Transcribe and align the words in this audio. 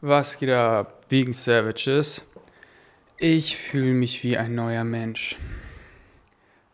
Was 0.00 0.38
geht 0.38 0.50
ab, 0.50 1.06
Vegan 1.08 1.32
Savages? 1.32 2.22
Ich 3.16 3.56
fühle 3.56 3.94
mich 3.94 4.22
wie 4.22 4.36
ein 4.36 4.54
neuer 4.54 4.84
Mensch. 4.84 5.34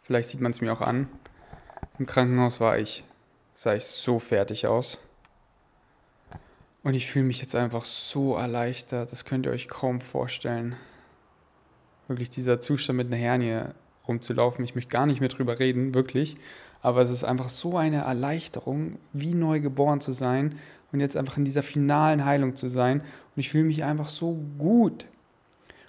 Vielleicht 0.03 0.29
sieht 0.29 0.43
man 0.43 0.50
es 0.50 0.61
mir 0.61 0.71
auch 0.71 0.83
an. 0.83 1.08
Im 1.99 2.05
Krankenhaus 2.05 2.60
war 2.60 2.79
ich, 2.79 3.02
sah 3.55 3.73
ich 3.73 3.84
so 3.84 4.18
fertig 4.18 4.67
aus. 4.67 4.99
Und 6.83 6.92
ich 6.92 7.07
fühle 7.07 7.25
mich 7.25 7.41
jetzt 7.41 7.55
einfach 7.55 7.87
so 7.87 8.37
erleichtert, 8.37 9.11
das 9.11 9.25
könnt 9.25 9.46
ihr 9.46 9.52
euch 9.52 9.68
kaum 9.68 10.02
vorstellen. 10.02 10.77
Wirklich 12.09 12.29
dieser 12.29 12.61
Zustand 12.61 12.98
mit 12.98 13.06
einer 13.06 13.16
Hernie 13.16 13.62
rumzulaufen, 14.06 14.62
ich 14.66 14.75
möchte 14.75 14.91
gar 14.91 15.06
nicht 15.06 15.20
mehr 15.20 15.30
drüber 15.30 15.59
reden, 15.59 15.95
wirklich. 15.95 16.36
Aber 16.82 17.00
es 17.00 17.11
ist 17.11 17.25
einfach 17.25 17.48
so 17.48 17.79
eine 17.79 18.02
Erleichterung, 18.02 18.98
wie 19.14 19.32
neu 19.32 19.61
geboren 19.61 20.02
zu 20.02 20.12
sein 20.12 20.59
und 20.95 21.00
jetzt 21.00 21.16
einfach 21.16 21.36
in 21.36 21.45
dieser 21.45 21.64
finalen 21.64 22.24
Heilung 22.24 22.54
zu 22.54 22.68
sein. 22.68 23.00
Und 23.00 23.40
ich 23.40 23.50
fühle 23.50 23.64
mich 23.64 23.82
einfach 23.82 24.06
so 24.06 24.38
gut. 24.58 25.06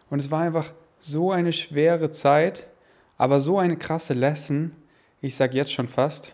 Und 0.10 0.18
es 0.18 0.32
war 0.32 0.42
einfach 0.42 0.72
so 1.00 1.32
eine 1.32 1.54
schwere 1.54 2.10
Zeit, 2.10 2.66
aber 3.16 3.40
so 3.40 3.60
eine 3.60 3.78
krasse 3.78 4.16
Lesson. 4.16 4.72
Ich 5.22 5.36
sage 5.36 5.56
jetzt 5.56 5.72
schon 5.72 5.88
fast, 5.88 6.34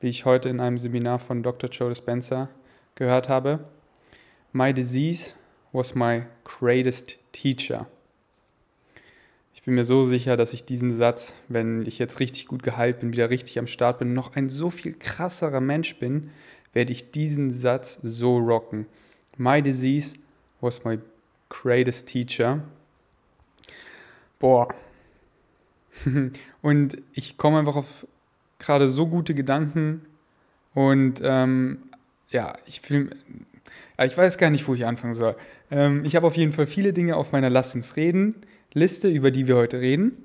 wie 0.00 0.08
ich 0.08 0.24
heute 0.24 0.48
in 0.48 0.58
einem 0.58 0.78
Seminar 0.78 1.18
von 1.18 1.42
Dr. 1.42 1.68
Joe 1.68 1.90
Dispenza 1.90 2.48
gehört 2.94 3.28
habe. 3.28 3.60
My 4.52 4.72
disease 4.72 5.34
was 5.72 5.94
my 5.94 6.22
greatest 6.44 7.18
teacher. 7.32 7.86
Ich 9.52 9.62
bin 9.64 9.74
mir 9.74 9.84
so 9.84 10.04
sicher, 10.04 10.38
dass 10.38 10.54
ich 10.54 10.64
diesen 10.64 10.94
Satz, 10.94 11.34
wenn 11.48 11.84
ich 11.84 11.98
jetzt 11.98 12.20
richtig 12.20 12.46
gut 12.46 12.62
geheilt 12.62 13.00
bin, 13.00 13.12
wieder 13.12 13.28
richtig 13.28 13.58
am 13.58 13.66
Start 13.66 13.98
bin, 13.98 14.14
noch 14.14 14.34
ein 14.34 14.48
so 14.48 14.70
viel 14.70 14.94
krasserer 14.94 15.60
Mensch 15.60 15.96
bin, 15.96 16.30
werde 16.72 16.92
ich 16.92 17.10
diesen 17.10 17.52
Satz 17.52 17.98
so 18.02 18.38
rocken. 18.38 18.86
My 19.36 19.62
disease 19.62 20.14
was 20.60 20.84
my 20.84 20.98
greatest 21.48 22.06
teacher. 22.08 22.60
Boah. 24.38 24.68
und 26.62 26.98
ich 27.12 27.36
komme 27.36 27.58
einfach 27.58 27.76
auf 27.76 28.06
gerade 28.58 28.88
so 28.88 29.06
gute 29.06 29.34
Gedanken 29.34 30.06
und 30.74 31.20
ähm, 31.22 31.78
ja, 32.28 32.56
ich 32.66 32.80
fühle, 32.80 33.10
ich 34.02 34.16
weiß 34.16 34.38
gar 34.38 34.50
nicht, 34.50 34.66
wo 34.66 34.74
ich 34.74 34.86
anfangen 34.86 35.14
soll. 35.14 35.36
Ähm, 35.70 36.04
ich 36.04 36.16
habe 36.16 36.26
auf 36.26 36.36
jeden 36.36 36.52
Fall 36.52 36.66
viele 36.66 36.92
Dinge 36.92 37.16
auf 37.16 37.32
meiner 37.32 37.50
Lass 37.50 37.74
uns 37.74 37.96
reden 37.96 38.36
Liste, 38.72 39.08
über 39.08 39.30
die 39.30 39.46
wir 39.46 39.56
heute 39.56 39.80
reden. 39.80 40.16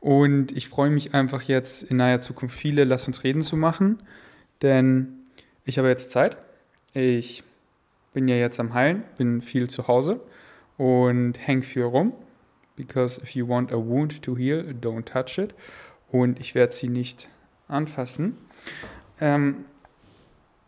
Und 0.00 0.50
ich 0.50 0.68
freue 0.68 0.90
mich 0.90 1.14
einfach 1.14 1.42
jetzt 1.42 1.84
in 1.84 1.98
naher 1.98 2.20
Zukunft 2.20 2.58
viele 2.58 2.82
Lass 2.82 3.06
uns 3.06 3.22
reden 3.22 3.42
zu 3.42 3.56
machen, 3.56 4.02
denn 4.62 5.21
ich 5.64 5.78
habe 5.78 5.88
jetzt 5.88 6.10
Zeit. 6.10 6.36
Ich 6.92 7.44
bin 8.12 8.28
ja 8.28 8.36
jetzt 8.36 8.60
am 8.60 8.74
Heilen, 8.74 9.04
bin 9.16 9.42
viel 9.42 9.68
zu 9.68 9.88
Hause 9.88 10.20
und 10.76 11.34
hänge 11.46 11.62
viel 11.62 11.84
rum. 11.84 12.12
Because 12.76 13.20
if 13.20 13.34
you 13.34 13.46
want 13.48 13.72
a 13.72 13.76
wound 13.76 14.22
to 14.22 14.36
heal, 14.36 14.74
don't 14.80 15.04
touch 15.04 15.38
it. 15.38 15.54
Und 16.10 16.40
ich 16.40 16.54
werde 16.54 16.72
sie 16.72 16.88
nicht 16.88 17.28
anfassen. 17.68 18.36
Ähm, 19.20 19.64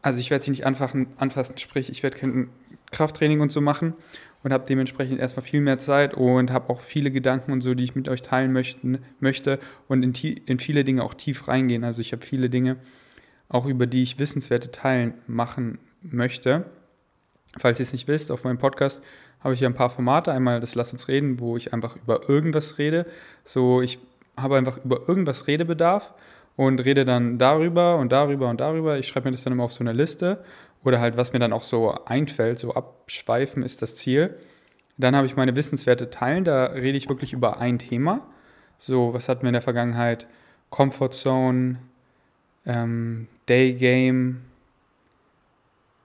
also 0.02 0.18
ich 0.18 0.30
werde 0.30 0.44
sie 0.44 0.50
nicht 0.50 0.66
anfassen, 0.66 1.06
anfassen, 1.16 1.56
sprich, 1.58 1.88
ich 1.90 2.02
werde 2.02 2.18
kein 2.18 2.50
Krafttraining 2.92 3.40
und 3.40 3.50
so 3.50 3.60
machen 3.60 3.94
und 4.42 4.52
habe 4.52 4.64
dementsprechend 4.66 5.18
erstmal 5.18 5.44
viel 5.44 5.62
mehr 5.62 5.78
Zeit 5.78 6.14
und 6.14 6.50
habe 6.52 6.70
auch 6.70 6.80
viele 6.80 7.10
Gedanken 7.10 7.52
und 7.52 7.62
so, 7.62 7.74
die 7.74 7.84
ich 7.84 7.94
mit 7.94 8.08
euch 8.08 8.22
teilen 8.22 8.52
möchten, 8.52 8.98
möchte 9.18 9.58
und 9.88 10.02
in, 10.02 10.12
in 10.46 10.58
viele 10.58 10.84
Dinge 10.84 11.02
auch 11.02 11.14
tief 11.14 11.48
reingehen. 11.48 11.84
Also 11.84 12.02
ich 12.02 12.12
habe 12.12 12.24
viele 12.24 12.50
Dinge, 12.50 12.76
auch 13.54 13.66
über 13.66 13.86
die 13.86 14.02
ich 14.02 14.18
wissenswerte 14.18 14.72
Teilen 14.72 15.14
machen 15.28 15.78
möchte. 16.02 16.64
Falls 17.56 17.78
ihr 17.78 17.84
es 17.84 17.92
nicht 17.92 18.08
wisst, 18.08 18.32
auf 18.32 18.42
meinem 18.42 18.58
Podcast 18.58 19.00
habe 19.38 19.54
ich 19.54 19.60
hier 19.60 19.68
ein 19.68 19.74
paar 19.74 19.90
Formate. 19.90 20.32
Einmal 20.32 20.58
das 20.58 20.74
Lass 20.74 20.92
uns 20.92 21.06
reden, 21.06 21.38
wo 21.38 21.56
ich 21.56 21.72
einfach 21.72 21.94
über 21.94 22.28
irgendwas 22.28 22.78
rede. 22.78 23.06
So, 23.44 23.80
ich 23.80 24.00
habe 24.36 24.56
einfach 24.56 24.84
über 24.84 25.08
irgendwas 25.08 25.46
Redebedarf 25.46 26.14
und 26.56 26.80
rede 26.80 27.04
dann 27.04 27.38
darüber 27.38 27.96
und 27.98 28.10
darüber 28.10 28.48
und 28.48 28.60
darüber. 28.60 28.98
Ich 28.98 29.06
schreibe 29.06 29.28
mir 29.28 29.32
das 29.32 29.44
dann 29.44 29.52
immer 29.52 29.62
auf 29.62 29.72
so 29.72 29.84
eine 29.84 29.92
Liste 29.92 30.42
oder 30.82 30.98
halt, 30.98 31.16
was 31.16 31.32
mir 31.32 31.38
dann 31.38 31.52
auch 31.52 31.62
so 31.62 31.92
einfällt, 32.06 32.58
so 32.58 32.74
abschweifen 32.74 33.62
ist 33.62 33.82
das 33.82 33.94
Ziel. 33.94 34.36
Dann 34.98 35.14
habe 35.14 35.28
ich 35.28 35.36
meine 35.36 35.54
wissenswerte 35.54 36.10
Teilen, 36.10 36.42
da 36.42 36.64
rede 36.66 36.98
ich 36.98 37.08
wirklich 37.08 37.32
über 37.32 37.60
ein 37.60 37.78
Thema. 37.78 38.26
So, 38.80 39.14
was 39.14 39.28
hatten 39.28 39.42
wir 39.42 39.50
in 39.50 39.54
der 39.54 39.62
Vergangenheit? 39.62 40.26
Comfort 40.70 41.10
Zone, 41.12 41.78
ähm, 42.66 43.28
Day 43.48 43.74
Game, 43.74 44.42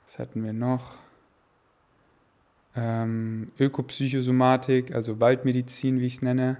was 0.05 0.19
hatten 0.19 0.43
wir 0.43 0.53
noch? 0.53 0.95
Ähm, 2.75 3.47
Ökopsychosomatik, 3.59 4.93
also 4.93 5.19
Waldmedizin, 5.19 5.99
wie 5.99 6.05
ich 6.05 6.15
es 6.15 6.21
nenne, 6.21 6.57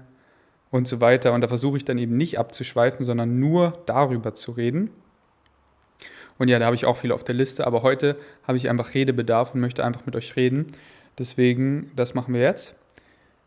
und 0.70 0.86
so 0.86 1.00
weiter. 1.00 1.32
Und 1.32 1.40
da 1.40 1.48
versuche 1.48 1.76
ich 1.76 1.84
dann 1.84 1.98
eben 1.98 2.16
nicht 2.16 2.38
abzuschweifen, 2.38 3.04
sondern 3.04 3.38
nur 3.38 3.82
darüber 3.86 4.34
zu 4.34 4.52
reden. 4.52 4.90
Und 6.38 6.48
ja, 6.48 6.58
da 6.58 6.66
habe 6.66 6.76
ich 6.76 6.86
auch 6.86 6.96
viel 6.96 7.12
auf 7.12 7.24
der 7.24 7.34
Liste, 7.34 7.66
aber 7.66 7.82
heute 7.82 8.16
habe 8.46 8.56
ich 8.56 8.70
einfach 8.70 8.94
Redebedarf 8.94 9.54
und 9.54 9.60
möchte 9.60 9.84
einfach 9.84 10.06
mit 10.06 10.16
euch 10.16 10.36
reden. 10.36 10.68
Deswegen, 11.18 11.90
das 11.96 12.14
machen 12.14 12.32
wir 12.32 12.40
jetzt. 12.40 12.74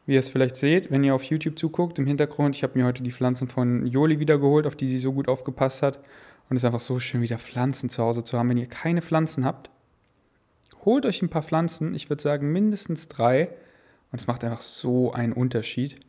Wie 0.06 0.14
ihr 0.14 0.20
es 0.20 0.30
vielleicht 0.30 0.58
seht, 0.58 0.92
wenn 0.92 1.04
ihr 1.04 1.16
auf 1.16 1.24
YouTube 1.24 1.58
zuguckt, 1.58 1.98
im 1.98 2.06
Hintergrund, 2.06 2.56
ich 2.56 2.64
habe 2.64 2.78
mir 2.78 2.86
heute 2.86 3.02
die 3.02 3.12
Pflanzen 3.12 3.48
von 3.48 3.88
Joli 3.88 4.20
wiedergeholt, 4.20 4.68
auf 4.68 4.76
die 4.76 4.88
sie 4.88 5.00
so 5.00 5.14
gut 5.14 5.30
aufgepasst 5.30 5.82
hat. 5.82 6.00
Und 6.50 6.58
es 6.58 6.64
ist 6.64 6.66
einfach 6.66 6.82
so 6.82 7.00
schön, 7.00 7.22
wieder 7.22 7.40
Pflanzen 7.40 7.90
zu 7.90 8.04
Hause 8.04 8.24
zu 8.24 8.38
haben. 8.38 8.50
Wenn 8.50 8.58
ihr 8.58 8.68
keine 8.68 9.02
Pflanzen 9.02 9.46
habt, 9.46 9.70
holt 10.86 11.06
euch 11.06 11.22
ein 11.22 11.30
paar 11.30 11.44
Pflanzen. 11.44 11.94
Ich 11.96 12.10
würde 12.10 12.22
sagen 12.22 12.52
mindestens 12.52 13.08
drei. 13.08 13.50
Und 14.12 14.20
es 14.20 14.28
macht 14.28 14.44
einfach 14.44 14.62
so 14.62 15.14
einen 15.14 15.34
Unterschied. 15.34 16.00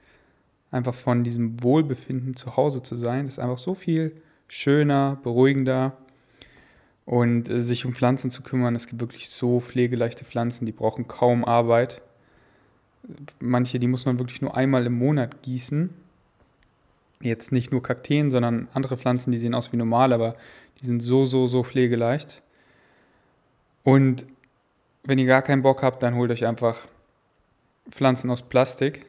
Einfach 0.71 0.95
von 0.95 1.25
diesem 1.25 1.63
Wohlbefinden 1.63 2.37
zu 2.37 2.57
Hause 2.57 2.83
zu 2.83 2.97
sein. 2.97 3.25
Das 3.25 3.35
ist 3.35 3.39
einfach 3.39 3.59
so 3.59 3.75
viel 3.75 4.21
schöner, 4.49 5.19
beruhigender 5.23 5.97
und 7.07 7.49
äh, 7.49 7.61
sich 7.61 7.85
um 7.85 7.95
Pflanzen 7.95 8.31
zu 8.31 8.43
kümmern. 8.43 8.75
Es 8.75 8.87
gibt 8.87 9.01
wirklich 9.01 9.31
so 9.31 9.61
pflegeleichte 9.61 10.25
Pflanzen, 10.25 10.67
die 10.67 10.73
brauchen 10.73 11.07
kaum 11.07 11.45
Arbeit. 11.45 12.03
Manche, 13.41 13.79
die 13.79 13.87
muss 13.87 14.07
man 14.07 14.19
wirklich 14.19 14.41
nur 14.41 14.57
einmal 14.57 14.87
im 14.87 14.95
Monat 14.95 15.43
gießen. 15.43 15.91
Jetzt 17.21 17.53
nicht 17.53 17.73
nur 17.73 17.83
Kakteen, 17.83 18.31
sondern 18.31 18.69
andere 18.75 18.97
Pflanzen, 18.97 19.31
die 19.31 19.39
sehen 19.39 19.55
aus 19.55 19.73
wie 19.73 19.77
normal, 19.77 20.13
aber 20.13 20.37
die 20.81 20.87
sind 20.87 21.01
so, 21.01 21.25
so, 21.25 21.47
so 21.47 21.63
pflegeleicht. 21.63 22.43
Und 23.83 24.27
wenn 25.05 25.19
ihr 25.19 25.27
gar 25.27 25.43
keinen 25.43 25.63
Bock 25.63 25.83
habt, 25.83 26.03
dann 26.03 26.17
holt 26.17 26.31
euch 26.31 26.47
einfach 26.47 26.79
Pflanzen 27.91 28.31
aus 28.31 28.43
Plastik. 28.43 29.07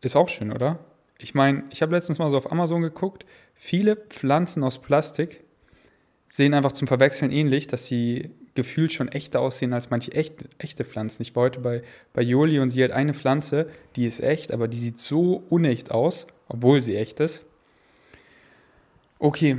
Ist 0.00 0.16
auch 0.16 0.28
schön, 0.28 0.52
oder? 0.52 0.78
Ich 1.18 1.34
meine, 1.34 1.64
ich 1.70 1.82
habe 1.82 1.94
letztens 1.94 2.18
mal 2.18 2.30
so 2.30 2.36
auf 2.36 2.50
Amazon 2.50 2.82
geguckt, 2.82 3.24
viele 3.54 3.96
Pflanzen 3.96 4.64
aus 4.64 4.80
Plastik 4.80 5.44
sehen 6.28 6.54
einfach 6.54 6.72
zum 6.72 6.88
Verwechseln 6.88 7.30
ähnlich, 7.30 7.66
dass 7.66 7.86
sie 7.86 8.30
gefühlt 8.54 8.92
schon 8.92 9.08
echter 9.08 9.40
aussehen 9.40 9.72
als 9.72 9.90
manche 9.90 10.12
echt, 10.12 10.44
echte 10.58 10.84
Pflanzen. 10.84 11.22
Ich 11.22 11.34
war 11.34 11.44
heute 11.44 11.60
bei, 11.60 11.82
bei 12.12 12.22
Joli 12.22 12.58
und 12.58 12.70
sie 12.70 12.84
hat 12.84 12.90
eine 12.90 13.14
Pflanze, 13.14 13.68
die 13.96 14.04
ist 14.04 14.20
echt, 14.20 14.52
aber 14.52 14.68
die 14.68 14.78
sieht 14.78 14.98
so 14.98 15.42
unecht 15.48 15.90
aus, 15.90 16.26
obwohl 16.48 16.80
sie 16.80 16.96
echt 16.96 17.20
ist. 17.20 17.44
Okay. 19.18 19.58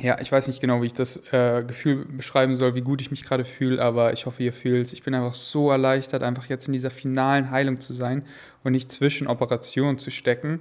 Ja, 0.00 0.20
ich 0.20 0.30
weiß 0.30 0.46
nicht 0.46 0.60
genau, 0.60 0.80
wie 0.80 0.86
ich 0.86 0.94
das 0.94 1.16
äh, 1.32 1.64
Gefühl 1.66 2.04
beschreiben 2.04 2.54
soll, 2.56 2.74
wie 2.74 2.82
gut 2.82 3.00
ich 3.00 3.10
mich 3.10 3.24
gerade 3.24 3.44
fühle, 3.44 3.82
aber 3.82 4.12
ich 4.12 4.26
hoffe, 4.26 4.42
ihr 4.44 4.52
fühlt 4.52 4.86
es. 4.86 4.92
Ich 4.92 5.02
bin 5.02 5.12
einfach 5.12 5.34
so 5.34 5.70
erleichtert, 5.70 6.22
einfach 6.22 6.46
jetzt 6.46 6.68
in 6.68 6.72
dieser 6.72 6.90
finalen 6.90 7.50
Heilung 7.50 7.80
zu 7.80 7.92
sein 7.94 8.24
und 8.62 8.72
nicht 8.72 8.92
zwischen 8.92 9.26
Operationen 9.26 9.98
zu 9.98 10.10
stecken. 10.12 10.60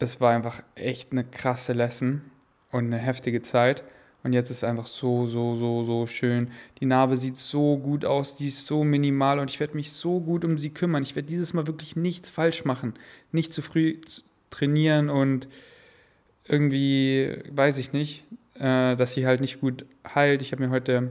Es 0.00 0.20
war 0.20 0.32
einfach 0.32 0.62
echt 0.74 1.12
eine 1.12 1.24
krasse 1.24 1.72
Lesson 1.72 2.22
und 2.72 2.86
eine 2.86 2.98
heftige 2.98 3.42
Zeit. 3.42 3.84
Und 4.22 4.32
jetzt 4.34 4.50
ist 4.50 4.58
es 4.58 4.64
einfach 4.64 4.86
so, 4.86 5.26
so, 5.26 5.54
so, 5.56 5.82
so 5.82 6.06
schön. 6.06 6.50
Die 6.80 6.86
Narbe 6.86 7.16
sieht 7.16 7.36
so 7.36 7.78
gut 7.78 8.04
aus, 8.04 8.36
die 8.36 8.48
ist 8.48 8.66
so 8.66 8.84
minimal 8.84 9.38
und 9.38 9.50
ich 9.50 9.60
werde 9.60 9.76
mich 9.76 9.92
so 9.92 10.20
gut 10.20 10.44
um 10.44 10.58
sie 10.58 10.70
kümmern. 10.70 11.02
Ich 11.02 11.16
werde 11.16 11.28
dieses 11.28 11.54
Mal 11.54 11.66
wirklich 11.66 11.96
nichts 11.96 12.28
falsch 12.28 12.64
machen. 12.64 12.94
Nicht 13.32 13.54
zu 13.54 13.62
früh 13.62 13.98
trainieren 14.50 15.08
und 15.08 15.48
irgendwie, 16.46 17.38
weiß 17.50 17.78
ich 17.78 17.92
nicht, 17.92 18.24
äh, 18.54 18.96
dass 18.96 19.14
sie 19.14 19.26
halt 19.26 19.40
nicht 19.40 19.60
gut 19.60 19.86
heilt. 20.14 20.42
Ich 20.42 20.52
habe 20.52 20.62
mir 20.62 20.70
heute 20.70 21.10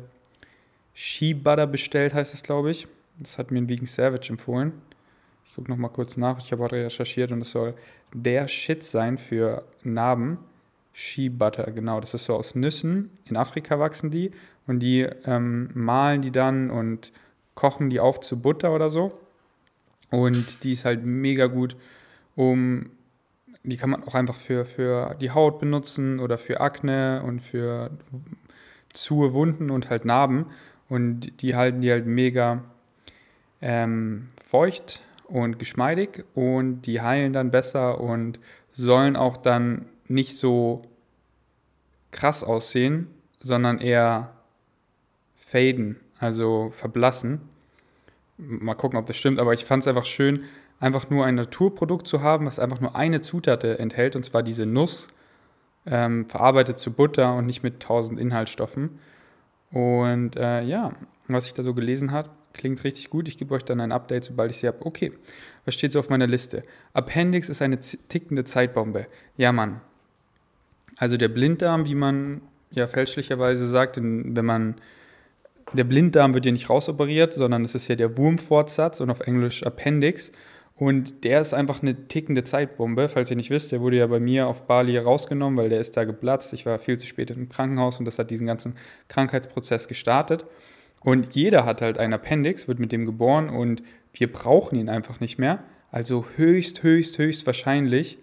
Butter 1.44 1.66
bestellt, 1.66 2.14
heißt 2.14 2.34
es, 2.34 2.44
glaube 2.44 2.72
ich. 2.72 2.88
Das 3.18 3.38
hat 3.38 3.52
mir 3.52 3.60
ein 3.60 3.70
Vegan 3.70 3.88
Savage 3.88 4.30
empfohlen. 4.30 4.74
Ich 5.46 5.56
gucke 5.56 5.72
nochmal 5.72 5.92
kurz 5.92 6.16
nach. 6.16 6.40
Ich 6.40 6.52
habe 6.52 6.72
recherchiert 6.72 7.32
und 7.32 7.42
es 7.42 7.52
soll 7.52 7.74
der 8.14 8.48
Shit 8.48 8.84
sein 8.84 9.18
für 9.18 9.64
Narben. 9.84 10.38
Shea 10.94 11.30
Butter, 11.30 11.72
genau. 11.72 12.00
Das 12.00 12.14
ist 12.14 12.26
so 12.26 12.36
aus 12.36 12.56
Nüssen. 12.56 13.12
In 13.26 13.38
Afrika 13.38 13.80
wachsen 13.80 14.12
die 14.12 14.32
und 14.68 14.80
die 14.80 15.08
ähm, 15.26 15.70
mahlen 15.74 16.22
die 16.22 16.32
dann 16.32 16.70
und 16.70 17.12
kochen 17.56 17.90
die 17.90 18.00
auf 18.00 18.20
zu 18.20 18.40
Butter 18.40 18.74
oder 18.74 18.90
so. 18.90 19.18
Und 20.12 20.64
die 20.64 20.74
ist 20.74 20.86
halt 20.86 21.06
mega 21.06 21.48
gut, 21.48 21.76
um 22.36 22.90
die 23.64 23.78
kann 23.78 23.90
man 23.90 24.04
auch 24.04 24.16
einfach 24.16 24.36
für, 24.36 24.66
für 24.66 25.16
die 25.20 25.32
Haut 25.32 25.60
benutzen 25.60 26.20
oder 26.20 26.38
für 26.38 26.62
Akne 26.62 27.22
und 27.26 27.42
für 27.42 27.92
zu 28.94 29.34
Wunden 29.34 29.70
und 29.70 29.90
halt 29.90 30.06
Narben. 30.06 30.46
und 30.88 31.42
die 31.42 31.56
halten 31.56 31.82
die 31.82 31.92
halt 31.92 32.08
mega 32.08 32.64
ähm, 33.62 34.30
feucht 34.46 35.02
und 35.26 35.60
geschmeidig 35.60 36.26
und 36.34 36.82
die 36.82 37.02
heilen 37.02 37.34
dann 37.34 37.52
besser 37.52 38.02
und 38.02 38.40
sollen 38.72 39.16
auch 39.16 39.38
dann 39.38 39.86
nicht 40.10 40.36
so 40.36 40.82
krass 42.12 42.44
aussehen, 42.44 43.08
sondern 43.40 43.80
eher 43.80 44.34
faden, 45.36 46.00
also 46.20 46.72
verblassen. 46.76 47.42
Mal 48.38 48.76
gucken, 48.76 49.00
ob 49.00 49.06
das 49.06 49.18
stimmt, 49.18 49.40
aber 49.40 49.54
ich 49.54 49.66
fand 49.66 49.84
es 49.84 49.88
einfach 49.88 50.06
schön, 50.06 50.44
einfach 50.80 51.10
nur 51.10 51.26
ein 51.26 51.36
Naturprodukt 51.36 52.08
zu 52.08 52.22
haben, 52.22 52.46
was 52.46 52.60
einfach 52.60 52.80
nur 52.80 52.96
eine 52.96 53.22
Zutat 53.22 53.64
enthält, 53.64 54.16
und 54.16 54.24
zwar 54.24 54.44
diese 54.44 54.66
Nuss, 54.66 55.08
ähm, 55.86 56.28
verarbeitet 56.28 56.80
zu 56.80 56.92
Butter 56.92 57.36
und 57.36 57.46
nicht 57.46 57.64
mit 57.64 57.80
tausend 57.80 58.20
Inhaltsstoffen. 58.20 59.00
Und 59.72 60.36
äh, 60.36 60.62
ja, 60.64 60.92
was 61.28 61.48
ich 61.48 61.54
da 61.54 61.64
so 61.64 61.74
gelesen 61.74 62.12
habe, 62.12 62.30
klingt 62.54 62.84
richtig 62.84 63.10
gut. 63.10 63.28
Ich 63.28 63.38
gebe 63.38 63.54
euch 63.54 63.64
dann 63.64 63.80
ein 63.80 63.92
Update, 63.92 64.24
sobald 64.24 64.52
ich 64.52 64.58
sie 64.58 64.68
habe. 64.68 64.86
Okay, 64.86 65.14
was 65.66 65.76
steht 65.76 65.92
so 65.92 66.00
auf 66.00 66.10
meiner 66.10 66.28
Liste? 66.28 66.64
Appendix 66.94 67.50
ist 67.50 67.62
eine 67.62 67.80
tickende 67.80 68.46
Zeitbombe. 68.46 69.08
Ja, 69.38 69.52
Mann. 69.52 69.82
Also 71.00 71.16
der 71.16 71.30
Blinddarm, 71.30 71.88
wie 71.88 71.96
man 71.96 72.42
ja 72.72 72.88
fälschlicherweise 72.88 73.68
sagt, 73.68 73.98
wenn 73.98 74.46
man 74.46 74.76
der 75.72 75.86
Blinddarm 75.86 76.34
wird 76.34 76.46
ja 76.46 76.52
nicht 76.52 76.70
rausoperiert, 76.70 77.34
sondern 77.34 77.64
es 77.64 77.74
ist 77.74 77.88
ja 77.88 77.96
der 77.96 78.18
Wurmfortsatz 78.18 79.00
und 79.00 79.10
auf 79.10 79.22
Englisch 79.22 79.64
Appendix. 79.64 80.32
Und 80.76 81.24
der 81.24 81.42
ist 81.42 81.54
einfach 81.54 81.82
eine 81.82 82.08
tickende 82.08 82.44
Zeitbombe. 82.44 83.08
Falls 83.08 83.30
ihr 83.30 83.38
nicht 83.38 83.50
wisst, 83.50 83.72
der 83.72 83.80
wurde 83.80 83.98
ja 83.98 84.08
bei 84.08 84.20
mir 84.20 84.48
auf 84.48 84.66
Bali 84.66 84.98
rausgenommen, 84.98 85.58
weil 85.58 85.70
der 85.70 85.80
ist 85.80 85.96
da 85.96 86.04
geplatzt. 86.04 86.54
Ich 86.54 86.66
war 86.66 86.80
viel 86.80 86.98
zu 86.98 87.08
spät 87.08 87.32
im 87.32 87.48
Krankenhaus 87.48 88.00
und 88.00 88.06
das 88.06 88.20
hat 88.20 88.30
diesen 88.30 88.48
ganzen 88.48 88.76
Krankheitsprozess 89.08 89.88
gestartet. 89.88 90.46
Und 91.02 91.34
jeder 91.34 91.66
hat 91.66 91.82
halt 91.82 91.98
einen 91.98 92.14
Appendix, 92.14 92.68
wird 92.68 92.80
mit 92.80 92.92
dem 92.92 93.06
geboren 93.06 93.50
und 93.50 93.84
wir 94.14 94.32
brauchen 94.32 94.78
ihn 94.78 94.90
einfach 94.90 95.22
nicht 95.22 95.38
mehr. 95.38 95.64
Also 95.92 96.26
höchst, 96.36 96.84
höchst, 96.84 97.18
höchst 97.18 97.46
wahrscheinlich. 97.46 98.18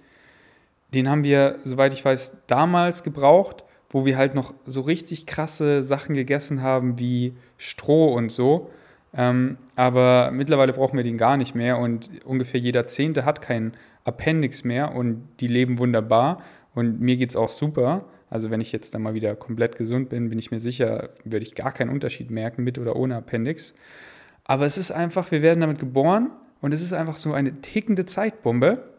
Den 0.95 1.09
haben 1.09 1.25
wir, 1.25 1.59
soweit 1.65 1.93
ich 1.93 2.05
weiß, 2.05 2.39
damals 2.47 3.03
gebraucht, 3.03 3.65
wo 3.91 4.05
wir 4.05 4.17
halt 4.17 4.35
noch 4.35 4.55
so 4.67 4.81
richtig 4.81 5.27
krasse 5.27 5.83
Sachen 5.83 6.15
gegessen 6.15 6.63
haben 6.63 6.99
wie 6.99 7.37
Stroh 7.57 8.13
und 8.13 8.31
so. 8.31 8.71
Ähm, 9.15 9.59
aber 9.75 10.31
mittlerweile 10.33 10.73
brauchen 10.73 10.97
wir 10.97 11.05
den 11.05 11.19
gar 11.19 11.37
nicht 11.37 11.55
mehr 11.55 11.79
und 11.79 12.11
ungefähr 12.25 12.61
jeder 12.61 12.87
Zehnte 12.87 13.25
hat 13.25 13.41
keinen 13.41 13.73
Appendix 14.05 14.65
mehr 14.65 14.95
und 14.95 15.27
die 15.41 15.49
leben 15.49 15.79
wunderbar 15.79 16.43
und 16.75 17.01
mir 17.01 17.17
geht 17.17 17.31
es 17.31 17.37
auch 17.37 17.49
super. 17.49 18.05
Also 18.29 18.51
wenn 18.51 18.61
ich 18.61 18.73
jetzt 18.73 18.95
dann 18.95 19.03
mal 19.03 19.15
wieder 19.15 19.35
komplett 19.37 19.77
gesund 19.77 20.09
bin, 20.09 20.29
bin 20.29 20.39
ich 20.39 20.51
mir 20.51 20.61
sicher, 20.61 21.11
würde 21.25 21.45
ich 21.45 21.55
gar 21.55 21.73
keinen 21.73 21.91
Unterschied 21.91 22.31
merken 22.31 22.65
mit 22.65 22.79
oder 22.79 22.97
ohne 22.97 23.17
Appendix. 23.17 23.73
Aber 24.45 24.67
es 24.67 24.77
ist 24.79 24.91
einfach, 24.91 25.31
wir 25.31 25.43
werden 25.43 25.61
damit 25.61 25.79
geboren 25.79 26.31
und 26.61 26.75
es 26.75 26.83
ist 26.83 26.93
einfach 26.93 27.17
so 27.17 27.33
eine 27.33 27.61
tickende 27.61 28.05
Zeitbombe. 28.05 28.96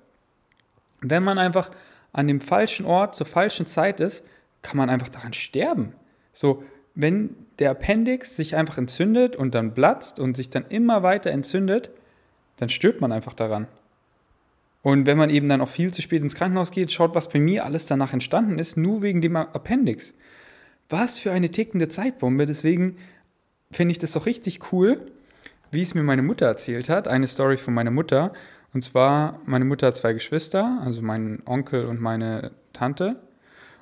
Wenn 1.01 1.23
man 1.23 1.37
einfach 1.37 1.71
an 2.13 2.27
dem 2.27 2.41
falschen 2.41 2.85
Ort 2.85 3.15
zur 3.15 3.27
falschen 3.27 3.65
Zeit 3.65 3.99
ist, 3.99 4.25
kann 4.61 4.77
man 4.77 4.89
einfach 4.89 5.09
daran 5.09 5.33
sterben. 5.33 5.93
So, 6.33 6.63
wenn 6.95 7.35
der 7.59 7.71
Appendix 7.71 8.35
sich 8.35 8.55
einfach 8.55 8.77
entzündet 8.77 9.35
und 9.35 9.53
dann 9.53 9.73
platzt 9.73 10.19
und 10.19 10.35
sich 10.35 10.49
dann 10.49 10.65
immer 10.69 11.03
weiter 11.03 11.31
entzündet, 11.31 11.91
dann 12.57 12.69
stirbt 12.69 13.01
man 13.01 13.11
einfach 13.11 13.33
daran. 13.33 13.67
Und 14.81 15.05
wenn 15.05 15.17
man 15.17 15.29
eben 15.29 15.49
dann 15.49 15.61
auch 15.61 15.69
viel 15.69 15.93
zu 15.93 16.01
spät 16.01 16.21
ins 16.21 16.35
Krankenhaus 16.35 16.71
geht, 16.71 16.91
schaut, 16.91 17.13
was 17.13 17.29
bei 17.29 17.39
mir 17.39 17.65
alles 17.65 17.87
danach 17.87 18.13
entstanden 18.13 18.57
ist, 18.57 18.77
nur 18.77 19.01
wegen 19.01 19.21
dem 19.21 19.35
Appendix. 19.35 20.13
Was 20.89 21.19
für 21.19 21.31
eine 21.31 21.51
tickende 21.51 21.89
Zeitbombe. 21.89 22.45
Deswegen 22.45 22.97
finde 23.71 23.91
ich 23.91 23.99
das 23.99 24.13
doch 24.13 24.25
richtig 24.25 24.71
cool, 24.71 25.11
wie 25.71 25.81
es 25.81 25.93
mir 25.93 26.03
meine 26.03 26.21
Mutter 26.21 26.45
erzählt 26.45 26.89
hat. 26.89 27.07
Eine 27.07 27.27
Story 27.27 27.57
von 27.57 27.73
meiner 27.73 27.91
Mutter. 27.91 28.33
Und 28.77 28.83
zwar, 28.83 29.39
meine 29.47 29.65
Mutter 29.65 29.87
hat 29.87 29.95
zwei 29.95 30.13
Geschwister, 30.13 30.79
also 30.85 31.01
meinen 31.01 31.41
Onkel 31.47 31.87
und 31.87 31.99
meine 31.99 32.51
Tante. 32.73 33.15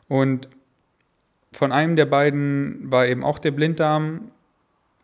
Und 0.07 0.47
von 1.51 1.74
einem 1.74 1.97
der 1.97 2.06
beiden 2.06 2.89
war 2.89 3.06
eben 3.06 3.21
auch 3.21 3.39
der 3.39 3.51
Blinddarm, 3.51 4.31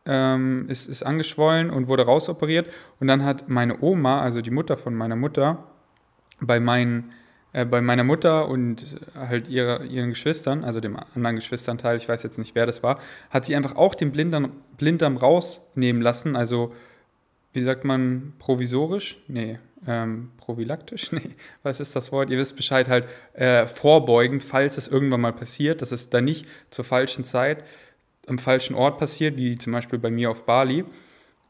ähm, 0.06 0.66
ist, 0.70 0.88
ist 0.88 1.04
angeschwollen 1.04 1.70
und 1.70 1.90
wurde 1.90 2.06
rausoperiert. 2.06 2.70
Und 3.02 3.08
dann 3.08 3.26
hat 3.26 3.50
meine 3.50 3.82
Oma, 3.82 4.22
also 4.22 4.40
die 4.40 4.50
Mutter 4.50 4.78
von 4.78 4.96
meiner 4.96 5.18
Mutter, 5.18 5.62
bei, 6.40 6.62
meinen, 6.62 7.12
äh, 7.52 7.66
bei 7.66 7.82
meiner 7.82 8.06
Mutter 8.06 8.48
und 8.48 8.96
halt 9.14 9.50
ihre, 9.50 9.84
ihren 9.88 10.12
Geschwistern, 10.12 10.64
also 10.64 10.80
dem 10.80 10.96
anderen 11.16 11.36
Geschwisternteil, 11.36 11.98
ich 11.98 12.08
weiß 12.08 12.24
jetzt 12.24 12.40
nicht, 12.40 12.56
wer 12.56 12.66
das 12.66 12.82
war, 12.82 12.98
hat 13.30 13.44
sie 13.44 13.58
einfach 13.58 13.76
auch 13.76 13.94
den 13.94 14.14
Blinddarm, 14.14 14.54
Blinddarm 14.78 15.18
rausnehmen 15.18 16.02
lassen. 16.02 16.38
Also, 16.38 16.74
wie 17.54 17.62
sagt 17.62 17.84
man, 17.84 18.34
provisorisch? 18.40 19.18
Nee, 19.28 19.60
ähm, 19.88 20.32
prophylaktisch, 20.38 21.12
nee, 21.12 21.32
was 21.64 21.80
ist 21.80 21.96
das 21.96 22.12
Wort? 22.12 22.30
Ihr 22.30 22.38
wisst 22.38 22.56
Bescheid, 22.56 22.88
halt 22.88 23.08
äh, 23.34 23.68
vorbeugend, 23.68 24.44
falls 24.44 24.78
es 24.78 24.88
irgendwann 24.88 25.22
mal 25.22 25.34
passiert, 25.34 25.82
dass 25.82 25.92
es 25.92 26.10
dann 26.10 26.26
nicht 26.26 26.46
zur 26.70 26.86
falschen 26.86 27.24
Zeit 27.24 27.64
am 28.28 28.38
falschen 28.38 28.76
Ort 28.76 29.00
passiert, 29.00 29.38
wie 29.38 29.58
zum 29.58 29.74
Beispiel 29.74 30.00
bei 30.00 30.12
mir 30.12 30.30
auf 30.30 30.46
Bali. 30.46 30.86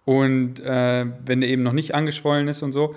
Und 0.05 0.59
äh, 0.61 1.05
wenn 1.25 1.41
der 1.41 1.49
eben 1.49 1.63
noch 1.63 1.73
nicht 1.73 1.93
angeschwollen 1.93 2.47
ist 2.47 2.63
und 2.63 2.71
so, 2.71 2.95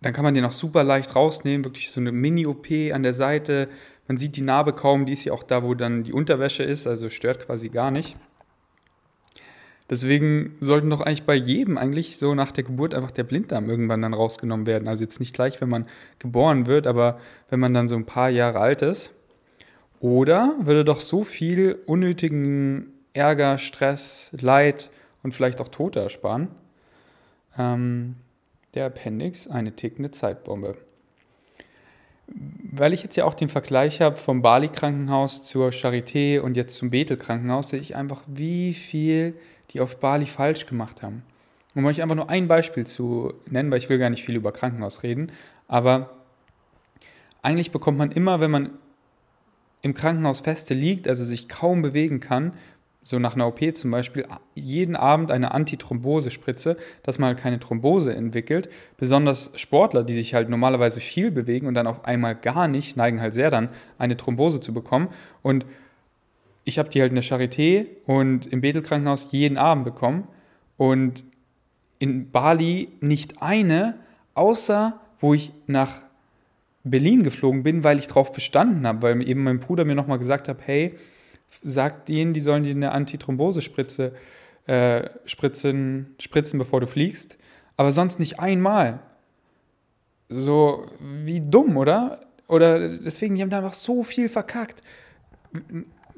dann 0.00 0.12
kann 0.12 0.24
man 0.24 0.34
den 0.34 0.44
auch 0.44 0.52
super 0.52 0.84
leicht 0.84 1.14
rausnehmen, 1.14 1.64
wirklich 1.64 1.90
so 1.90 2.00
eine 2.00 2.12
Mini-OP 2.12 2.66
an 2.92 3.02
der 3.02 3.14
Seite. 3.14 3.68
Man 4.06 4.16
sieht 4.16 4.36
die 4.36 4.42
Narbe 4.42 4.72
kaum, 4.72 5.06
die 5.06 5.12
ist 5.12 5.24
ja 5.24 5.32
auch 5.32 5.42
da, 5.42 5.62
wo 5.62 5.74
dann 5.74 6.04
die 6.04 6.12
Unterwäsche 6.12 6.62
ist, 6.62 6.86
also 6.86 7.08
stört 7.08 7.46
quasi 7.46 7.68
gar 7.68 7.90
nicht. 7.90 8.16
Deswegen 9.90 10.54
sollten 10.60 10.90
doch 10.90 11.00
eigentlich 11.00 11.22
bei 11.22 11.34
jedem 11.34 11.78
eigentlich 11.78 12.18
so 12.18 12.34
nach 12.34 12.52
der 12.52 12.64
Geburt 12.64 12.92
einfach 12.92 13.10
der 13.10 13.24
Blinddarm 13.24 13.70
irgendwann 13.70 14.02
dann 14.02 14.12
rausgenommen 14.12 14.66
werden. 14.66 14.86
Also 14.86 15.02
jetzt 15.02 15.18
nicht 15.18 15.34
gleich, 15.34 15.60
wenn 15.60 15.70
man 15.70 15.86
geboren 16.18 16.66
wird, 16.66 16.86
aber 16.86 17.18
wenn 17.48 17.58
man 17.58 17.72
dann 17.72 17.88
so 17.88 17.96
ein 17.96 18.04
paar 18.04 18.28
Jahre 18.28 18.60
alt 18.60 18.82
ist. 18.82 19.14
Oder 20.00 20.54
würde 20.60 20.84
doch 20.84 21.00
so 21.00 21.24
viel 21.24 21.78
unnötigen 21.86 22.92
Ärger, 23.14 23.58
Stress, 23.58 24.30
Leid 24.38 24.90
und 25.22 25.34
vielleicht 25.34 25.60
auch 25.60 25.68
Tote 25.68 26.00
ersparen. 26.00 26.48
Ähm, 27.58 28.16
der 28.74 28.86
Appendix, 28.86 29.48
eine 29.48 29.72
tickende 29.72 30.10
Zeitbombe. 30.10 30.76
Weil 32.26 32.92
ich 32.92 33.02
jetzt 33.02 33.16
ja 33.16 33.24
auch 33.24 33.32
den 33.32 33.48
Vergleich 33.48 34.02
habe 34.02 34.16
vom 34.16 34.42
Bali-Krankenhaus 34.42 35.44
zur 35.44 35.70
Charité 35.70 36.40
und 36.40 36.58
jetzt 36.58 36.76
zum 36.76 36.90
Bethel-Krankenhaus, 36.90 37.70
sehe 37.70 37.80
ich 37.80 37.96
einfach, 37.96 38.20
wie 38.26 38.74
viel 38.74 39.34
die 39.70 39.80
auf 39.80 40.00
Bali 40.00 40.26
falsch 40.26 40.66
gemacht 40.66 41.02
haben. 41.02 41.22
Um 41.74 41.84
euch 41.84 42.02
einfach 42.02 42.16
nur 42.16 42.30
ein 42.30 42.48
Beispiel 42.48 42.86
zu 42.86 43.34
nennen, 43.46 43.70
weil 43.70 43.78
ich 43.78 43.88
will 43.88 43.98
gar 43.98 44.10
nicht 44.10 44.24
viel 44.24 44.36
über 44.36 44.52
Krankenhaus 44.52 45.02
reden, 45.02 45.32
aber 45.68 46.10
eigentlich 47.42 47.70
bekommt 47.70 47.98
man 47.98 48.10
immer, 48.10 48.40
wenn 48.40 48.50
man 48.50 48.70
im 49.82 49.94
Krankenhaus 49.94 50.40
feste 50.40 50.74
liegt, 50.74 51.06
also 51.06 51.24
sich 51.24 51.48
kaum 51.48 51.82
bewegen 51.82 52.20
kann, 52.20 52.52
so 53.08 53.18
nach 53.18 53.34
einer 53.34 53.46
OP 53.46 53.74
zum 53.74 53.90
Beispiel, 53.90 54.26
jeden 54.54 54.94
Abend 54.94 55.30
eine 55.30 55.52
Antithrombosespritze, 55.52 56.76
dass 57.04 57.18
man 57.18 57.28
halt 57.28 57.38
keine 57.38 57.58
Thrombose 57.58 58.14
entwickelt. 58.14 58.68
Besonders 58.98 59.50
Sportler, 59.54 60.04
die 60.04 60.12
sich 60.12 60.34
halt 60.34 60.50
normalerweise 60.50 61.00
viel 61.00 61.30
bewegen 61.30 61.66
und 61.66 61.72
dann 61.72 61.86
auf 61.86 62.04
einmal 62.04 62.34
gar 62.34 62.68
nicht, 62.68 62.98
neigen 62.98 63.22
halt 63.22 63.32
sehr 63.32 63.50
dann, 63.50 63.70
eine 63.96 64.18
Thrombose 64.18 64.60
zu 64.60 64.74
bekommen. 64.74 65.08
Und 65.40 65.64
ich 66.68 66.78
habe 66.78 66.90
die 66.90 67.00
halt 67.00 67.10
in 67.10 67.14
der 67.14 67.24
Charité 67.24 67.86
und 68.04 68.46
im 68.46 68.60
Bethel-Krankenhaus 68.60 69.32
jeden 69.32 69.56
Abend 69.56 69.86
bekommen 69.86 70.28
und 70.76 71.24
in 71.98 72.30
Bali 72.30 72.90
nicht 73.00 73.40
eine, 73.42 73.98
außer 74.34 75.00
wo 75.18 75.32
ich 75.32 75.50
nach 75.66 76.02
Berlin 76.84 77.22
geflogen 77.22 77.62
bin, 77.62 77.84
weil 77.84 77.98
ich 77.98 78.06
darauf 78.06 78.32
bestanden 78.32 78.86
habe, 78.86 79.00
weil 79.00 79.28
eben 79.28 79.44
mein 79.44 79.60
Bruder 79.60 79.86
mir 79.86 79.94
nochmal 79.94 80.18
gesagt 80.18 80.46
hat, 80.46 80.58
hey, 80.66 80.94
sag 81.62 82.04
denen, 82.04 82.34
die 82.34 82.40
sollen 82.40 82.64
dir 82.64 82.70
eine 82.70 82.92
Antithrombosespritze 82.92 84.12
äh, 84.66 85.08
spritzen, 85.24 86.14
spritzen, 86.20 86.58
bevor 86.58 86.80
du 86.80 86.86
fliegst, 86.86 87.38
aber 87.78 87.92
sonst 87.92 88.20
nicht 88.20 88.40
einmal. 88.40 89.00
So 90.28 90.84
wie 91.00 91.40
dumm, 91.40 91.78
oder? 91.78 92.20
Oder 92.46 92.98
deswegen, 92.98 93.36
die 93.36 93.42
haben 93.42 93.48
da 93.48 93.58
einfach 93.58 93.72
so 93.72 94.02
viel 94.02 94.28
verkackt 94.28 94.82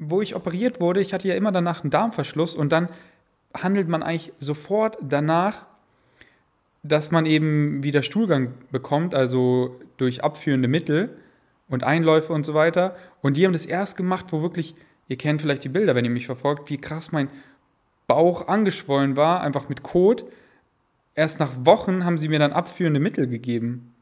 wo 0.03 0.19
ich 0.19 0.35
operiert 0.35 0.81
wurde, 0.81 0.99
ich 0.99 1.13
hatte 1.13 1.27
ja 1.27 1.35
immer 1.35 1.51
danach 1.51 1.83
einen 1.83 1.91
Darmverschluss 1.91 2.55
und 2.55 2.71
dann 2.71 2.89
handelt 3.55 3.87
man 3.87 4.01
eigentlich 4.01 4.33
sofort 4.39 4.97
danach, 4.99 5.67
dass 6.81 7.11
man 7.11 7.27
eben 7.27 7.83
wieder 7.83 8.01
Stuhlgang 8.01 8.55
bekommt, 8.71 9.13
also 9.13 9.79
durch 9.97 10.23
abführende 10.23 10.67
Mittel 10.67 11.15
und 11.69 11.83
Einläufe 11.83 12.33
und 12.33 12.47
so 12.47 12.55
weiter. 12.55 12.95
Und 13.21 13.37
die 13.37 13.45
haben 13.45 13.53
das 13.53 13.67
erst 13.67 13.95
gemacht, 13.95 14.27
wo 14.29 14.41
wirklich, 14.41 14.73
ihr 15.07 15.17
kennt 15.17 15.41
vielleicht 15.41 15.63
die 15.63 15.69
Bilder, 15.69 15.93
wenn 15.93 16.05
ihr 16.05 16.11
mich 16.11 16.25
verfolgt, 16.25 16.71
wie 16.71 16.77
krass 16.77 17.11
mein 17.11 17.29
Bauch 18.07 18.47
angeschwollen 18.47 19.15
war, 19.15 19.41
einfach 19.41 19.69
mit 19.69 19.83
Kot. 19.83 20.25
Erst 21.13 21.39
nach 21.39 21.51
Wochen 21.63 22.05
haben 22.05 22.17
sie 22.17 22.27
mir 22.27 22.39
dann 22.39 22.53
abführende 22.53 22.99
Mittel 22.99 23.27
gegeben. 23.27 23.93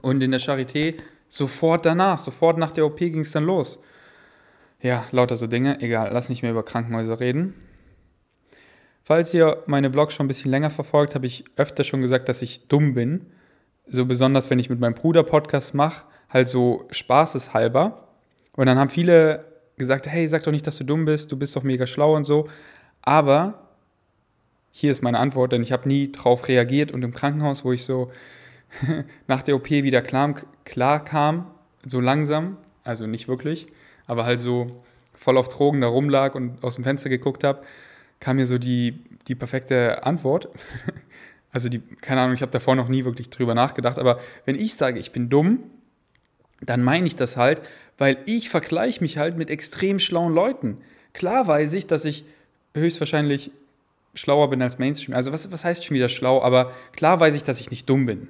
Und 0.00 0.22
in 0.22 0.30
der 0.30 0.40
Charité 0.40 0.94
sofort 1.28 1.84
danach, 1.84 2.18
sofort 2.18 2.56
nach 2.56 2.70
der 2.70 2.86
OP 2.86 2.96
ging 2.96 3.20
es 3.20 3.32
dann 3.32 3.44
los. 3.44 3.78
Ja, 4.82 5.06
lauter 5.12 5.36
so 5.36 5.46
Dinge. 5.46 5.80
Egal, 5.80 6.10
lass 6.12 6.28
nicht 6.28 6.42
mehr 6.42 6.50
über 6.50 6.64
Krankenhäuser 6.64 7.20
reden. 7.20 7.54
Falls 9.04 9.32
ihr 9.32 9.62
meine 9.66 9.92
Vlogs 9.92 10.14
schon 10.14 10.26
ein 10.26 10.28
bisschen 10.28 10.50
länger 10.50 10.70
verfolgt, 10.70 11.14
habe 11.14 11.26
ich 11.26 11.44
öfter 11.56 11.84
schon 11.84 12.00
gesagt, 12.00 12.28
dass 12.28 12.42
ich 12.42 12.66
dumm 12.66 12.94
bin. 12.94 13.26
So 13.86 14.06
besonders, 14.06 14.50
wenn 14.50 14.58
ich 14.58 14.70
mit 14.70 14.80
meinem 14.80 14.94
Bruder 14.94 15.22
Podcast 15.22 15.74
mache, 15.74 16.04
halt 16.28 16.48
so 16.48 16.88
spaßeshalber. 16.90 18.08
Und 18.56 18.66
dann 18.66 18.78
haben 18.78 18.90
viele 18.90 19.44
gesagt, 19.76 20.08
hey, 20.08 20.28
sag 20.28 20.42
doch 20.42 20.52
nicht, 20.52 20.66
dass 20.66 20.78
du 20.78 20.84
dumm 20.84 21.04
bist, 21.04 21.30
du 21.30 21.36
bist 21.36 21.54
doch 21.54 21.62
mega 21.62 21.86
schlau 21.86 22.16
und 22.16 22.24
so. 22.24 22.48
Aber 23.02 23.68
hier 24.72 24.90
ist 24.90 25.02
meine 25.02 25.20
Antwort, 25.20 25.52
denn 25.52 25.62
ich 25.62 25.70
habe 25.70 25.86
nie 25.86 26.10
drauf 26.10 26.48
reagiert 26.48 26.90
und 26.90 27.04
im 27.04 27.12
Krankenhaus, 27.12 27.64
wo 27.64 27.72
ich 27.72 27.84
so 27.84 28.10
nach 29.28 29.42
der 29.42 29.54
OP 29.54 29.70
wieder 29.70 30.02
klar, 30.02 30.34
klar 30.64 31.04
kam, 31.04 31.50
so 31.86 32.00
langsam, 32.00 32.56
also 32.82 33.06
nicht 33.06 33.28
wirklich, 33.28 33.68
aber 34.06 34.24
halt 34.24 34.40
so 34.40 34.82
voll 35.14 35.36
auf 35.38 35.48
Drogen 35.48 35.80
da 35.80 35.88
rumlag 35.88 36.34
und 36.34 36.62
aus 36.62 36.74
dem 36.74 36.84
Fenster 36.84 37.08
geguckt 37.08 37.44
habe, 37.44 37.62
kam 38.20 38.36
mir 38.36 38.46
so 38.46 38.58
die, 38.58 39.00
die 39.28 39.34
perfekte 39.34 40.04
Antwort. 40.04 40.48
Also 41.54 41.68
die, 41.68 41.80
keine 42.00 42.22
Ahnung, 42.22 42.34
ich 42.34 42.40
habe 42.40 42.50
davor 42.50 42.74
noch 42.76 42.88
nie 42.88 43.04
wirklich 43.04 43.28
drüber 43.28 43.54
nachgedacht, 43.54 43.98
aber 43.98 44.20
wenn 44.46 44.54
ich 44.54 44.74
sage, 44.74 44.98
ich 44.98 45.12
bin 45.12 45.28
dumm, 45.28 45.58
dann 46.62 46.82
meine 46.82 47.06
ich 47.06 47.14
das 47.14 47.36
halt, 47.36 47.60
weil 47.98 48.16
ich 48.24 48.48
vergleiche 48.48 49.02
mich 49.02 49.18
halt 49.18 49.36
mit 49.36 49.50
extrem 49.50 49.98
schlauen 49.98 50.32
Leuten. 50.32 50.78
Klar 51.12 51.46
weiß 51.46 51.74
ich, 51.74 51.86
dass 51.86 52.06
ich 52.06 52.24
höchstwahrscheinlich 52.74 53.50
schlauer 54.14 54.50
bin 54.50 54.62
als 54.62 54.78
Mainstream. 54.78 55.14
Also 55.14 55.32
was, 55.32 55.52
was 55.52 55.64
heißt 55.64 55.84
schon 55.84 55.94
wieder 55.94 56.08
schlau? 56.08 56.42
Aber 56.42 56.72
klar 56.92 57.20
weiß 57.20 57.34
ich, 57.34 57.42
dass 57.42 57.60
ich 57.60 57.70
nicht 57.70 57.88
dumm 57.88 58.06
bin. 58.06 58.28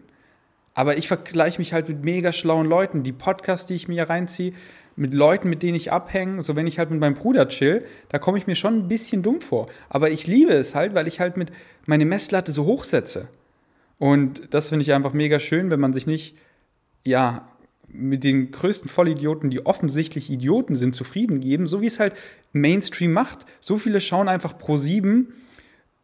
Aber 0.74 0.96
ich 0.96 1.06
vergleiche 1.06 1.58
mich 1.58 1.72
halt 1.72 1.88
mit 1.88 2.04
mega 2.04 2.32
schlauen 2.32 2.66
Leuten. 2.66 3.02
Die 3.02 3.12
Podcasts, 3.12 3.66
die 3.66 3.74
ich 3.74 3.88
mir 3.88 4.08
reinziehe, 4.08 4.54
mit 4.96 5.14
Leuten, 5.14 5.48
mit 5.48 5.62
denen 5.62 5.74
ich 5.74 5.92
abhänge, 5.92 6.42
so 6.42 6.56
wenn 6.56 6.66
ich 6.66 6.78
halt 6.78 6.90
mit 6.90 7.00
meinem 7.00 7.14
Bruder 7.14 7.48
chill, 7.48 7.84
da 8.08 8.18
komme 8.18 8.38
ich 8.38 8.46
mir 8.46 8.54
schon 8.54 8.78
ein 8.78 8.88
bisschen 8.88 9.22
dumm 9.22 9.40
vor. 9.40 9.68
Aber 9.88 10.10
ich 10.10 10.26
liebe 10.26 10.52
es 10.52 10.74
halt, 10.74 10.94
weil 10.94 11.08
ich 11.08 11.20
halt 11.20 11.36
mit 11.36 11.50
meine 11.86 12.04
Messlatte 12.04 12.52
so 12.52 12.64
hoch 12.64 12.84
setze. 12.84 13.28
Und 13.98 14.52
das 14.52 14.68
finde 14.68 14.82
ich 14.82 14.92
einfach 14.92 15.12
mega 15.12 15.40
schön, 15.40 15.70
wenn 15.70 15.80
man 15.80 15.92
sich 15.92 16.06
nicht, 16.06 16.36
ja, 17.04 17.46
mit 17.88 18.24
den 18.24 18.50
größten 18.50 18.88
Vollidioten, 18.88 19.50
die 19.50 19.66
offensichtlich 19.66 20.30
Idioten 20.30 20.76
sind, 20.76 20.94
zufrieden 20.94 21.40
geben, 21.40 21.66
so 21.66 21.82
wie 21.82 21.86
es 21.86 22.00
halt 22.00 22.14
Mainstream 22.52 23.12
macht. 23.12 23.44
So 23.60 23.76
viele 23.76 24.00
schauen 24.00 24.28
einfach 24.28 24.56
pro 24.58 24.76
sieben, 24.76 25.34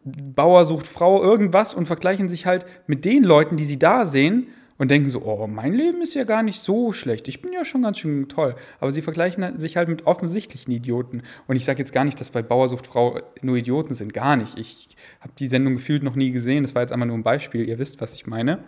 Bauer 0.05 0.65
sucht 0.65 0.87
Frau, 0.87 1.23
irgendwas 1.23 1.75
und 1.75 1.87
vergleichen 1.87 2.29
sich 2.29 2.47
halt 2.47 2.67
mit 2.87 3.05
den 3.05 3.25
Leuten, 3.25 3.57
die 3.57 3.65
sie 3.65 3.79
da 3.79 4.05
sehen 4.05 4.49
und 4.79 4.91
denken 4.91 5.11
so, 5.11 5.23
oh, 5.23 5.47
mein 5.49 5.75
Leben 5.75 6.01
ist 6.03 6.15
ja 6.15 6.25
gar 6.25 6.43
nicht 6.43 6.61
so 6.61 6.93
schlecht, 6.93 7.27
ich 7.29 7.43
bin 7.43 7.53
ja 7.53 7.65
schon 7.65 7.83
ganz 7.83 7.99
schön 7.99 8.29
toll. 8.29 8.55
Aber 8.81 8.93
sie 8.93 9.03
vergleichen 9.03 9.59
sich 9.59 9.77
halt 9.77 9.89
mit 9.89 10.07
offensichtlichen 10.07 10.73
Idioten. 10.73 11.23
Und 11.49 11.57
ich 11.57 11.65
sage 11.65 11.81
jetzt 11.81 11.93
gar 11.93 12.05
nicht, 12.05 12.21
dass 12.21 12.31
bei 12.31 12.43
Bauersuchtfrau 12.43 13.21
nur 13.43 13.57
Idioten 13.57 13.95
sind, 13.95 14.15
gar 14.15 14.37
nicht. 14.37 14.57
Ich 14.57 14.97
habe 15.21 15.33
die 15.39 15.49
Sendung 15.49 15.75
gefühlt 15.75 16.05
noch 16.05 16.15
nie 16.15 16.31
gesehen, 16.31 16.63
das 16.63 16.75
war 16.75 16.83
jetzt 16.83 16.93
einmal 16.93 17.09
nur 17.09 17.19
ein 17.19 17.25
Beispiel, 17.25 17.69
ihr 17.69 17.79
wisst, 17.79 18.01
was 18.01 18.15
ich 18.15 18.27
meine. 18.27 18.63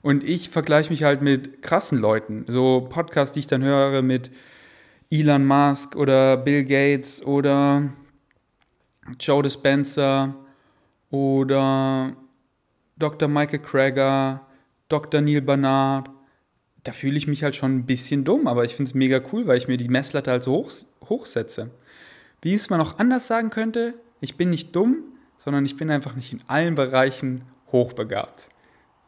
Und 0.00 0.24
ich 0.24 0.48
vergleiche 0.48 0.90
mich 0.90 1.02
halt 1.02 1.22
mit 1.22 1.62
krassen 1.62 1.98
Leuten, 1.98 2.44
so 2.48 2.86
Podcasts, 2.90 3.34
die 3.34 3.40
ich 3.40 3.46
dann 3.46 3.62
höre 3.62 4.02
mit 4.02 4.30
Elon 5.10 5.46
Musk 5.46 5.94
oder 5.96 6.36
Bill 6.36 6.64
Gates 6.64 7.24
oder 7.24 7.90
Joe 9.20 9.42
Dispenza 9.42 10.34
oder 11.10 12.16
Dr. 12.96 13.28
Michael 13.28 13.60
Krager 13.60 14.46
Dr. 14.88 15.20
Neil 15.20 15.42
Barnard, 15.42 16.10
da 16.84 16.92
fühle 16.92 17.16
ich 17.16 17.26
mich 17.26 17.42
halt 17.42 17.56
schon 17.56 17.76
ein 17.76 17.86
bisschen 17.86 18.24
dumm, 18.24 18.46
aber 18.46 18.64
ich 18.64 18.76
finde 18.76 18.90
es 18.90 18.94
mega 18.94 19.20
cool, 19.32 19.46
weil 19.46 19.56
ich 19.56 19.68
mir 19.68 19.78
die 19.78 19.88
Messlatte 19.88 20.30
halt 20.30 20.42
so 20.42 20.52
hoch, 20.52 20.70
hochsetze. 21.08 21.70
Wie 22.42 22.54
es 22.54 22.68
man 22.68 22.80
auch 22.80 22.98
anders 22.98 23.26
sagen 23.26 23.50
könnte, 23.50 23.94
ich 24.20 24.36
bin 24.36 24.50
nicht 24.50 24.76
dumm, 24.76 24.98
sondern 25.38 25.64
ich 25.64 25.76
bin 25.76 25.90
einfach 25.90 26.14
nicht 26.14 26.32
in 26.32 26.42
allen 26.46 26.74
Bereichen 26.74 27.44
hochbegabt. 27.72 28.48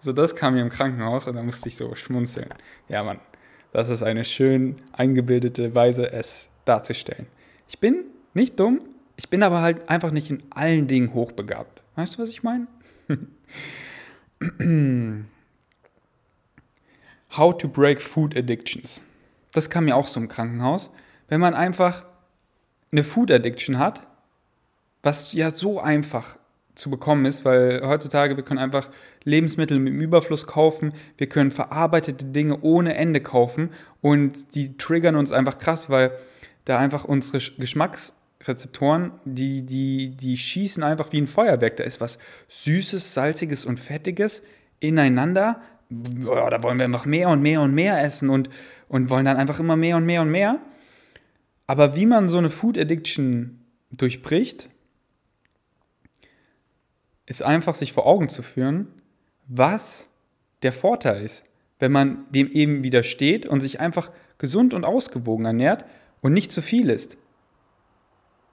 So, 0.01 0.13
das 0.13 0.37
kam 0.37 0.55
mir 0.55 0.63
im 0.63 0.71
Krankenhaus 0.71 1.29
und 1.29 1.37
da 1.37 1.43
musste 1.43 1.69
ich 1.69 1.77
so 1.77 1.95
schmunzeln. 1.95 2.49
Ja, 2.89 3.03
Mann, 3.03 3.21
das 3.73 3.91
ist 3.91 4.03
eine 4.03 4.25
schön 4.25 4.77
eingebildete 4.93 5.75
Weise, 5.75 6.13
es 6.13 6.49
darzustellen. 6.65 7.27
Ich 7.69 7.79
bin 7.79 8.05
nicht 8.33 8.59
dumm, 8.59 8.81
ich 9.17 9.29
bin 9.29 9.43
aber 9.43 9.61
halt 9.61 9.89
einfach 9.89 10.13
nicht 10.13 10.31
in 10.31 10.43
allen 10.51 10.87
Dingen 10.87 11.13
hochbegabt. 11.13 11.83
Weißt 11.95 12.15
du, 12.15 12.23
was 12.23 12.31
ich 12.31 12.43
meine? 12.43 12.69
How 17.37 17.57
to 17.57 17.69
Break 17.69 18.01
Food 18.01 18.37
Addictions. 18.37 19.03
Das 19.53 19.69
kam 19.69 19.85
mir 19.85 19.97
auch 19.97 20.07
so 20.07 20.21
im 20.21 20.29
Krankenhaus. 20.29 20.91
Wenn 21.29 21.41
man 21.41 21.55
einfach 21.55 22.05
eine 22.93 23.05
Food 23.05 23.31
Addiction 23.31 23.79
hat, 23.79 24.07
was 25.03 25.33
ja 25.33 25.51
so 25.51 25.81
einfach 25.81 26.37
zu 26.75 26.91
bekommen 26.91 27.25
ist, 27.25 27.45
weil 27.45 27.83
heutzutage 27.85 28.37
wir 28.37 28.45
können 28.45 28.59
einfach 28.59 28.91
Lebensmittel 29.25 29.77
im 29.77 29.87
Überfluss 30.01 30.47
kaufen, 30.47 30.93
wir 31.17 31.29
können 31.29 31.51
verarbeitete 31.51 32.27
Dinge 32.27 32.61
ohne 32.61 32.95
Ende 32.95 33.21
kaufen 33.21 33.71
und 34.03 34.55
die 34.55 34.77
triggern 34.77 35.17
uns 35.17 35.33
einfach 35.33 35.59
krass, 35.59 35.91
weil 35.91 36.13
da 36.65 36.79
einfach 36.79 37.05
unsere 37.05 37.39
Geschmacksrezeptoren, 37.59 39.13
die, 39.25 39.63
die, 39.63 40.11
die 40.11 40.37
schießen 40.37 40.83
einfach 40.83 41.13
wie 41.13 41.21
ein 41.21 41.27
Feuerwerk. 41.27 41.77
Da 41.77 41.85
ist 41.85 42.01
was 42.01 42.19
Süßes, 42.49 43.15
Salziges 43.15 43.65
und 43.65 43.81
Fettiges 43.81 44.43
ineinander 44.81 45.61
oh, 45.91 46.51
da 46.51 46.63
wollen 46.63 46.79
wir 46.79 46.85
einfach 46.85 47.07
mehr 47.07 47.29
und 47.29 47.43
mehr 47.43 47.61
und 47.61 47.75
mehr 47.75 48.03
essen 48.03 48.31
und, 48.31 48.51
und 48.89 49.11
wollen 49.11 49.25
dann 49.25 49.37
einfach 49.37 49.61
immer 49.61 49.77
mehr 49.77 49.97
und 49.97 50.07
mehr 50.07 50.23
und 50.23 50.31
mehr. 50.31 50.61
Aber 51.67 51.97
wie 51.97 52.07
man 52.07 52.29
so 52.29 52.39
eine 52.39 52.51
Food 52.51 52.79
Addiction 52.79 53.65
durchbricht, 53.91 54.69
ist 57.27 57.43
einfach 57.43 57.75
sich 57.75 57.93
vor 57.93 58.07
Augen 58.07 58.29
zu 58.29 58.43
führen, 58.43 58.89
was 59.49 60.09
der 60.63 60.73
Vorteil 60.73 61.23
ist, 61.23 61.45
wenn 61.79 61.93
man 61.93 62.25
dem 62.31 62.49
eben 62.51 62.83
widersteht 62.83 63.47
und 63.47 63.61
sich 63.61 63.81
einfach 63.81 64.11
gesund 64.39 64.75
und 64.75 64.85
ausgewogen 64.85 65.45
ernährt 65.45 65.85
und 66.21 66.33
nicht 66.33 66.53
zu 66.53 66.63
viel 66.63 66.89
isst, 66.89 67.17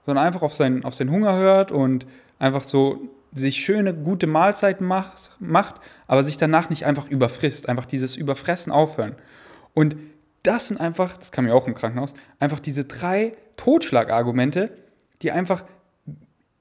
sondern 0.04 0.26
einfach 0.26 0.42
auf 0.42 0.54
seinen, 0.54 0.84
auf 0.84 0.94
seinen 0.94 1.10
Hunger 1.10 1.36
hört 1.36 1.70
und 1.70 2.06
einfach 2.38 2.64
so 2.64 3.13
sich 3.34 3.56
schöne, 3.56 3.92
gute 3.92 4.26
Mahlzeiten 4.26 4.86
macht, 4.86 5.32
macht, 5.40 5.76
aber 6.06 6.22
sich 6.22 6.36
danach 6.36 6.70
nicht 6.70 6.86
einfach 6.86 7.08
überfrisst, 7.08 7.68
einfach 7.68 7.86
dieses 7.86 8.16
Überfressen 8.16 8.72
aufhören. 8.72 9.16
Und 9.74 9.96
das 10.44 10.68
sind 10.68 10.80
einfach, 10.80 11.16
das 11.18 11.32
kam 11.32 11.46
mir 11.46 11.54
auch 11.54 11.66
im 11.66 11.74
Krankenhaus, 11.74 12.14
einfach 12.38 12.60
diese 12.60 12.84
drei 12.84 13.32
Totschlagargumente, 13.56 14.70
die 15.22 15.32
einfach, 15.32 15.64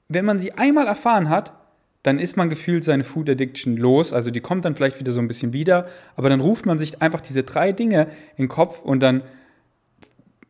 wenn 0.07 0.25
man 0.25 0.39
sie 0.39 0.53
einmal 0.53 0.87
erfahren 0.87 1.29
hat, 1.29 1.53
dann 2.01 2.19
ist 2.19 2.35
man 2.35 2.49
gefühlt 2.49 2.83
seine 2.83 3.03
Food 3.03 3.29
Addiction 3.29 3.77
los. 3.77 4.11
Also 4.11 4.29
die 4.29 4.41
kommt 4.41 4.65
dann 4.65 4.75
vielleicht 4.75 4.99
wieder 4.99 5.13
so 5.13 5.19
ein 5.19 5.27
bisschen 5.27 5.53
wieder, 5.53 5.87
aber 6.15 6.29
dann 6.29 6.41
ruft 6.41 6.65
man 6.65 6.77
sich 6.77 7.01
einfach 7.01 7.21
diese 7.21 7.43
drei 7.43 7.71
Dinge 7.71 8.07
in 8.35 8.45
den 8.45 8.49
Kopf 8.49 8.79
und 8.81 8.99
dann 8.99 9.23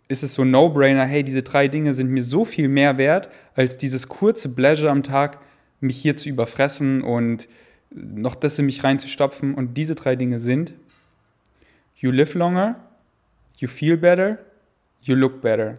ist 0.08 0.24
es 0.24 0.34
so 0.34 0.42
ein 0.42 0.52
No-Brainer, 0.52 1.06
hey, 1.06 1.24
diese 1.24 1.44
drei 1.44 1.68
Dinge 1.68 1.94
sind 1.94 2.10
mir 2.10 2.24
so 2.24 2.44
viel 2.46 2.68
mehr 2.68 2.98
wert 2.98 3.30
als 3.56 3.78
dieses 3.78 4.08
kurze 4.08 4.50
Pleasure 4.50 4.92
am 4.92 5.04
Tag, 5.04 5.40
mich 5.84 5.98
hier 5.98 6.18
zu 6.18 6.30
überfressen 6.30 7.02
und 7.02 7.48
noch 7.92 8.36
das 8.36 8.58
in 8.60 8.66
mich 8.66 8.84
reinzustopfen. 8.84 9.54
Und 9.54 9.76
diese 9.76 9.96
drei 9.96 10.16
Dinge 10.16 10.40
sind, 10.40 10.74
you 11.96 12.12
live 12.12 12.34
longer, 12.34 12.80
you 13.58 13.68
feel 13.68 13.98
better, 13.98 14.40
you 15.02 15.16
look 15.16 15.42
better. 15.42 15.78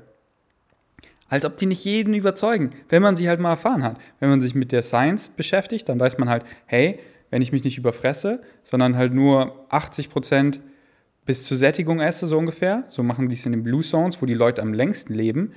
Als 1.29 1.45
ob 1.45 1.57
die 1.57 1.67
nicht 1.67 1.85
jeden 1.85 2.15
überzeugen, 2.15 2.71
wenn 2.89 3.03
man 3.03 3.17
sie 3.17 3.29
halt 3.29 3.41
mal 3.41 3.51
erfahren 3.51 3.83
hat. 3.83 3.99
Wenn 4.21 4.29
man 4.29 4.41
sich 4.41 4.55
mit 4.55 4.71
der 4.71 4.83
Science 4.83 5.31
beschäftigt, 5.31 5.89
dann 5.89 5.99
weiß 5.99 6.19
man 6.19 6.29
halt, 6.29 6.45
hey, 6.67 7.01
wenn 7.31 7.43
ich 7.43 7.51
mich 7.51 7.65
nicht 7.65 7.79
überfresse, 7.79 8.43
sondern 8.63 8.97
halt 8.97 9.13
nur 9.13 9.67
80 9.71 10.11
Prozent 10.11 10.61
bis 11.27 11.45
zur 11.45 11.57
Sättigung 11.57 12.01
esse, 12.01 12.27
so 12.27 12.39
ungefähr, 12.39 12.85
so 12.89 13.03
machen 13.03 13.29
die 13.29 13.35
es 13.35 13.47
in 13.47 13.53
den 13.53 13.65
Blue 13.65 13.83
Zones, 13.83 14.21
wo 14.21 14.27
die 14.27 14.35
Leute 14.35 14.63
am 14.63 14.75
längsten 14.75 15.15
leben, 15.15 15.53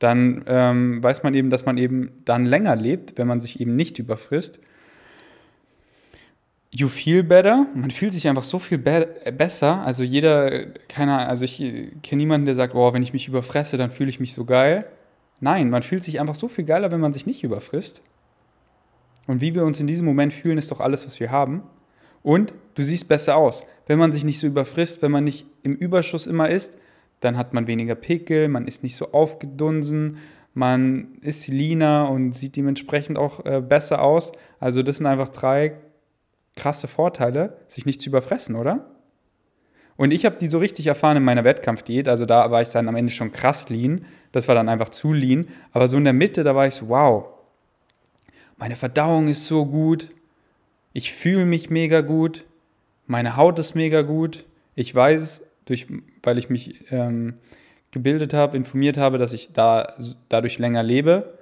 dann 0.00 0.44
ähm, 0.46 1.02
weiß 1.02 1.22
man 1.22 1.34
eben, 1.34 1.50
dass 1.50 1.66
man 1.66 1.78
eben 1.78 2.10
dann 2.24 2.46
länger 2.46 2.74
lebt, 2.74 3.18
wenn 3.18 3.28
man 3.28 3.40
sich 3.40 3.60
eben 3.60 3.76
nicht 3.76 3.98
überfrisst. 3.98 4.58
You 6.72 6.88
feel 6.88 7.22
better. 7.22 7.66
Man 7.74 7.90
fühlt 7.90 8.14
sich 8.14 8.26
einfach 8.26 8.42
so 8.42 8.58
viel 8.58 8.78
be 8.78 9.08
besser. 9.36 9.84
Also 9.84 10.02
jeder, 10.02 10.66
keiner, 10.88 11.28
also 11.28 11.44
ich 11.44 11.58
kenne 12.02 12.16
niemanden, 12.16 12.46
der 12.46 12.54
sagt, 12.54 12.74
oh, 12.74 12.92
wenn 12.94 13.02
ich 13.02 13.12
mich 13.12 13.28
überfresse, 13.28 13.76
dann 13.76 13.90
fühle 13.90 14.08
ich 14.08 14.20
mich 14.20 14.32
so 14.32 14.46
geil. 14.46 14.86
Nein, 15.38 15.68
man 15.68 15.82
fühlt 15.82 16.02
sich 16.02 16.18
einfach 16.18 16.34
so 16.34 16.48
viel 16.48 16.64
geiler, 16.64 16.90
wenn 16.90 17.00
man 17.00 17.12
sich 17.12 17.26
nicht 17.26 17.44
überfrisst. 17.44 18.00
Und 19.26 19.42
wie 19.42 19.54
wir 19.54 19.64
uns 19.64 19.80
in 19.80 19.86
diesem 19.86 20.06
Moment 20.06 20.32
fühlen, 20.32 20.56
ist 20.56 20.70
doch 20.70 20.80
alles, 20.80 21.06
was 21.06 21.20
wir 21.20 21.30
haben. 21.30 21.62
Und 22.22 22.54
du 22.74 22.82
siehst 22.82 23.06
besser 23.06 23.36
aus. 23.36 23.64
Wenn 23.86 23.98
man 23.98 24.12
sich 24.12 24.24
nicht 24.24 24.38
so 24.38 24.46
überfrisst, 24.46 25.02
wenn 25.02 25.10
man 25.10 25.24
nicht 25.24 25.46
im 25.62 25.74
Überschuss 25.74 26.26
immer 26.26 26.48
ist, 26.48 26.78
dann 27.20 27.36
hat 27.36 27.52
man 27.52 27.66
weniger 27.66 27.94
Pickel, 27.94 28.48
man 28.48 28.66
ist 28.66 28.82
nicht 28.82 28.96
so 28.96 29.12
aufgedunsen, 29.12 30.18
man 30.54 31.18
ist 31.20 31.48
leaner 31.48 32.10
und 32.10 32.36
sieht 32.36 32.56
dementsprechend 32.56 33.18
auch 33.18 33.44
äh, 33.44 33.60
besser 33.60 34.02
aus. 34.02 34.32
Also 34.58 34.82
das 34.82 34.96
sind 34.96 35.06
einfach 35.06 35.28
drei 35.28 35.74
krasse 36.56 36.88
Vorteile, 36.88 37.58
sich 37.68 37.86
nicht 37.86 38.02
zu 38.02 38.10
überfressen, 38.10 38.56
oder? 38.56 38.90
Und 39.96 40.12
ich 40.12 40.24
habe 40.24 40.36
die 40.40 40.46
so 40.46 40.58
richtig 40.58 40.86
erfahren 40.86 41.18
in 41.18 41.24
meiner 41.24 41.44
Wettkampfdiät. 41.44 42.08
Also 42.08 42.24
da 42.24 42.50
war 42.50 42.62
ich 42.62 42.70
dann 42.70 42.88
am 42.88 42.96
Ende 42.96 43.12
schon 43.12 43.32
krass 43.32 43.68
lean. 43.68 44.06
Das 44.32 44.48
war 44.48 44.54
dann 44.54 44.70
einfach 44.70 44.88
zu 44.88 45.12
lean. 45.12 45.48
Aber 45.72 45.88
so 45.88 45.98
in 45.98 46.04
der 46.04 46.14
Mitte, 46.14 46.42
da 46.42 46.54
war 46.54 46.66
ich 46.66 46.74
so, 46.74 46.88
wow. 46.88 47.26
meine 48.56 48.76
Verdauung 48.76 49.28
ist 49.28 49.46
so 49.46 49.66
gut, 49.66 50.10
ich 50.94 51.12
fühle 51.12 51.44
mich 51.44 51.70
mega 51.70 52.00
gut, 52.00 52.46
meine 53.06 53.36
Haut 53.36 53.58
ist 53.58 53.74
mega 53.74 54.02
gut. 54.02 54.46
Ich 54.74 54.94
weiß, 54.94 55.42
durch, 55.70 55.86
weil 56.22 56.38
ich 56.38 56.50
mich 56.50 56.84
ähm, 56.90 57.34
gebildet 57.90 58.34
habe, 58.34 58.56
informiert 58.56 58.96
habe, 58.96 59.18
dass 59.18 59.32
ich 59.32 59.52
da 59.52 59.94
dadurch 60.28 60.58
länger 60.58 60.82
lebe. 60.82 61.38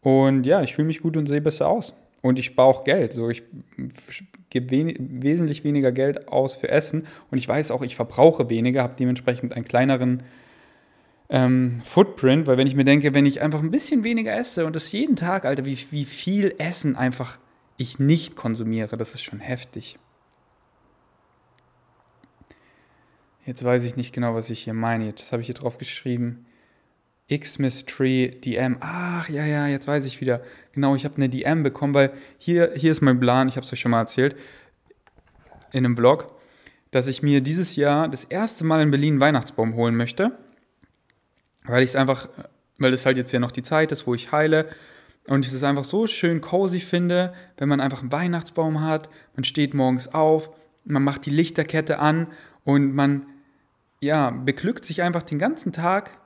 Und 0.00 0.44
ja, 0.44 0.62
ich 0.62 0.74
fühle 0.74 0.86
mich 0.86 1.00
gut 1.00 1.16
und 1.16 1.26
sehe 1.26 1.40
besser 1.40 1.68
aus. 1.68 1.94
Und 2.22 2.38
ich 2.38 2.46
spare 2.46 2.68
auch 2.68 2.84
Geld. 2.84 3.12
So, 3.12 3.28
ich 3.28 3.42
gebe 4.48 4.70
wen 4.70 5.22
wesentlich 5.22 5.64
weniger 5.64 5.92
Geld 5.92 6.28
aus 6.28 6.56
für 6.56 6.68
Essen. 6.68 7.06
Und 7.30 7.38
ich 7.38 7.46
weiß 7.46 7.70
auch, 7.70 7.82
ich 7.82 7.96
verbrauche 7.96 8.48
weniger, 8.48 8.82
habe 8.82 8.94
dementsprechend 8.98 9.54
einen 9.54 9.66
kleineren 9.66 10.22
ähm, 11.28 11.80
Footprint, 11.84 12.46
weil 12.46 12.56
wenn 12.56 12.66
ich 12.66 12.76
mir 12.76 12.84
denke, 12.84 13.14
wenn 13.14 13.26
ich 13.26 13.40
einfach 13.40 13.62
ein 13.62 13.70
bisschen 13.70 14.04
weniger 14.04 14.36
esse 14.36 14.66
und 14.66 14.76
das 14.76 14.92
jeden 14.92 15.16
Tag, 15.16 15.44
Alter, 15.44 15.64
wie, 15.64 15.78
wie 15.90 16.04
viel 16.04 16.54
Essen 16.58 16.96
einfach 16.96 17.38
ich 17.76 17.98
nicht 17.98 18.36
konsumiere, 18.36 18.96
das 18.96 19.14
ist 19.14 19.22
schon 19.22 19.40
heftig. 19.40 19.98
Jetzt 23.46 23.62
weiß 23.62 23.84
ich 23.84 23.96
nicht 23.96 24.12
genau, 24.12 24.34
was 24.34 24.50
ich 24.50 24.64
hier 24.64 24.74
meine. 24.74 25.06
Jetzt 25.06 25.32
habe 25.32 25.42
ich 25.42 25.46
hier 25.46 25.54
drauf 25.54 25.78
geschrieben. 25.78 26.46
Xmiss-Tree 27.30 28.28
DM. 28.28 28.78
Ach, 28.80 29.28
ja, 29.28 29.44
ja, 29.46 29.66
jetzt 29.66 29.88
weiß 29.88 30.04
ich 30.04 30.20
wieder. 30.20 30.42
Genau, 30.72 30.94
ich 30.94 31.04
habe 31.04 31.16
eine 31.16 31.28
DM 31.28 31.62
bekommen, 31.62 31.94
weil 31.94 32.12
hier, 32.38 32.72
hier 32.74 32.92
ist 32.92 33.00
mein 33.00 33.20
Plan, 33.20 33.48
ich 33.48 33.56
habe 33.56 33.64
es 33.64 33.72
euch 33.72 33.80
schon 33.80 33.90
mal 33.90 34.00
erzählt, 34.00 34.36
in 35.72 35.84
einem 35.84 35.96
Vlog, 35.96 36.34
dass 36.90 37.08
ich 37.08 37.22
mir 37.22 37.40
dieses 37.40 37.76
Jahr 37.76 38.08
das 38.08 38.24
erste 38.24 38.64
Mal 38.64 38.82
in 38.82 38.90
Berlin 38.90 39.14
einen 39.14 39.20
Weihnachtsbaum 39.20 39.74
holen 39.74 39.96
möchte 39.96 40.38
weil 41.64 41.82
ich 41.82 41.90
es 41.90 41.96
einfach, 41.96 42.28
weil 42.78 42.92
es 42.92 43.06
halt 43.06 43.16
jetzt 43.16 43.32
ja 43.32 43.40
noch 43.40 43.50
die 43.50 43.62
Zeit 43.62 43.92
ist, 43.92 44.06
wo 44.06 44.14
ich 44.14 44.32
heile 44.32 44.68
und 45.26 45.46
ich 45.46 45.52
es 45.52 45.62
einfach 45.62 45.84
so 45.84 46.06
schön 46.06 46.40
cozy 46.40 46.80
finde, 46.80 47.32
wenn 47.56 47.68
man 47.68 47.80
einfach 47.80 48.00
einen 48.00 48.12
Weihnachtsbaum 48.12 48.82
hat, 48.82 49.08
man 49.34 49.44
steht 49.44 49.74
morgens 49.74 50.12
auf, 50.12 50.50
man 50.84 51.02
macht 51.02 51.26
die 51.26 51.30
Lichterkette 51.30 51.98
an 51.98 52.28
und 52.64 52.94
man 52.94 53.26
ja, 54.04 54.30
beglückt 54.30 54.84
sich 54.84 55.02
einfach 55.02 55.22
den 55.22 55.38
ganzen 55.38 55.72
Tag 55.72 56.18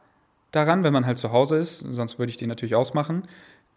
daran, 0.50 0.84
wenn 0.84 0.92
man 0.92 1.06
halt 1.06 1.18
zu 1.18 1.32
Hause 1.32 1.56
ist, 1.56 1.78
sonst 1.78 2.18
würde 2.18 2.30
ich 2.30 2.36
den 2.36 2.48
natürlich 2.48 2.74
ausmachen, 2.74 3.24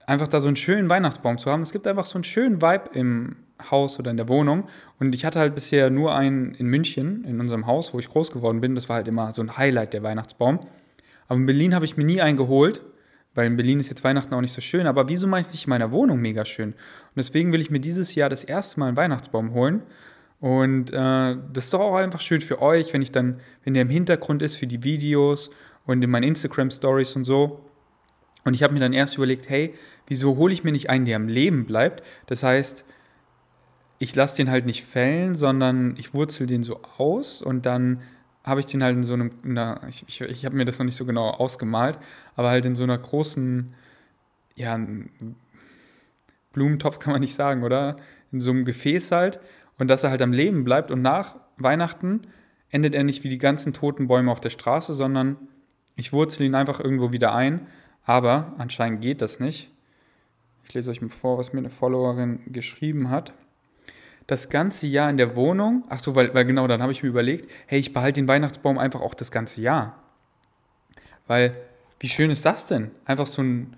einfach 0.06 0.28
da 0.28 0.40
so 0.40 0.48
einen 0.48 0.56
schönen 0.56 0.90
Weihnachtsbaum 0.90 1.38
zu 1.38 1.52
haben. 1.52 1.62
Es 1.62 1.72
gibt 1.72 1.88
einfach 1.88 2.06
so 2.06 2.16
einen 2.16 2.24
schönen 2.24 2.62
Vibe 2.62 2.90
im 2.94 3.36
Haus 3.70 4.00
oder 4.00 4.12
in 4.12 4.18
der 4.18 4.28
Wohnung. 4.28 4.68
Und 5.00 5.14
ich 5.14 5.26
hatte 5.26 5.40
halt 5.40 5.56
bisher 5.56 5.90
nur 5.90 6.16
einen 6.16 6.54
in 6.56 6.68
München, 6.68 7.24
in 7.26 7.40
unserem 7.40 7.68
Haus, 7.68 7.94
wo 7.94 8.00
ich 8.00 8.10
groß 8.10 8.32
geworden 8.32 8.62
bin. 8.62 8.76
Das 8.76 8.90
war 8.90 8.98
halt 8.98 9.08
immer 9.08 9.34
so 9.34 9.42
ein 9.42 9.58
Highlight, 9.58 9.94
der 9.94 10.04
Weihnachtsbaum. 10.04 10.60
Aber 11.28 11.40
in 11.40 11.46
Berlin 11.46 11.76
habe 11.76 11.86
ich 11.86 11.98
mir 11.98 12.04
nie 12.04 12.22
einen 12.22 12.38
geholt, 12.38 12.82
weil 13.36 13.48
in 13.48 13.56
Berlin 13.56 13.80
ist 13.80 13.90
jetzt 13.90 14.04
Weihnachten 14.04 14.34
auch 14.34 14.42
nicht 14.42 14.54
so 14.54 14.62
schön. 14.62 14.88
Aber 14.88 15.08
wieso 15.08 15.28
mache 15.28 15.42
ich 15.42 15.48
es 15.48 15.54
nicht 15.54 15.66
in 15.66 15.70
meiner 15.70 15.92
Wohnung 15.92 16.20
mega 16.20 16.46
schön? 16.46 16.70
Und 16.72 17.18
deswegen 17.18 17.54
will 17.54 17.62
ich 17.62 17.70
mir 17.70 17.80
dieses 17.80 18.16
Jahr 18.16 18.30
das 18.30 18.44
erste 18.44 18.80
Mal 18.80 18.88
einen 18.88 18.98
Weihnachtsbaum 18.98 19.54
holen. 19.54 19.84
Und 20.42 20.92
äh, 20.92 21.38
das 21.54 21.66
ist 21.66 21.74
doch 21.74 21.82
auch 21.82 21.96
einfach 21.96 22.20
schön 22.20 22.42
für 22.42 22.62
euch, 22.62 22.92
wenn 22.94 23.04
ich 23.04 23.12
dann, 23.12 23.40
wenn 23.64 23.76
der 23.76 23.84
im 23.84 23.90
Hintergrund 23.90 24.42
ist 24.42 24.56
für 24.56 24.66
die 24.66 24.84
Videos 24.84 25.52
und 25.86 26.02
in 26.02 26.10
meinen 26.10 26.24
Instagram 26.24 26.72
Stories 26.72 27.16
und 27.16 27.26
so. 27.26 27.64
Und 28.44 28.56
ich 28.56 28.64
habe 28.64 28.74
mir 28.74 28.80
dann 28.80 28.92
erst 28.92 29.18
überlegt, 29.18 29.50
hey, 29.50 29.76
wieso 30.08 30.36
hole 30.38 30.52
ich 30.52 30.64
mir 30.64 30.72
nicht 30.72 30.90
einen, 30.90 31.06
der 31.06 31.18
am 31.18 31.28
Leben 31.28 31.66
bleibt? 31.66 32.04
Das 32.26 32.42
heißt, 32.42 32.84
ich 34.00 34.16
lasse 34.16 34.38
den 34.38 34.50
halt 34.50 34.66
nicht 34.66 34.84
fällen, 34.84 35.36
sondern 35.36 35.96
ich 35.98 36.16
wurzel 36.16 36.48
den 36.48 36.64
so 36.64 36.82
aus 36.98 37.44
und 37.44 37.68
dann 37.68 38.02
habe 38.44 38.62
ich 38.62 38.66
den 38.66 38.82
halt 38.82 38.96
in 38.96 39.04
so 39.04 39.14
einem, 39.14 39.30
na, 39.44 39.88
ich, 39.88 40.04
ich, 40.08 40.22
ich 40.22 40.44
habe 40.44 40.56
mir 40.56 40.66
das 40.66 40.80
noch 40.80 40.86
nicht 40.86 40.96
so 40.96 41.06
genau 41.06 41.30
ausgemalt, 41.30 42.00
aber 42.36 42.50
halt 42.50 42.66
in 42.66 42.74
so 42.74 42.84
einer 42.84 42.98
großen, 42.98 43.76
ja, 44.56 44.80
Blumentopf 46.52 46.98
kann 46.98 47.14
man 47.14 47.22
nicht 47.22 47.36
sagen, 47.36 47.62
oder? 47.62 47.98
In 48.32 48.40
so 48.40 48.50
einem 48.50 48.66
Gefäß 48.66 49.12
halt 49.12 49.40
und 49.82 49.88
dass 49.88 50.04
er 50.04 50.12
halt 50.12 50.22
am 50.22 50.32
Leben 50.32 50.64
bleibt 50.64 50.92
und 50.92 51.02
nach 51.02 51.38
Weihnachten 51.58 52.22
endet 52.70 52.94
er 52.94 53.04
nicht 53.04 53.24
wie 53.24 53.30
die 53.30 53.40
ganzen 53.40 53.74
toten 53.74 54.08
Bäume 54.08 54.32
auf 54.32 54.40
der 54.40 54.52
Straße, 54.52 54.94
sondern 54.94 55.38
ich 55.96 56.14
wurzel 56.14 56.46
ihn 56.46 56.54
einfach 56.54 56.80
irgendwo 56.80 57.12
wieder 57.12 57.34
ein, 57.34 57.66
aber 58.06 58.54
anscheinend 58.60 59.02
geht 59.02 59.24
das 59.24 59.40
nicht. 59.40 59.72
Ich 60.66 60.76
lese 60.76 60.92
euch 60.92 61.02
mal 61.02 61.10
vor, 61.10 61.40
was 61.40 61.52
mir 61.52 61.62
eine 61.62 61.72
Followerin 61.72 62.42
geschrieben 62.54 63.10
hat 63.10 63.34
das 64.28 64.50
ganze 64.50 64.86
Jahr 64.86 65.10
in 65.10 65.18
der 65.18 65.36
Wohnung. 65.36 65.84
Ach 65.90 65.98
so, 65.98 66.14
weil, 66.14 66.32
weil 66.36 66.46
genau, 66.46 66.68
dann 66.68 66.84
habe 66.84 66.92
ich 66.92 67.02
mir 67.02 67.10
überlegt, 67.10 67.50
hey, 67.66 67.80
ich 67.80 67.92
behalte 67.92 68.22
den 68.22 68.28
Weihnachtsbaum 68.28 68.78
einfach 68.78 69.02
auch 69.02 69.16
das 69.16 69.32
ganze 69.32 69.62
Jahr. 69.62 70.00
Weil, 71.26 71.58
wie 72.00 72.08
schön 72.08 72.30
ist 72.30 72.46
das 72.46 72.68
denn? 72.68 72.92
Einfach 73.04 73.26
so 73.26 73.42
ein, 73.42 73.76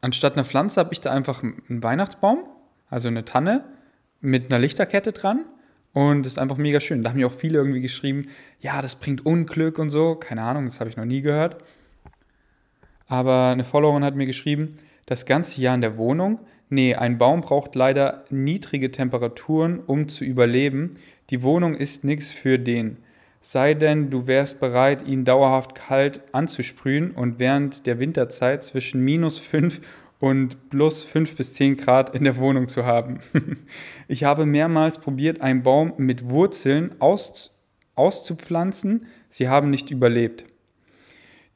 anstatt 0.00 0.32
einer 0.32 0.44
Pflanze 0.44 0.80
habe 0.80 0.92
ich 0.92 1.00
da 1.00 1.12
einfach 1.12 1.44
einen 1.44 1.80
Weihnachtsbaum, 1.80 2.40
also 2.90 3.06
eine 3.06 3.24
Tanne 3.24 3.64
mit 4.20 4.46
einer 4.46 4.58
Lichterkette 4.58 5.12
dran. 5.12 5.44
Und 5.92 6.26
ist 6.26 6.38
einfach 6.38 6.58
mega 6.58 6.78
schön. 6.78 7.02
Da 7.02 7.10
haben 7.10 7.16
mir 7.16 7.26
auch 7.26 7.32
viele 7.32 7.56
irgendwie 7.56 7.80
geschrieben, 7.80 8.28
ja, 8.60 8.82
das 8.82 8.96
bringt 8.96 9.24
Unglück 9.24 9.78
und 9.78 9.88
so. 9.88 10.14
Keine 10.14 10.42
Ahnung, 10.42 10.66
das 10.66 10.78
habe 10.78 10.90
ich 10.90 10.96
noch 10.96 11.06
nie 11.06 11.22
gehört. 11.22 11.64
Aber 13.08 13.48
eine 13.48 13.64
Followerin 13.64 14.04
hat 14.04 14.14
mir 14.14 14.26
geschrieben, 14.26 14.76
das 15.06 15.24
ganze 15.24 15.60
Jahr 15.60 15.74
in 15.74 15.80
der 15.80 15.96
Wohnung 15.96 16.40
Nee, 16.68 16.96
ein 16.96 17.16
Baum 17.16 17.42
braucht 17.42 17.76
leider 17.76 18.24
niedrige 18.28 18.90
Temperaturen, 18.90 19.80
um 19.86 20.08
zu 20.08 20.24
überleben. 20.24 20.94
Die 21.30 21.42
Wohnung 21.42 21.74
ist 21.74 22.02
nichts 22.02 22.32
für 22.32 22.58
den. 22.58 22.96
Sei 23.40 23.74
denn, 23.74 24.10
du 24.10 24.26
wärst 24.26 24.58
bereit, 24.58 25.06
ihn 25.06 25.24
dauerhaft 25.24 25.76
kalt 25.76 26.20
anzusprühen 26.32 27.12
und 27.12 27.38
während 27.38 27.86
der 27.86 28.00
Winterzeit 28.00 28.64
zwischen 28.64 29.00
minus 29.04 29.38
5 29.38 29.80
und 30.18 30.70
plus 30.70 31.02
5 31.02 31.36
bis 31.36 31.52
10 31.54 31.76
Grad 31.76 32.14
in 32.14 32.24
der 32.24 32.36
Wohnung 32.36 32.68
zu 32.68 32.84
haben. 32.84 33.18
ich 34.08 34.24
habe 34.24 34.46
mehrmals 34.46 34.98
probiert, 34.98 35.40
einen 35.40 35.62
Baum 35.62 35.92
mit 35.98 36.30
Wurzeln 36.30 36.92
aus, 37.00 37.58
auszupflanzen. 37.94 39.06
Sie 39.28 39.48
haben 39.48 39.70
nicht 39.70 39.90
überlebt. 39.90 40.46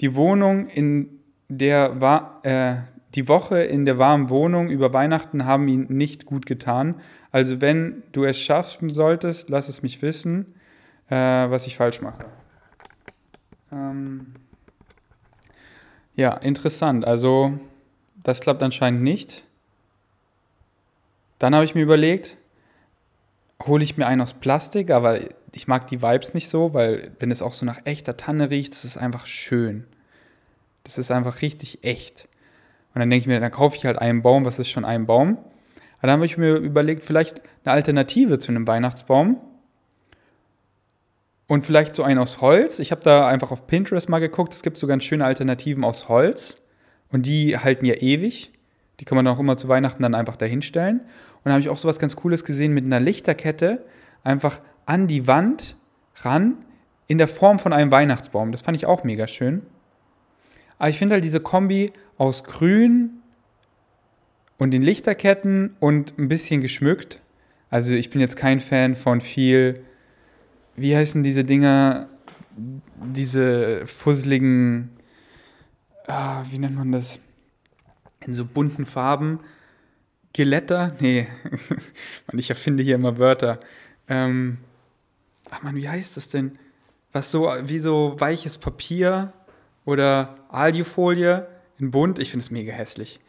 Die 0.01 0.15
Wohnung, 0.15 0.69
in 0.69 1.21
der 1.49 2.01
war, 2.01 2.41
äh, 2.43 2.77
die 3.15 3.29
Woche 3.29 3.63
in 3.63 3.85
der 3.85 3.99
warmen 3.99 4.31
Wohnung 4.31 4.69
über 4.69 4.93
Weihnachten 4.93 5.45
haben 5.45 5.67
ihn 5.69 5.87
nicht 5.89 6.27
gut 6.27 6.47
getan. 6.47 7.01
Also 7.33 7.61
wenn 7.61 8.03
du 8.13 8.25
es 8.25 8.39
schaffen 8.39 8.89
solltest, 8.91 9.51
lass 9.51 9.69
es 9.69 9.83
mich 9.83 10.01
wissen, 10.03 10.55
äh, 11.09 11.17
was 11.17 11.67
ich 11.67 11.77
falsch 11.77 12.01
mache. 12.01 12.27
Ähm 13.73 14.35
ja, 16.15 16.35
interessant. 16.35 17.05
Also 17.05 17.59
das 18.23 18.41
klappt 18.41 18.63
anscheinend 18.63 19.03
nicht. 19.03 19.45
Dann 21.39 21.55
habe 21.55 21.65
ich 21.65 21.75
mir 21.75 21.83
überlegt, 21.83 22.37
hole 23.67 23.85
ich 23.85 23.97
mir 23.97 24.07
einen 24.07 24.21
aus 24.21 24.35
Plastik, 24.35 24.91
aber 24.91 25.21
ich 25.53 25.69
mag 25.69 25.89
die 25.89 26.03
Vibes 26.03 26.35
nicht 26.35 26.49
so, 26.49 26.75
weil 26.75 27.13
wenn 27.19 27.31
es 27.31 27.43
auch 27.43 27.55
so 27.55 27.67
nach 27.67 27.81
echter 27.85 28.17
Tanne 28.17 28.51
riecht, 28.51 28.73
das 28.73 28.85
ist 28.85 28.97
einfach 28.97 29.27
schön. 29.27 29.87
Das 30.85 30.99
ist 30.99 31.11
einfach 31.11 31.43
richtig 31.43 31.85
echt. 31.85 32.29
Und 32.95 33.01
dann 33.01 33.11
denke 33.11 33.23
ich 33.23 33.27
mir, 33.27 33.41
dann 33.41 33.51
kaufe 33.51 33.77
ich 33.77 33.87
halt 33.87 33.99
einen 33.99 34.23
Baum, 34.23 34.45
was 34.45 34.59
ist 34.59 34.69
schon 34.69 34.85
ein 34.85 35.07
Baum? 35.07 35.39
Aber 35.99 36.09
dann 36.09 36.13
habe 36.13 36.27
ich 36.27 36.39
mir 36.39 36.57
überlegt, 36.57 37.05
vielleicht 37.05 37.41
eine 37.65 37.75
Alternative 37.75 38.39
zu 38.39 38.51
einem 38.51 38.67
Weihnachtsbaum. 38.67 39.41
Und 41.47 41.67
vielleicht 41.67 41.95
so 41.95 42.05
einen 42.05 42.21
aus 42.21 42.41
Holz. 42.41 42.79
Ich 42.79 42.93
habe 42.93 43.03
da 43.03 43.27
einfach 43.27 43.51
auf 43.51 43.67
Pinterest 43.67 44.09
mal 44.09 44.21
geguckt. 44.21 44.55
Es 44.55 44.63
gibt 44.63 44.77
so 44.77 44.87
ganz 44.87 45.05
schöne 45.05 45.25
Alternativen 45.25 45.85
aus 45.85 46.09
Holz. 46.09 46.60
Und 47.11 47.27
die 47.27 47.59
halten 47.59 47.85
ja 47.85 47.95
ewig. 47.95 48.51
Die 49.01 49.05
kann 49.05 49.17
man 49.17 49.27
auch 49.27 49.39
immer 49.39 49.57
zu 49.57 49.69
Weihnachten 49.69 50.03
dann 50.03 50.15
einfach 50.15 50.37
dahinstellen. 50.37 51.01
Und 51.01 51.47
da 51.47 51.53
habe 51.53 51.61
ich 51.61 51.69
auch 51.69 51.79
so 51.79 51.89
was 51.89 51.99
ganz 51.99 52.17
Cooles 52.17 52.45
gesehen 52.45 52.73
mit 52.73 52.85
einer 52.85 53.01
Lichterkette. 53.01 53.85
Einfach 54.23 54.61
an 54.87 55.07
die 55.07 55.27
Wand 55.27 55.77
ran 56.17 56.57
in 57.07 57.19
der 57.19 57.29
Form 57.29 57.59
von 57.59 57.73
einem 57.73 57.91
Weihnachtsbaum. 57.91 58.53
Das 58.53 58.63
fand 58.63 58.77
ich 58.77 58.87
auch 58.87 59.05
mega 59.05 59.27
schön. 59.27 59.63
Aber 60.79 60.89
ich 60.89 60.99
finde 60.99 61.15
halt 61.15 61.25
diese 61.25 61.41
Kombi 61.41 61.93
aus 62.17 62.45
Grün 62.45 63.21
und 64.59 64.71
den 64.73 64.83
Lichterketten 64.83 65.75
und 65.81 66.19
ein 66.19 66.29
bisschen 66.29 66.61
geschmückt. 66.61 67.21
Also 67.71 67.95
ich 67.95 68.11
bin 68.11 68.21
jetzt 68.21 68.37
kein 68.37 68.61
Fan 68.61 68.95
von 68.95 69.21
viel, 69.21 69.83
wie 70.77 70.95
heißen 70.95 71.23
diese 71.23 71.45
Dinger, 71.45 72.09
diese 72.57 73.87
fusseligen, 73.87 74.91
ah, 76.07 76.45
wie 76.51 76.59
nennt 76.59 76.77
man 76.77 76.93
das, 76.93 77.21
in 78.21 78.35
so 78.35 78.45
bunten 78.45 78.87
Farben. 78.87 79.41
Geletter? 80.33 80.95
Nee, 81.01 81.27
ich 82.33 82.51
erfinde 82.51 82.83
hier 82.83 82.95
immer 82.95 83.19
Wörter. 83.19 83.61
Ähm, 84.09 84.59
ach 85.51 85.63
man, 85.63 85.75
wie 85.77 85.89
heißt 85.89 86.17
das 86.17 86.29
denn? 86.29 86.59
Was 87.13 87.31
so, 87.31 87.53
wie 87.65 87.81
so 87.81 88.15
weiches 88.19 88.59
Papier 88.59 89.33
oder 89.85 90.37
Alufolie 90.49 91.49
in 91.79 91.91
bunt. 91.91 92.19
Ich 92.19 92.31
finde 92.31 92.45
es 92.45 92.51
mega 92.51 92.73
hässlich. 92.73 93.21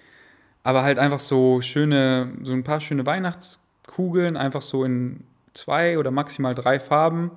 Aber 0.64 0.84
halt 0.84 1.00
einfach 1.00 1.20
so 1.20 1.62
schöne, 1.62 2.34
so 2.44 2.54
ein 2.54 2.64
paar 2.64 2.82
schöne 2.82 3.06
Weihnachtskugeln, 3.06 4.38
einfach 4.38 4.62
so 4.62 4.84
in 4.84 5.24
zwei 5.54 5.98
oder 5.98 6.12
maximal 6.12 6.54
drei 6.54 6.80
Farben. 6.80 7.32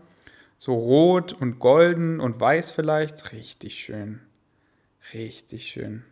So 0.59 0.75
rot 0.75 1.33
und 1.33 1.59
golden 1.59 2.21
und 2.21 2.41
weiß 2.41 2.71
vielleicht. 2.71 3.33
Richtig 3.33 3.75
schön. 3.77 4.21
Richtig 5.13 5.67
schön. 5.67 6.05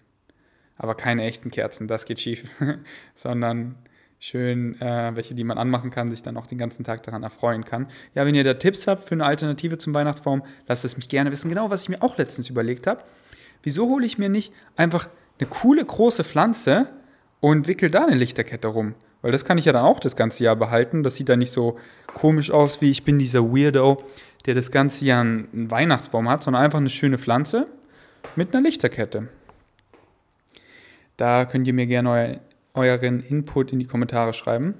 aber 0.77 0.95
keine 0.95 1.25
echten 1.25 1.51
Kerzen, 1.51 1.87
das 1.87 2.05
geht 2.05 2.21
schief, 2.21 2.45
sondern 3.15 3.77
schön 4.19 4.81
äh, 4.81 5.11
welche, 5.15 5.35
die 5.35 5.43
man 5.43 5.59
anmachen 5.59 5.91
kann, 5.91 6.11
sich 6.11 6.23
dann 6.23 6.37
auch 6.37 6.47
den 6.47 6.59
ganzen 6.59 6.85
Tag 6.85 7.03
daran 7.03 7.25
erfreuen 7.25 7.65
kann. 7.65 7.89
Ja, 8.15 8.25
wenn 8.25 8.35
ihr 8.35 8.45
da 8.45 8.55
Tipps 8.55 8.87
habt 8.87 9.09
für 9.09 9.15
eine 9.15 9.25
Alternative 9.25 9.79
zum 9.79 9.95
Weihnachtsbaum, 9.95 10.43
lasst 10.69 10.85
es 10.85 10.97
mich 10.97 11.09
gerne 11.09 11.33
wissen. 11.33 11.49
Genau, 11.49 11.71
was 11.71 11.83
ich 11.83 11.89
mir 11.89 12.03
auch 12.03 12.17
letztens 12.19 12.49
überlegt 12.49 12.87
habe. 12.87 13.03
Wieso 13.65 13.89
hole 13.89 14.07
ich 14.07 14.19
mir 14.19 14.29
nicht 14.29 14.53
einfach 14.77 15.09
eine 15.39 15.49
coole 15.49 15.85
große 15.85 16.23
Pflanze 16.23 16.89
und 17.41 17.67
wickel 17.67 17.91
da 17.91 18.05
eine 18.05 18.15
Lichterkette 18.15 18.69
rum? 18.69 18.95
Weil 19.23 19.33
das 19.33 19.45
kann 19.45 19.59
ich 19.59 19.65
ja 19.65 19.73
dann 19.73 19.85
auch 19.85 19.99
das 19.99 20.15
ganze 20.15 20.45
Jahr 20.45 20.57
behalten. 20.57 21.03
Das 21.03 21.17
sieht 21.17 21.29
dann 21.29 21.41
nicht 21.41 21.53
so 21.53 21.79
komisch 22.15 22.51
aus, 22.53 22.81
wie 22.81 22.91
ich 22.91 23.05
bin 23.05 23.19
dieser 23.19 23.43
Weirdo, 23.43 24.05
der 24.47 24.55
das 24.55 24.71
ganze 24.71 25.05
Jahr 25.05 25.23
einen 25.23 25.71
Weihnachtsbaum 25.71 26.29
hat, 26.29 26.45
sondern 26.45 26.63
einfach 26.63 26.79
eine 26.79 26.91
schöne 26.91 27.19
Pflanze 27.19 27.67
mit 28.37 28.55
einer 28.55 28.63
Lichterkette. 28.63 29.29
Da 31.17 31.45
könnt 31.45 31.67
ihr 31.67 31.75
mir 31.75 31.87
gerne 31.87 32.11
euer, 32.11 32.41
euren 32.75 33.21
Input 33.21 33.73
in 33.73 33.79
die 33.79 33.87
Kommentare 33.87 34.35
schreiben. 34.35 34.75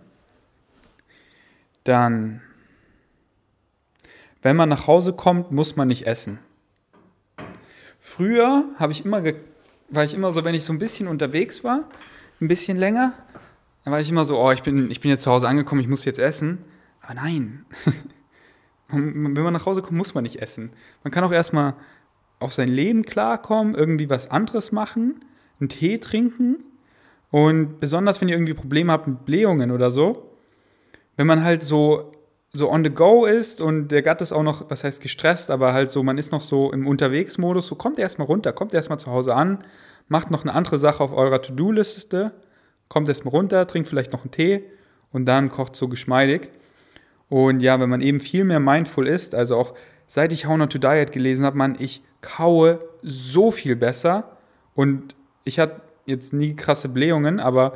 Dann, 1.85 2.41
wenn 4.41 4.57
man 4.57 4.69
nach 4.69 4.87
Hause 4.87 5.13
kommt, 5.13 5.51
muss 5.51 5.77
man 5.77 5.89
nicht 5.89 6.07
essen. 6.07 6.39
Früher 7.99 8.65
ich 8.91 9.05
immer 9.05 9.23
war 9.91 10.05
ich 10.05 10.15
immer 10.15 10.33
so, 10.33 10.45
wenn 10.45 10.55
ich 10.55 10.65
so 10.65 10.73
ein 10.73 10.79
bisschen 10.79 11.07
unterwegs 11.07 11.63
war, 11.65 11.89
ein 12.41 12.49
bisschen 12.49 12.77
länger, 12.77 13.13
dann 13.85 13.93
war 13.93 14.01
ich 14.01 14.11
immer 14.11 14.25
so, 14.25 14.39
oh, 14.41 14.51
ich 14.51 14.63
bin, 14.63 14.91
ich 14.91 15.01
bin 15.01 15.11
jetzt 15.11 15.23
zu 15.23 15.31
Hause 15.31 15.49
angekommen, 15.49 15.81
ich 15.81 15.89
muss 15.89 16.05
jetzt 16.05 16.19
essen. 16.19 16.65
Aber 17.01 17.15
nein. 17.15 17.65
Wenn 18.89 19.33
man 19.33 19.53
nach 19.53 19.67
Hause 19.67 19.83
kommt, 19.83 19.97
muss 19.97 20.15
man 20.15 20.25
nicht 20.25 20.41
essen. 20.41 20.71
Man 21.03 21.11
kann 21.13 21.25
auch 21.25 21.33
erstmal 21.33 21.75
auf 22.43 22.53
sein 22.53 22.69
Leben 22.69 23.05
klarkommen, 23.05 23.75
irgendwie 23.75 24.11
was 24.11 24.31
anderes 24.31 24.73
machen, 24.73 25.25
einen 25.61 25.69
Tee 25.69 25.99
trinken. 25.99 26.65
Und 27.31 27.81
besonders, 27.81 28.21
wenn 28.21 28.29
ihr 28.29 28.35
irgendwie 28.35 28.55
Probleme 28.55 28.93
habt 28.93 29.07
mit 29.07 29.25
Blähungen 29.25 29.71
oder 29.71 29.91
so, 29.91 30.31
wenn 31.17 31.27
man 31.27 31.45
halt 31.45 31.63
so, 31.63 32.13
so 32.53 32.71
on 32.71 32.85
the 32.85 32.91
go 32.91 33.25
ist 33.25 33.61
und 33.61 33.89
der 33.89 34.03
Gatt 34.03 34.21
ist 34.21 34.33
auch 34.33 34.43
noch, 34.43 34.71
was 34.71 34.85
heißt 34.85 35.01
gestresst, 35.01 35.51
aber 35.51 35.73
halt 35.73 35.91
so, 35.91 36.03
man 36.03 36.19
ist 36.19 36.33
noch 36.33 36.43
so 36.43 36.73
im 36.73 36.87
Unterwegsmodus, 36.87 37.67
so 37.67 37.75
kommt 37.75 37.99
erstmal 37.99 38.27
runter, 38.27 38.53
kommt 38.53 38.75
erstmal 38.75 38.99
zu 38.99 39.11
Hause 39.11 39.35
an, 39.35 39.65
macht 40.09 40.31
noch 40.31 40.43
eine 40.43 40.53
andere 40.53 40.79
Sache 40.79 41.03
auf 41.03 41.13
eurer 41.13 41.41
To-Do-Liste 41.41 42.33
kommt 42.93 43.09
erstmal 43.09 43.33
runter, 43.33 43.67
trinkt 43.67 43.89
vielleicht 43.89 44.13
noch 44.13 44.21
einen 44.21 44.33
Tee 44.33 44.65
und 45.13 45.25
dann 45.25 45.49
kocht 45.49 45.77
so 45.77 45.89
geschmeidig. 45.89 46.51
Und 47.31 47.61
ja, 47.61 47.81
wenn 47.81 47.89
man 47.89 48.03
eben 48.03 48.21
viel 48.21 48.45
mehr 48.45 48.61
mindful 48.61 49.07
ist, 49.09 49.35
also 49.35 49.57
auch 49.57 49.73
seit 50.13 50.33
ich 50.33 50.47
How 50.47 50.59
Not 50.59 50.73
to 50.73 50.79
Diet 50.79 51.13
gelesen 51.13 51.47
habe, 51.47 51.57
man, 51.57 51.77
ich 51.79 52.03
kaue 52.21 52.81
so 53.03 53.51
viel 53.51 53.77
besser 53.77 54.37
und 54.75 55.15
ich 55.45 55.59
hatte 55.59 55.81
jetzt 56.05 56.33
nie 56.33 56.55
krasse 56.55 56.89
Blähungen, 56.89 57.41
aber 57.41 57.73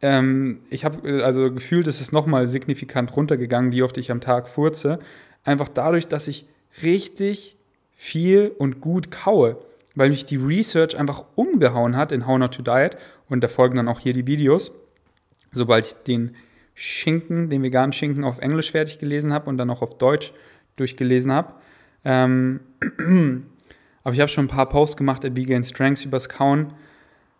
ähm, 0.00 0.60
ich 0.70 0.84
habe 0.84 1.22
also 1.22 1.52
gefühlt, 1.52 1.86
ist 1.86 2.00
es 2.00 2.12
nochmal 2.12 2.48
signifikant 2.48 3.14
runtergegangen, 3.14 3.72
wie 3.72 3.82
oft 3.82 3.98
ich 3.98 4.10
am 4.10 4.20
Tag 4.20 4.48
furze. 4.48 4.98
Einfach 5.44 5.68
dadurch, 5.68 6.08
dass 6.08 6.26
ich 6.26 6.46
richtig 6.82 7.56
viel 7.92 8.52
und 8.56 8.80
gut 8.80 9.10
kaue 9.10 9.58
weil 9.94 10.10
mich 10.10 10.24
die 10.24 10.36
Research 10.36 10.96
einfach 10.98 11.24
umgehauen 11.34 11.96
hat 11.96 12.12
in 12.12 12.26
How 12.26 12.38
Not 12.38 12.54
to 12.54 12.62
Diet 12.62 12.96
und 13.28 13.42
da 13.42 13.48
folgen 13.48 13.76
dann 13.76 13.88
auch 13.88 14.00
hier 14.00 14.12
die 14.12 14.26
Videos. 14.26 14.72
Sobald 15.52 15.86
ich 15.86 15.92
den 15.94 16.36
Schinken, 16.74 17.50
den 17.50 17.62
veganen 17.62 17.92
Schinken 17.92 18.24
auf 18.24 18.38
Englisch 18.38 18.70
fertig 18.70 18.98
gelesen 18.98 19.32
habe 19.32 19.50
und 19.50 19.58
dann 19.58 19.70
auch 19.70 19.82
auf 19.82 19.98
Deutsch 19.98 20.32
durchgelesen 20.80 21.32
habe. 21.32 21.54
Ähm, 22.04 22.60
aber 24.02 24.14
ich 24.14 24.20
habe 24.20 24.28
schon 24.28 24.46
ein 24.46 24.48
paar 24.48 24.68
Posts 24.68 24.96
gemacht 24.96 25.24
at 25.24 25.36
Vegan 25.36 25.64
Strengths 25.64 26.04
übers 26.04 26.28
Kauen. 26.28 26.72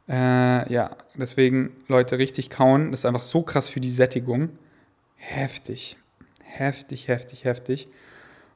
Äh, 0.08 0.72
ja, 0.72 0.96
deswegen, 1.16 1.72
Leute, 1.88 2.18
richtig 2.18 2.50
kauen. 2.50 2.90
Das 2.90 3.00
ist 3.00 3.06
einfach 3.06 3.22
so 3.22 3.42
krass 3.42 3.68
für 3.68 3.80
die 3.80 3.90
Sättigung. 3.90 4.50
Heftig. 5.16 5.96
Heftig, 6.44 7.08
heftig, 7.08 7.44
heftig 7.44 7.88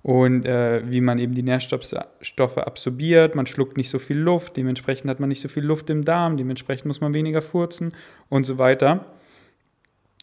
und 0.04 0.44
äh, 0.44 0.82
wie 0.84 1.00
man 1.00 1.18
eben 1.18 1.34
die 1.34 1.42
Nährstoffe 1.42 2.58
absorbiert. 2.58 3.34
Man 3.34 3.46
schluckt 3.46 3.78
nicht 3.78 3.88
so 3.88 3.98
viel 3.98 4.18
Luft, 4.18 4.58
dementsprechend 4.58 5.08
hat 5.08 5.18
man 5.18 5.30
nicht 5.30 5.40
so 5.40 5.48
viel 5.48 5.64
Luft 5.64 5.88
im 5.88 6.04
Darm, 6.04 6.36
dementsprechend 6.36 6.84
muss 6.84 7.00
man 7.00 7.14
weniger 7.14 7.40
furzen 7.40 7.94
und 8.28 8.44
so 8.44 8.58
weiter. 8.58 9.06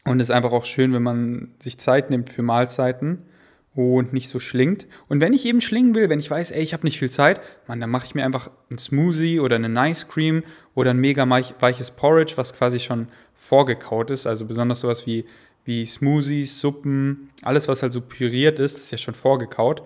Und 0.06 0.20
es 0.20 0.30
ist 0.30 0.36
einfach 0.36 0.52
auch 0.52 0.66
schön, 0.66 0.94
wenn 0.94 1.02
man 1.02 1.56
sich 1.60 1.80
Zeit 1.80 2.12
nimmt 2.12 2.30
für 2.30 2.44
Mahlzeiten 2.44 3.24
und 3.74 4.14
nicht 4.14 4.30
so 4.30 4.40
schlingt. 4.40 4.88
Und 5.08 5.22
wenn 5.22 5.34
ich 5.34 5.46
eben 5.46 5.62
schlingen 5.62 5.96
will, 5.96 6.10
wenn 6.10 6.20
ich 6.20 6.30
weiß, 6.30 6.52
ey, 6.52 6.62
ich 6.62 6.74
habe 6.74 6.86
nicht 6.86 7.00
viel 7.00 7.10
Zeit, 7.10 7.40
man, 7.68 7.80
dann 7.80 7.90
mache 7.90 8.06
ich 8.06 8.16
mir 8.16 8.26
einfach 8.26 8.52
einen 8.70 8.78
Smoothie 8.78 9.40
oder 9.40 9.56
eine 9.56 9.70
Nice 9.70 10.08
Cream 10.08 10.44
oder 10.76 10.92
ein 10.92 10.98
mega 10.98 11.30
weiches 11.30 11.92
Porridge, 11.92 12.34
was 12.36 12.54
quasi 12.54 12.80
schon 12.80 13.08
vorgekaut 13.34 14.12
ist. 14.12 14.28
Also 14.28 14.46
besonders 14.46 14.82
sowas 14.82 15.06
wie 15.06 15.26
wie 15.66 15.86
Smoothies, 15.86 16.60
Suppen, 16.60 17.30
alles, 17.44 17.68
was 17.68 17.84
halt 17.84 17.94
so 17.94 18.02
püriert 18.02 18.60
ist, 18.60 18.78
ist 18.78 18.92
ja 18.92 18.98
schon 18.98 19.14
vorgekaut. 19.14 19.84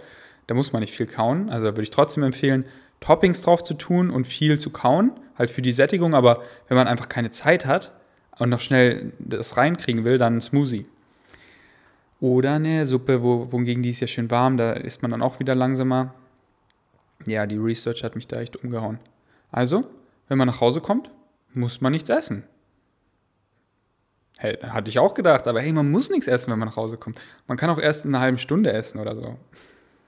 Da 0.47 0.55
muss 0.55 0.71
man 0.71 0.81
nicht 0.81 0.95
viel 0.95 1.07
kauen. 1.07 1.49
Also 1.49 1.65
würde 1.65 1.83
ich 1.83 1.89
trotzdem 1.89 2.23
empfehlen, 2.23 2.65
Toppings 2.99 3.41
drauf 3.41 3.63
zu 3.63 3.73
tun 3.73 4.09
und 4.09 4.25
viel 4.25 4.59
zu 4.59 4.69
kauen, 4.69 5.11
halt 5.37 5.51
für 5.51 5.61
die 5.61 5.73
Sättigung. 5.73 6.13
Aber 6.13 6.43
wenn 6.67 6.77
man 6.77 6.87
einfach 6.87 7.09
keine 7.09 7.31
Zeit 7.31 7.65
hat 7.65 7.91
und 8.37 8.49
noch 8.49 8.61
schnell 8.61 9.13
das 9.19 9.57
reinkriegen 9.57 10.05
will, 10.05 10.17
dann 10.17 10.37
ein 10.37 10.41
Smoothie. 10.41 10.85
Oder 12.19 12.54
eine 12.54 12.86
Suppe, 12.86 13.21
wo, 13.21 13.51
wogegen 13.51 13.84
die 13.84 13.89
ist 13.89 13.99
ja 13.99 14.08
schön 14.08 14.32
warm, 14.32 14.58
da 14.58 14.73
isst 14.73 15.01
man 15.01 15.12
dann 15.12 15.21
auch 15.21 15.39
wieder 15.39 15.56
langsamer. 15.56 16.13
Ja, 17.25 17.45
die 17.45 17.58
Research 17.58 18.04
hat 18.04 18.15
mich 18.15 18.28
da 18.28 18.39
echt 18.39 18.63
umgehauen. 18.63 18.99
Also, 19.51 19.86
wenn 20.28 20.38
man 20.38 20.47
nach 20.47 20.62
Hause 20.62 20.82
kommt, 20.82 21.12
muss 21.54 21.82
man 21.82 21.91
nichts 21.91 22.10
essen. 22.10 22.43
Hey, 24.38 24.58
hatte 24.58 24.89
ich 24.89 24.99
auch 24.99 25.13
gedacht, 25.13 25.47
aber 25.47 25.62
hey, 25.62 25.71
man 25.71 25.89
muss 25.89 26.10
nichts 26.10 26.28
essen, 26.28 26.51
wenn 26.51 26.60
man 26.60 26.67
nach 26.67 26.75
Hause 26.75 26.97
kommt. 26.97 27.21
Man 27.47 27.58
kann 27.58 27.69
auch 27.69 27.80
erst 27.80 28.06
in 28.06 28.13
einer 28.13 28.21
halben 28.21 28.38
Stunde 28.38 28.71
essen 28.71 28.99
oder 28.99 29.15
so. 29.15 29.38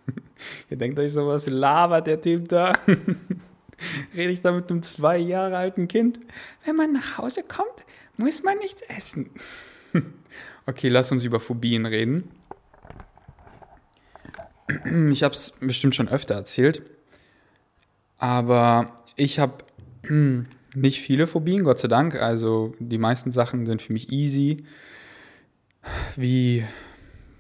Ihr 0.70 0.78
denkt 0.78 1.00
euch 1.00 1.14
so, 1.14 1.28
was 1.28 1.48
labert 1.48 2.08
der 2.08 2.20
Typ 2.20 2.50
da? 2.50 2.74
Rede 4.16 4.32
ich 4.32 4.42
da 4.42 4.52
mit 4.52 4.70
einem 4.70 4.82
zwei 4.84 5.18
Jahre 5.18 5.58
alten 5.58 5.88
Kind? 5.88 6.20
Wenn 6.66 6.76
man 6.76 6.94
nach 6.94 7.18
Hause 7.18 7.44
kommt, 7.44 7.86
muss 8.18 8.44
man 8.44 8.58
nichts 8.58 8.82
essen. 8.82 9.30
okay, 10.68 10.90
lass 10.90 11.12
uns 11.12 11.24
über 11.24 11.40
Phobien 11.40 11.86
reden. 11.86 12.30
Ich 15.12 15.24
habe 15.24 15.34
es 15.34 15.54
bestimmt 15.60 15.96
schon 15.96 16.10
öfter 16.10 16.36
erzählt, 16.36 16.82
aber 18.18 18.98
ich 19.16 19.40
habe 19.40 19.64
nicht 20.76 21.02
viele 21.02 21.26
Phobien, 21.26 21.64
Gott 21.64 21.80
sei 21.80 21.88
Dank. 21.88 22.16
Also 22.16 22.76
die 22.80 22.98
meisten 22.98 23.32
Sachen 23.32 23.66
sind 23.66 23.82
für 23.82 23.94
mich 23.94 24.12
easy, 24.12 24.66
wie 26.16 26.66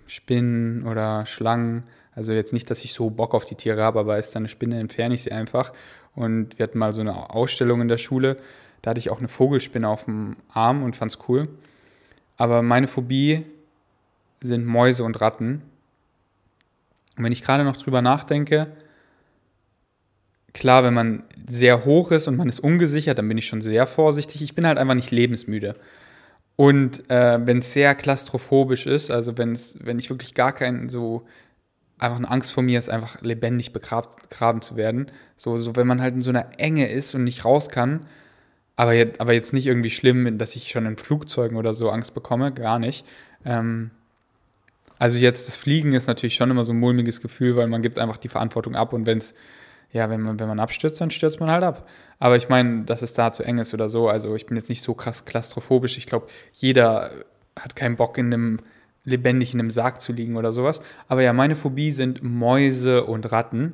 Spinnen 0.07 0.87
oder 0.87 1.25
Schlangen. 1.25 1.83
Also 2.15 2.31
jetzt 2.31 2.53
nicht, 2.53 2.69
dass 2.71 2.83
ich 2.83 2.93
so 2.93 3.09
Bock 3.09 3.33
auf 3.33 3.45
die 3.45 3.55
Tiere 3.55 3.83
habe, 3.83 3.99
aber 3.99 4.17
ist 4.17 4.33
da 4.33 4.39
eine 4.39 4.49
Spinne, 4.49 4.79
entferne 4.79 5.13
ich 5.13 5.23
sie 5.23 5.31
einfach. 5.31 5.73
Und 6.15 6.57
wir 6.57 6.63
hatten 6.63 6.79
mal 6.79 6.93
so 6.93 7.01
eine 7.01 7.29
Ausstellung 7.29 7.81
in 7.81 7.89
der 7.89 7.99
Schule, 7.99 8.37
da 8.81 8.91
hatte 8.91 8.99
ich 8.99 9.09
auch 9.09 9.19
eine 9.19 9.27
Vogelspinne 9.27 9.87
auf 9.87 10.05
dem 10.05 10.37
Arm 10.49 10.81
und 10.83 10.95
fand 10.95 11.11
es 11.11 11.19
cool. 11.27 11.49
Aber 12.37 12.61
meine 12.61 12.87
Phobie 12.87 13.45
sind 14.41 14.65
Mäuse 14.65 15.03
und 15.03 15.19
Ratten. 15.19 15.63
Und 17.17 17.23
wenn 17.23 17.31
ich 17.31 17.43
gerade 17.43 17.63
noch 17.63 17.77
drüber 17.77 18.01
nachdenke, 18.01 18.67
klar, 20.53 20.83
wenn 20.83 20.93
man 20.93 21.23
sehr 21.47 21.85
hoch 21.85 22.11
ist 22.11 22.27
und 22.27 22.37
man 22.37 22.49
ist 22.49 22.59
ungesichert, 22.59 23.17
dann 23.17 23.27
bin 23.27 23.37
ich 23.37 23.47
schon 23.47 23.61
sehr 23.61 23.87
vorsichtig. 23.87 24.41
Ich 24.41 24.55
bin 24.55 24.67
halt 24.67 24.77
einfach 24.77 24.93
nicht 24.93 25.11
lebensmüde. 25.11 25.75
Und 26.55 27.09
äh, 27.09 27.39
wenn 27.45 27.59
es 27.59 27.73
sehr 27.73 27.93
klaustrophobisch 27.95 28.87
ist, 28.87 29.11
also 29.11 29.37
wenn 29.37 29.99
ich 29.99 30.09
wirklich 30.09 30.33
gar 30.33 30.53
keinen 30.53 30.89
so 30.89 31.25
einfach 31.99 32.17
eine 32.17 32.29
Angst 32.29 32.51
vor 32.51 32.63
mir 32.63 32.79
ist, 32.79 32.89
einfach 32.89 33.21
lebendig 33.21 33.73
begraben 33.73 34.61
zu 34.61 34.75
werden. 34.75 35.11
So, 35.35 35.57
so 35.57 35.75
wenn 35.75 35.87
man 35.87 36.01
halt 36.01 36.15
in 36.15 36.21
so 36.21 36.29
einer 36.29 36.59
Enge 36.59 36.89
ist 36.89 37.15
und 37.15 37.23
nicht 37.23 37.45
raus 37.45 37.69
kann, 37.69 38.05
aber 38.77 38.93
jetzt, 38.93 39.19
aber 39.19 39.33
jetzt 39.33 39.51
nicht 39.53 39.67
irgendwie 39.67 39.89
schlimm, 39.89 40.37
dass 40.37 40.55
ich 40.55 40.69
schon 40.69 40.85
in 40.85 40.95
Flugzeugen 40.95 41.57
oder 41.57 41.73
so 41.73 41.89
Angst 41.89 42.13
bekomme, 42.13 42.53
gar 42.53 42.79
nicht. 42.79 43.05
Ähm, 43.43 43.91
also 44.99 45.17
jetzt 45.17 45.47
das 45.47 45.57
Fliegen 45.57 45.93
ist 45.93 46.07
natürlich 46.07 46.35
schon 46.35 46.49
immer 46.49 46.63
so 46.63 46.71
ein 46.73 46.79
mulmiges 46.79 47.21
Gefühl, 47.21 47.55
weil 47.55 47.67
man 47.67 47.81
gibt 47.81 47.99
einfach 47.99 48.17
die 48.17 48.29
Verantwortung 48.29 48.75
ab 48.75 48.93
und 48.93 49.05
wenn 49.05 49.21
ja, 49.93 50.09
wenn 50.09 50.21
man, 50.21 50.39
wenn 50.39 50.47
man 50.47 50.59
abstürzt, 50.59 50.99
dann 50.99 51.11
stürzt 51.11 51.39
man 51.39 51.49
halt 51.49 51.63
ab. 51.63 51.87
Aber 52.19 52.35
ich 52.35 52.49
meine, 52.49 52.83
dass 52.83 53.01
es 53.01 53.13
da 53.13 53.31
zu 53.31 53.43
eng 53.43 53.57
ist 53.57 53.73
oder 53.73 53.89
so. 53.89 54.09
Also 54.09 54.35
ich 54.35 54.45
bin 54.45 54.57
jetzt 54.57 54.69
nicht 54.69 54.83
so 54.83 54.93
krass 54.93 55.25
klaustrophobisch. 55.25 55.97
Ich 55.97 56.07
glaube, 56.07 56.27
jeder 56.51 57.11
hat 57.57 57.75
keinen 57.75 57.95
Bock, 57.95 58.17
in 58.17 58.33
einem 58.33 58.59
lebendig 59.05 59.53
in 59.53 59.61
einem 59.61 59.71
Sarg 59.71 60.01
zu 60.01 60.11
liegen 60.11 60.35
oder 60.35 60.51
sowas. 60.51 60.81
Aber 61.07 61.21
ja, 61.21 61.31
meine 61.31 61.55
Phobie 61.55 61.93
sind 61.93 62.21
Mäuse 62.21 63.05
und 63.05 63.31
Ratten. 63.31 63.73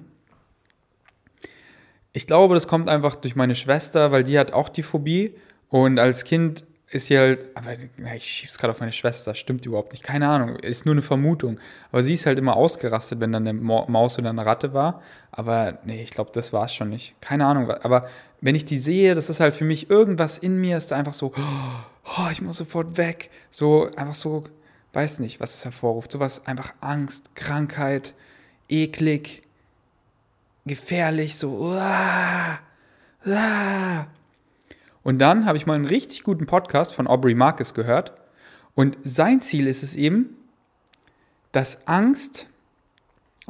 Ich 2.13 2.27
glaube, 2.27 2.55
das 2.55 2.67
kommt 2.67 2.89
einfach 2.89 3.15
durch 3.15 3.35
meine 3.35 3.55
Schwester, 3.55 4.11
weil 4.11 4.23
die 4.23 4.37
hat 4.39 4.53
auch 4.53 4.69
die 4.69 4.83
Phobie. 4.83 5.35
Und 5.69 5.99
als 5.99 6.23
Kind, 6.23 6.63
ist 6.93 7.07
sie 7.07 7.17
halt, 7.17 7.49
aber 7.55 7.75
ich 8.15 8.23
schieb's 8.23 8.57
gerade 8.57 8.71
auf 8.71 8.79
meine 8.79 8.91
Schwester, 8.91 9.33
stimmt 9.33 9.65
überhaupt 9.65 9.93
nicht, 9.93 10.03
keine 10.03 10.27
Ahnung, 10.29 10.57
ist 10.57 10.85
nur 10.85 10.93
eine 10.93 11.01
Vermutung. 11.01 11.59
Aber 11.91 12.03
sie 12.03 12.13
ist 12.13 12.25
halt 12.25 12.37
immer 12.37 12.55
ausgerastet, 12.55 13.19
wenn 13.19 13.31
dann 13.31 13.47
eine 13.47 13.53
Maus 13.53 14.19
oder 14.19 14.29
eine 14.29 14.45
Ratte 14.45 14.73
war. 14.73 15.01
Aber 15.31 15.79
nee, 15.85 16.03
ich 16.03 16.11
glaube, 16.11 16.31
das 16.33 16.53
war 16.53 16.65
es 16.65 16.73
schon 16.73 16.89
nicht. 16.89 17.19
Keine 17.19 17.45
Ahnung. 17.47 17.71
Aber 17.71 18.07
wenn 18.41 18.53
ich 18.53 18.65
die 18.65 18.77
sehe, 18.77 19.15
das 19.15 19.29
ist 19.29 19.39
halt 19.39 19.55
für 19.55 19.65
mich 19.65 19.89
irgendwas 19.89 20.37
in 20.37 20.61
mir, 20.61 20.77
ist 20.77 20.91
da 20.91 20.95
einfach 20.95 21.13
so, 21.13 21.33
oh, 21.35 22.29
ich 22.31 22.41
muss 22.41 22.57
sofort 22.57 22.97
weg. 22.97 23.31
So, 23.49 23.89
einfach 23.95 24.15
so, 24.15 24.43
weiß 24.93 25.19
nicht, 25.19 25.39
was 25.39 25.55
es 25.55 25.65
hervorruft. 25.65 26.11
Sowas, 26.11 26.45
einfach 26.45 26.73
Angst, 26.79 27.33
Krankheit, 27.35 28.13
eklig, 28.69 29.41
gefährlich, 30.65 31.35
so, 31.37 31.57
uah, 31.57 32.59
uah. 33.25 34.07
Und 35.03 35.19
dann 35.19 35.45
habe 35.45 35.57
ich 35.57 35.65
mal 35.65 35.73
einen 35.73 35.85
richtig 35.85 36.23
guten 36.23 36.45
Podcast 36.45 36.93
von 36.93 37.07
Aubrey 37.07 37.35
Marcus 37.35 37.73
gehört. 37.73 38.13
Und 38.73 38.97
sein 39.03 39.41
Ziel 39.41 39.67
ist 39.67 39.83
es 39.83 39.95
eben, 39.95 40.37
dass 41.51 41.87
Angst 41.87 42.47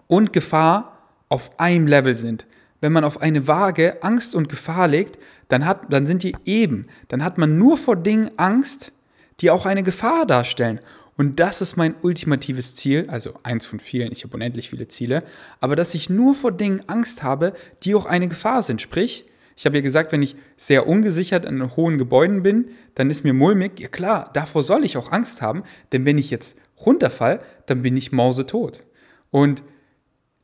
und 0.07 0.33
Gefahr 0.33 0.97
auf 1.29 1.59
einem 1.59 1.87
Level 1.87 2.15
sind. 2.15 2.45
Wenn 2.81 2.91
man 2.91 3.03
auf 3.03 3.21
eine 3.21 3.47
Waage 3.47 4.03
Angst 4.03 4.35
und 4.35 4.49
Gefahr 4.49 4.87
legt, 4.87 5.17
dann, 5.47 5.65
hat, 5.65 5.93
dann 5.93 6.05
sind 6.05 6.23
die 6.23 6.35
eben. 6.45 6.87
Dann 7.07 7.23
hat 7.23 7.37
man 7.37 7.57
nur 7.57 7.77
vor 7.77 7.95
Dingen 7.95 8.31
Angst, 8.37 8.91
die 9.39 9.51
auch 9.51 9.65
eine 9.65 9.83
Gefahr 9.83 10.25
darstellen. 10.25 10.79
Und 11.15 11.39
das 11.39 11.61
ist 11.61 11.77
mein 11.77 11.95
ultimatives 12.01 12.75
Ziel, 12.75 13.05
also 13.09 13.35
eins 13.43 13.65
von 13.65 13.79
vielen, 13.79 14.11
ich 14.11 14.23
habe 14.23 14.35
unendlich 14.35 14.69
viele 14.69 14.87
Ziele, 14.87 15.23
aber 15.59 15.75
dass 15.75 15.93
ich 15.93 16.09
nur 16.09 16.33
vor 16.33 16.51
Dingen 16.51 16.81
Angst 16.87 17.21
habe, 17.21 17.53
die 17.83 17.93
auch 17.93 18.05
eine 18.05 18.27
Gefahr 18.27 18.63
sind. 18.63 18.81
Sprich, 18.81 19.25
ich 19.55 19.65
habe 19.65 19.75
ja 19.75 19.81
gesagt, 19.81 20.11
wenn 20.11 20.23
ich 20.23 20.35
sehr 20.57 20.87
ungesichert 20.87 21.45
in 21.45 21.75
hohen 21.75 21.97
Gebäuden 21.97 22.41
bin, 22.41 22.69
dann 22.95 23.09
ist 23.09 23.23
mir 23.23 23.33
mulmig. 23.33 23.79
Ja 23.79 23.87
klar, 23.87 24.31
davor 24.33 24.63
soll 24.63 24.83
ich 24.83 24.97
auch 24.97 25.11
Angst 25.11 25.41
haben, 25.41 25.63
denn 25.91 26.05
wenn 26.05 26.17
ich 26.17 26.31
jetzt 26.31 26.57
runterfall, 26.83 27.39
dann 27.67 27.83
bin 27.83 27.95
ich 27.95 28.11
mausetot. 28.11 28.83
Und 29.29 29.63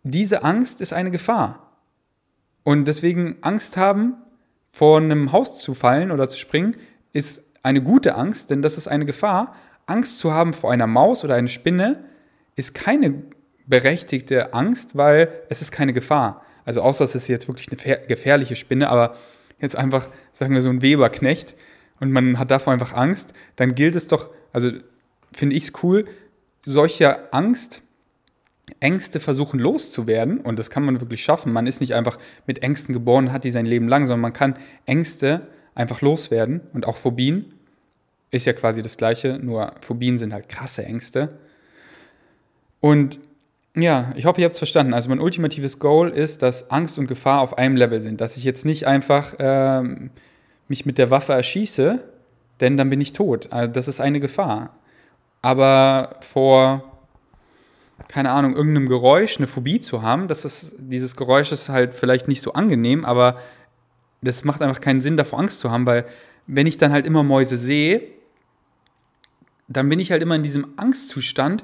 diese 0.04 0.44
Angst 0.44 0.82
ist 0.82 0.94
eine 0.94 1.12
Gefahr. 1.12 1.78
Und 2.64 2.86
deswegen 2.86 3.38
Angst 3.42 3.78
haben, 3.78 4.16
vor 4.72 4.98
einem 4.98 5.32
Haus 5.32 5.58
zu 5.58 5.74
fallen 5.74 6.12
oder 6.12 6.30
zu 6.30 6.38
springen, 6.38 6.78
ist 7.12 7.44
eine 7.64 7.82
gute 7.82 8.16
Angst, 8.16 8.52
denn 8.52 8.62
das 8.62 8.78
ist 8.78 8.88
eine 8.88 9.06
Gefahr. 9.06 9.56
Angst 9.90 10.20
zu 10.20 10.34
haben 10.34 10.54
vor 10.54 10.72
einer 10.72 10.88
Maus 10.88 11.24
oder 11.24 11.36
einer 11.36 11.48
Spinne 11.48 12.06
ist 12.56 12.74
keine 12.74 13.24
berechtigte 13.66 14.54
Angst, 14.54 14.96
weil 14.96 15.30
es 15.50 15.62
ist 15.62 15.72
keine 15.72 15.94
Gefahr. 15.94 16.44
Also 16.66 16.82
außer 16.82 17.06
es 17.06 17.16
ist 17.16 17.28
jetzt 17.28 17.48
wirklich 17.48 17.68
eine 17.70 18.06
gefährliche 18.08 18.56
Spinne, 18.56 18.90
aber 18.90 19.16
jetzt 19.60 19.76
einfach, 19.76 20.10
sagen 20.34 20.54
wir 20.54 20.62
so 20.62 20.70
ein 20.70 20.82
Weberknecht 20.82 21.56
und 22.00 22.12
man 22.12 22.38
hat 22.40 22.52
davor 22.52 22.74
einfach 22.74 22.94
Angst, 22.94 23.34
dann 23.56 23.76
gilt 23.76 23.96
es 23.96 24.08
doch, 24.08 24.30
also 24.54 24.72
finde 25.32 25.56
ich 25.56 25.64
es 25.64 25.74
cool, 25.84 26.06
solche 26.66 27.34
Angst, 27.34 27.82
Ängste 28.80 29.20
versuchen 29.20 29.60
loszuwerden 29.60 30.40
und 30.42 30.60
das 30.60 30.70
kann 30.70 30.84
man 30.84 31.02
wirklich 31.02 31.24
schaffen. 31.24 31.52
Man 31.52 31.66
ist 31.66 31.82
nicht 31.82 31.96
einfach 31.96 32.18
mit 32.46 32.62
Ängsten 32.62 32.94
geboren, 32.94 33.32
hat 33.32 33.44
die 33.44 33.52
sein 33.52 33.66
Leben 33.66 33.88
lang, 33.88 34.06
sondern 34.06 34.22
man 34.22 34.34
kann 34.34 34.58
Ängste 34.86 35.48
einfach 35.74 36.02
loswerden 36.02 36.62
und 36.74 36.88
auch 36.88 36.98
Phobien 36.98 37.54
ist 38.32 38.46
ja 38.46 38.54
quasi 38.54 38.82
das 38.82 38.98
gleiche, 38.98 39.40
nur 39.40 39.74
Phobien 39.82 40.20
sind 40.20 40.34
halt 40.34 40.50
krasse 40.50 40.86
Ängste. 40.86 41.30
Und 42.80 43.20
ja, 43.76 44.12
ich 44.16 44.26
hoffe, 44.26 44.42
ihr 44.42 44.46
habt 44.46 44.56
es 44.56 44.60
verstanden. 44.60 44.94
Also 44.94 45.10
mein 45.10 45.20
ultimatives 45.20 45.80
Goal 45.80 46.10
ist, 46.10 46.42
dass 46.42 46.72
Angst 46.72 46.98
und 46.98 47.08
Gefahr 47.08 47.42
auf 47.42 47.58
einem 47.58 47.76
Level 47.76 48.02
sind. 48.02 48.22
Dass 48.22 48.38
ich 48.38 48.44
jetzt 48.44 48.66
nicht 48.66 48.88
einfach 48.88 49.36
ähm, 49.40 50.12
mich 50.68 50.86
mit 50.86 50.98
der 50.98 51.10
Waffe 51.10 51.34
erschieße, 51.34 52.04
denn 52.60 52.78
dann 52.78 52.90
bin 52.90 53.02
ich 53.02 53.14
tot. 53.14 53.52
Also 53.52 53.72
das 53.72 53.88
ist 53.88 54.02
eine 54.02 54.20
Gefahr. 54.20 54.76
Aber 55.42 56.18
vor, 56.22 56.84
keine 58.08 58.32
Ahnung, 58.32 58.56
irgendeinem 58.56 58.90
Geräusch 58.90 59.38
eine 59.38 59.48
Phobie 59.48 59.80
zu 59.80 60.02
haben, 60.02 60.28
das 60.28 60.46
ist, 60.46 60.76
dieses 60.78 61.16
Geräusch 61.16 61.52
ist 61.52 61.70
halt 61.70 61.94
vielleicht 61.94 62.28
nicht 62.28 62.42
so 62.42 62.54
angenehm, 62.54 63.06
aber 63.06 63.40
das 64.22 64.44
macht 64.44 64.62
einfach 64.62 64.82
keinen 64.82 65.00
Sinn, 65.00 65.16
davor 65.16 65.40
Angst 65.40 65.62
zu 65.62 65.72
haben, 65.72 65.86
weil 65.86 66.06
wenn 66.46 66.68
ich 66.68 66.78
dann 66.78 66.92
halt 66.92 67.06
immer 67.06 67.24
Mäuse 67.24 67.56
sehe, 67.56 68.02
dann 69.70 69.88
bin 69.88 70.00
ich 70.00 70.12
halt 70.12 70.22
immer 70.22 70.36
in 70.36 70.44
diesem 70.44 70.74
Angstzustand 70.78 71.64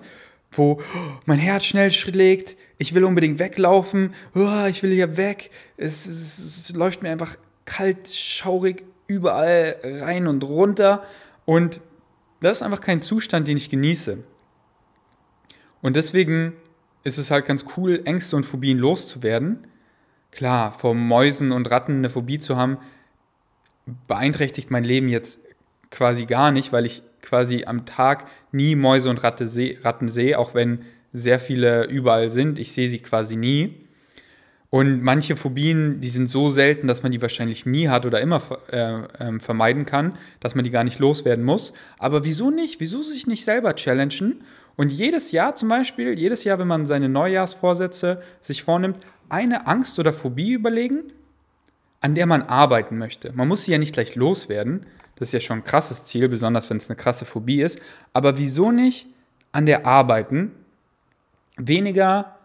wo 0.58 0.82
mein 1.26 1.40
Herz 1.40 1.66
schnell 1.66 1.92
schlägt, 1.92 2.56
ich 2.78 2.94
will 2.94 3.04
unbedingt 3.04 3.40
weglaufen, 3.40 4.14
oh, 4.34 4.66
ich 4.70 4.84
will 4.84 4.92
hier 4.92 5.18
weg, 5.18 5.52
es, 5.78 6.06
es, 6.06 6.38
es 6.40 6.74
läuft 6.74 7.04
mir 7.04 7.12
einfach 7.12 7.38
kalt, 7.66 8.08
schaurig 8.10 8.84
überall 9.08 9.78
rein 9.84 10.28
und 10.28 10.44
runter 10.44 11.04
und 11.46 11.80
das 12.42 12.58
ist 12.58 12.64
einfach 12.64 12.82
kein 12.82 13.02
Zustand, 13.02 13.48
den 13.48 13.58
ich 13.58 13.70
genieße. 13.70 14.20
Und 15.82 15.96
deswegen 15.96 16.54
ist 17.04 17.18
es 17.18 17.32
halt 17.32 17.46
ganz 17.46 17.66
cool, 17.78 18.02
Ängste 18.06 18.36
und 18.36 18.46
Phobien 18.46 18.78
loszuwerden. 18.78 19.68
Klar, 20.32 20.74
vor 20.74 20.96
Mäusen 20.96 21.52
und 21.52 21.70
Ratten 21.72 21.98
eine 21.98 22.10
Phobie 22.10 22.40
zu 22.40 22.58
haben, 22.58 22.78
beeinträchtigt 24.08 24.70
mein 24.70 24.84
Leben 24.84 25.08
jetzt 25.08 25.40
quasi 25.92 26.26
gar 26.26 26.52
nicht, 26.52 26.74
weil 26.74 26.86
ich 26.86 27.04
quasi 27.26 27.66
am 27.66 27.86
Tag 27.86 28.26
nie 28.52 28.76
Mäuse 28.76 29.10
und 29.10 29.24
Ratte 29.24 29.48
seh, 29.48 29.78
Ratten 29.84 30.08
sehe, 30.10 30.40
auch 30.40 30.54
wenn 30.54 30.86
sehr 31.12 31.40
viele 31.40 31.86
überall 31.86 32.30
sind. 32.30 32.60
Ich 32.60 32.72
sehe 32.72 32.90
sie 32.90 33.00
quasi 33.00 33.36
nie. 33.36 33.86
Und 34.70 35.04
manche 35.04 35.36
Phobien, 35.36 36.02
die 36.02 36.10
sind 36.10 36.28
so 36.28 36.50
selten, 36.50 36.88
dass 36.88 37.02
man 37.02 37.12
die 37.12 37.22
wahrscheinlich 37.22 37.66
nie 37.66 37.88
hat 37.88 38.06
oder 38.06 38.20
immer 38.20 38.42
äh, 38.72 39.04
äh, 39.04 39.40
vermeiden 39.40 39.86
kann, 39.86 40.18
dass 40.42 40.56
man 40.56 40.66
die 40.66 40.72
gar 40.72 40.84
nicht 40.84 41.00
loswerden 41.00 41.46
muss. 41.46 41.74
Aber 41.98 42.26
wieso 42.26 42.52
nicht? 42.52 42.82
Wieso 42.82 43.02
sich 43.02 43.26
nicht 43.26 43.46
selber 43.46 43.76
challengen? 43.76 44.44
Und 44.76 44.92
jedes 44.92 45.32
Jahr 45.32 45.56
zum 45.56 45.70
Beispiel, 45.70 46.20
jedes 46.20 46.44
Jahr, 46.44 46.60
wenn 46.60 46.68
man 46.68 46.88
seine 46.88 47.08
Neujahrsvorsätze 47.08 48.22
sich 48.42 48.64
vornimmt, 48.64 48.98
eine 49.30 49.68
Angst 49.68 49.98
oder 49.98 50.12
Phobie 50.12 50.52
überlegen, 50.52 51.04
an 52.02 52.14
der 52.16 52.26
man 52.26 52.42
arbeiten 52.42 52.98
möchte. 52.98 53.32
Man 53.34 53.48
muss 53.48 53.64
sie 53.64 53.72
ja 53.72 53.78
nicht 53.78 53.94
gleich 53.94 54.16
loswerden, 54.16 54.86
das 55.16 55.30
ist 55.30 55.34
ja 55.34 55.40
schon 55.40 55.60
ein 55.60 55.64
krasses 55.64 56.06
Ziel, 56.06 56.28
besonders 56.28 56.70
wenn 56.70 56.78
es 56.78 56.90
eine 56.90 56.98
krasse 56.98 57.26
Phobie 57.26 57.62
ist. 57.62 57.80
Aber 58.14 58.38
wieso 58.38 58.72
nicht 58.72 59.08
an 59.52 59.66
der 59.66 59.86
arbeiten? 59.86 60.52
Weniger 61.58 62.38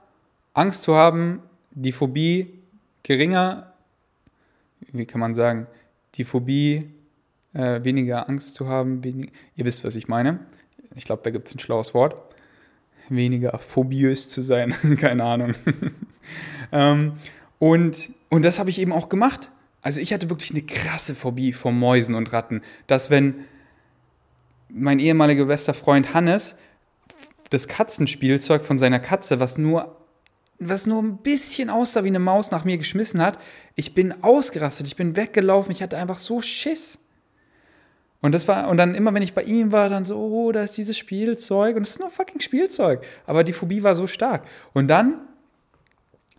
Angst 0.54 0.84
zu 0.84 0.94
haben, 0.94 1.42
die 1.72 1.92
Phobie 1.92 2.58
geringer, 3.02 3.72
wie 4.92 5.06
kann 5.06 5.20
man 5.20 5.34
sagen, 5.34 5.66
die 6.14 6.24
Phobie 6.24 6.90
äh, 7.54 7.82
weniger 7.82 8.28
Angst 8.28 8.54
zu 8.54 8.68
haben, 8.68 9.02
wenig, 9.02 9.32
ihr 9.56 9.64
wisst, 9.64 9.84
was 9.84 9.94
ich 9.94 10.08
meine. 10.08 10.40
Ich 10.94 11.04
glaube, 11.04 11.22
da 11.22 11.30
gibt 11.30 11.48
es 11.48 11.54
ein 11.54 11.58
schlaues 11.58 11.94
Wort. 11.94 12.16
Weniger 13.08 13.58
phobiös 13.58 14.28
zu 14.28 14.42
sein, 14.42 14.74
keine 15.00 15.24
Ahnung. 15.24 15.54
ähm, 16.72 17.14
und, 17.58 18.10
und 18.28 18.44
das 18.44 18.58
habe 18.58 18.70
ich 18.70 18.78
eben 18.78 18.92
auch 18.92 19.08
gemacht. 19.08 19.50
Also 19.82 20.00
ich 20.00 20.12
hatte 20.12 20.28
wirklich 20.30 20.50
eine 20.50 20.62
krasse 20.62 21.14
Phobie 21.14 21.52
vor 21.52 21.72
Mäusen 21.72 22.14
und 22.14 22.32
Ratten, 22.32 22.62
dass 22.86 23.10
wenn 23.10 23.44
mein 24.68 24.98
ehemaliger 24.98 25.46
bester 25.46 25.74
Freund 25.74 26.14
Hannes 26.14 26.56
das 27.50 27.66
Katzenspielzeug 27.66 28.64
von 28.64 28.78
seiner 28.78 29.00
Katze, 29.00 29.40
was 29.40 29.58
nur 29.58 29.96
was 30.62 30.86
nur 30.86 31.02
ein 31.02 31.16
bisschen 31.16 31.70
aussah 31.70 32.04
wie 32.04 32.08
eine 32.08 32.18
Maus 32.18 32.50
nach 32.50 32.66
mir 32.66 32.76
geschmissen 32.76 33.22
hat, 33.22 33.38
ich 33.76 33.94
bin 33.94 34.22
ausgerastet, 34.22 34.86
ich 34.86 34.94
bin 34.94 35.16
weggelaufen, 35.16 35.72
ich 35.72 35.82
hatte 35.82 35.96
einfach 35.96 36.18
so 36.18 36.42
Schiss. 36.42 36.98
Und 38.20 38.32
das 38.32 38.46
war, 38.46 38.68
und 38.68 38.76
dann 38.76 38.94
immer, 38.94 39.14
wenn 39.14 39.22
ich 39.22 39.32
bei 39.32 39.42
ihm 39.42 39.72
war, 39.72 39.88
dann 39.88 40.04
so, 40.04 40.18
oh, 40.18 40.52
da 40.52 40.62
ist 40.62 40.76
dieses 40.76 40.98
Spielzeug 40.98 41.76
und 41.76 41.82
es 41.82 41.92
ist 41.92 42.00
nur 42.00 42.10
fucking 42.10 42.40
Spielzeug. 42.40 43.02
Aber 43.26 43.42
die 43.42 43.54
Phobie 43.54 43.82
war 43.82 43.94
so 43.94 44.06
stark. 44.06 44.46
Und 44.74 44.88
dann 44.88 45.26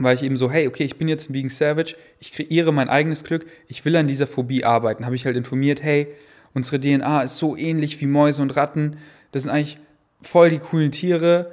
war 0.04 0.14
ich 0.14 0.24
eben 0.24 0.38
so, 0.38 0.52
hey, 0.52 0.68
okay, 0.68 0.84
ich 0.84 0.98
bin 0.98 1.08
jetzt 1.08 1.30
ein 1.30 1.34
Vegan 1.34 1.50
Savage, 1.50 1.96
ich 2.20 2.34
kreiere 2.34 2.72
mein 2.72 2.90
eigenes 2.90 3.24
Glück, 3.24 3.46
ich 3.68 3.84
will 3.86 3.96
an 3.96 4.08
dieser 4.08 4.28
Phobie 4.28 4.64
arbeiten. 4.64 5.06
Habe 5.06 5.16
ich 5.16 5.26
halt 5.26 5.36
informiert, 5.36 5.84
hey, 5.84 6.08
unsere 6.54 6.80
DNA 6.80 7.24
ist 7.24 7.38
so 7.38 7.56
ähnlich 7.56 8.00
wie 8.02 8.08
Mäuse 8.08 8.42
und 8.42 8.56
Ratten, 8.56 8.98
das 9.32 9.44
sind 9.44 9.52
eigentlich 9.52 9.80
voll 10.22 10.50
die 10.50 10.60
coolen 10.60 10.92
Tiere. 10.92 11.52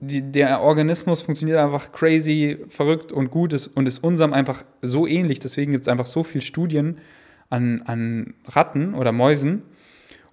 Die, 0.00 0.20
der 0.20 0.60
Organismus 0.60 1.22
funktioniert 1.22 1.58
einfach 1.58 1.92
crazy, 1.92 2.58
verrückt 2.68 3.12
und 3.12 3.30
gut 3.30 3.52
ist, 3.52 3.68
und 3.68 3.86
ist 3.86 4.02
unserem 4.04 4.32
einfach 4.32 4.64
so 4.82 5.06
ähnlich. 5.06 5.38
Deswegen 5.38 5.72
gibt 5.72 5.82
es 5.82 5.88
einfach 5.88 6.06
so 6.06 6.22
viele 6.22 6.42
Studien 6.42 6.98
an, 7.48 7.82
an 7.82 8.34
Ratten 8.46 8.94
oder 8.94 9.12
Mäusen. 9.12 9.62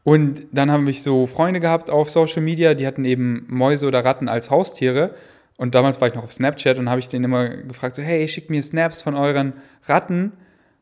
Und 0.03 0.47
dann 0.51 0.69
haben 0.69 0.85
wir 0.85 0.93
so 0.93 1.27
Freunde 1.27 1.61
gehabt 1.61 1.89
auf 1.89 2.09
Social 2.09 2.41
Media, 2.41 2.73
die 2.73 2.85
hatten 2.85 3.05
eben 3.05 3.45
Mäuse 3.47 3.87
oder 3.87 4.03
Ratten 4.03 4.27
als 4.27 4.49
Haustiere. 4.49 5.15
Und 5.63 5.75
damals 5.75 6.01
war 6.01 6.09
ich 6.09 6.13
noch 6.13 6.25
auf 6.25 6.33
Snapchat 6.33 6.77
und 6.77 6.89
habe 6.89 6.99
ich 6.99 7.07
den 7.07 7.23
immer 7.23 7.47
gefragt, 7.47 7.95
so, 7.95 8.01
hey, 8.01 8.27
schickt 8.27 8.49
mir 8.49 8.61
Snaps 8.61 9.01
von 9.01 9.15
euren 9.15 9.53
Ratten. 9.85 10.33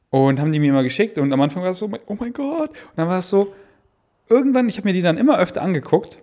Und 0.09 0.39
haben 0.39 0.51
die 0.51 0.57
mir 0.57 0.69
immer 0.69 0.81
geschickt. 0.81 1.19
Und 1.19 1.31
am 1.31 1.39
Anfang 1.39 1.61
war 1.61 1.69
es 1.69 1.77
so, 1.77 1.87
oh 2.07 2.17
mein 2.19 2.33
Gott. 2.33 2.71
Und 2.71 2.95
dann 2.95 3.07
war 3.07 3.19
es 3.19 3.29
so, 3.29 3.53
irgendwann, 4.27 4.67
ich 4.69 4.77
habe 4.77 4.87
mir 4.87 4.93
die 4.93 5.03
dann 5.03 5.19
immer 5.19 5.37
öfter 5.37 5.61
angeguckt. 5.61 6.17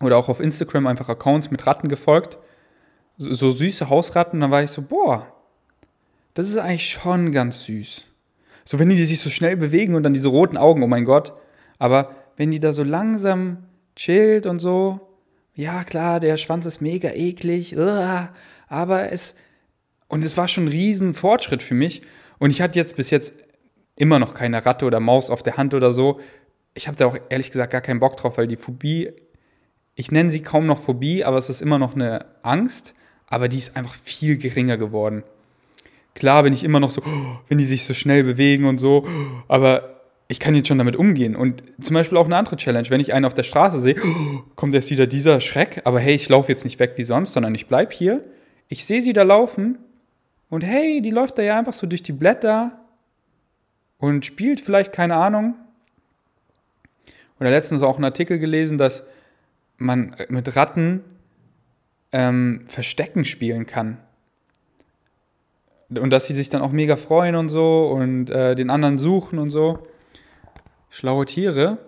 Oder 0.00 0.16
auch 0.16 0.28
auf 0.28 0.40
Instagram 0.40 0.88
einfach 0.88 1.08
Accounts 1.08 1.52
mit 1.52 1.64
Ratten 1.64 1.88
gefolgt. 1.88 2.38
So, 3.18 3.32
so 3.32 3.52
süße 3.52 3.88
Hausratten. 3.88 4.38
Und 4.38 4.40
dann 4.40 4.50
war 4.50 4.64
ich 4.64 4.72
so, 4.72 4.82
boah, 4.82 5.24
das 6.34 6.48
ist 6.48 6.56
eigentlich 6.56 6.90
schon 6.90 7.30
ganz 7.30 7.66
süß. 7.66 8.02
So, 8.64 8.80
wenn 8.80 8.88
die 8.88 9.00
sich 9.04 9.20
so 9.20 9.30
schnell 9.30 9.56
bewegen 9.56 9.94
und 9.94 10.02
dann 10.02 10.12
diese 10.12 10.26
roten 10.26 10.56
Augen, 10.56 10.82
oh 10.82 10.88
mein 10.88 11.04
Gott. 11.04 11.34
Aber 11.78 12.16
wenn 12.36 12.50
die 12.50 12.58
da 12.58 12.72
so 12.72 12.82
langsam 12.82 13.58
chillt 13.94 14.44
und 14.44 14.58
so, 14.58 15.13
ja 15.54 15.84
klar, 15.84 16.20
der 16.20 16.36
Schwanz 16.36 16.66
ist 16.66 16.80
mega 16.80 17.10
eklig, 17.10 17.76
aber 17.78 19.12
es, 19.12 19.34
und 20.08 20.24
es 20.24 20.36
war 20.36 20.48
schon 20.48 20.64
ein 20.64 20.68
riesen 20.68 21.14
Fortschritt 21.14 21.62
für 21.62 21.74
mich. 21.74 22.02
Und 22.38 22.50
ich 22.50 22.60
hatte 22.60 22.78
jetzt 22.78 22.96
bis 22.96 23.10
jetzt 23.10 23.32
immer 23.96 24.18
noch 24.18 24.34
keine 24.34 24.66
Ratte 24.66 24.84
oder 24.84 25.00
Maus 25.00 25.30
auf 25.30 25.42
der 25.42 25.56
Hand 25.56 25.72
oder 25.72 25.92
so. 25.92 26.20
Ich 26.74 26.88
habe 26.88 26.96
da 26.96 27.06
auch 27.06 27.16
ehrlich 27.28 27.50
gesagt 27.50 27.72
gar 27.72 27.80
keinen 27.80 28.00
Bock 28.00 28.16
drauf, 28.16 28.36
weil 28.36 28.48
die 28.48 28.56
Phobie, 28.56 29.12
ich 29.94 30.10
nenne 30.10 30.30
sie 30.30 30.42
kaum 30.42 30.66
noch 30.66 30.80
Phobie, 30.80 31.24
aber 31.24 31.38
es 31.38 31.48
ist 31.48 31.62
immer 31.62 31.78
noch 31.78 31.94
eine 31.94 32.26
Angst, 32.42 32.94
aber 33.28 33.48
die 33.48 33.58
ist 33.58 33.76
einfach 33.76 33.94
viel 33.94 34.36
geringer 34.36 34.76
geworden. 34.76 35.22
Klar 36.14 36.42
bin 36.42 36.52
ich 36.52 36.64
immer 36.64 36.80
noch 36.80 36.90
so, 36.90 37.02
wenn 37.48 37.58
die 37.58 37.64
sich 37.64 37.84
so 37.84 37.94
schnell 37.94 38.24
bewegen 38.24 38.66
und 38.66 38.78
so, 38.78 39.06
aber 39.46 39.93
ich 40.28 40.40
kann 40.40 40.54
jetzt 40.54 40.68
schon 40.68 40.78
damit 40.78 40.96
umgehen. 40.96 41.36
Und 41.36 41.62
zum 41.80 41.94
Beispiel 41.94 42.18
auch 42.18 42.24
eine 42.26 42.36
andere 42.36 42.56
Challenge, 42.56 42.88
wenn 42.90 43.00
ich 43.00 43.12
einen 43.12 43.24
auf 43.24 43.34
der 43.34 43.42
Straße 43.42 43.80
sehe, 43.80 43.96
kommt 44.56 44.74
erst 44.74 44.90
wieder 44.90 45.06
dieser 45.06 45.40
Schreck, 45.40 45.82
aber 45.84 46.00
hey, 46.00 46.14
ich 46.14 46.28
laufe 46.28 46.50
jetzt 46.50 46.64
nicht 46.64 46.78
weg 46.78 46.94
wie 46.96 47.04
sonst, 47.04 47.32
sondern 47.32 47.54
ich 47.54 47.66
bleibe 47.66 47.94
hier. 47.94 48.24
Ich 48.68 48.84
sehe 48.84 49.02
sie 49.02 49.12
da 49.12 49.22
laufen 49.22 49.78
und 50.48 50.62
hey, 50.62 51.02
die 51.02 51.10
läuft 51.10 51.38
da 51.38 51.42
ja 51.42 51.58
einfach 51.58 51.72
so 51.72 51.86
durch 51.86 52.02
die 52.02 52.12
Blätter 52.12 52.80
und 53.98 54.24
spielt 54.24 54.60
vielleicht, 54.60 54.92
keine 54.92 55.16
Ahnung. 55.16 55.54
Oder 57.40 57.50
letztens 57.50 57.82
auch 57.82 57.96
einen 57.96 58.04
Artikel 58.04 58.38
gelesen, 58.38 58.78
dass 58.78 59.06
man 59.76 60.16
mit 60.28 60.56
Ratten 60.56 61.02
ähm, 62.12 62.64
Verstecken 62.66 63.24
spielen 63.24 63.66
kann. 63.66 63.98
Und 65.90 66.10
dass 66.10 66.26
sie 66.26 66.34
sich 66.34 66.48
dann 66.48 66.62
auch 66.62 66.72
mega 66.72 66.96
freuen 66.96 67.34
und 67.34 67.48
so 67.50 67.88
und 67.88 68.30
äh, 68.30 68.54
den 68.54 68.70
anderen 68.70 68.98
suchen 68.98 69.38
und 69.38 69.50
so. 69.50 69.86
Schlaue 70.94 71.24
Tiere. 71.24 71.78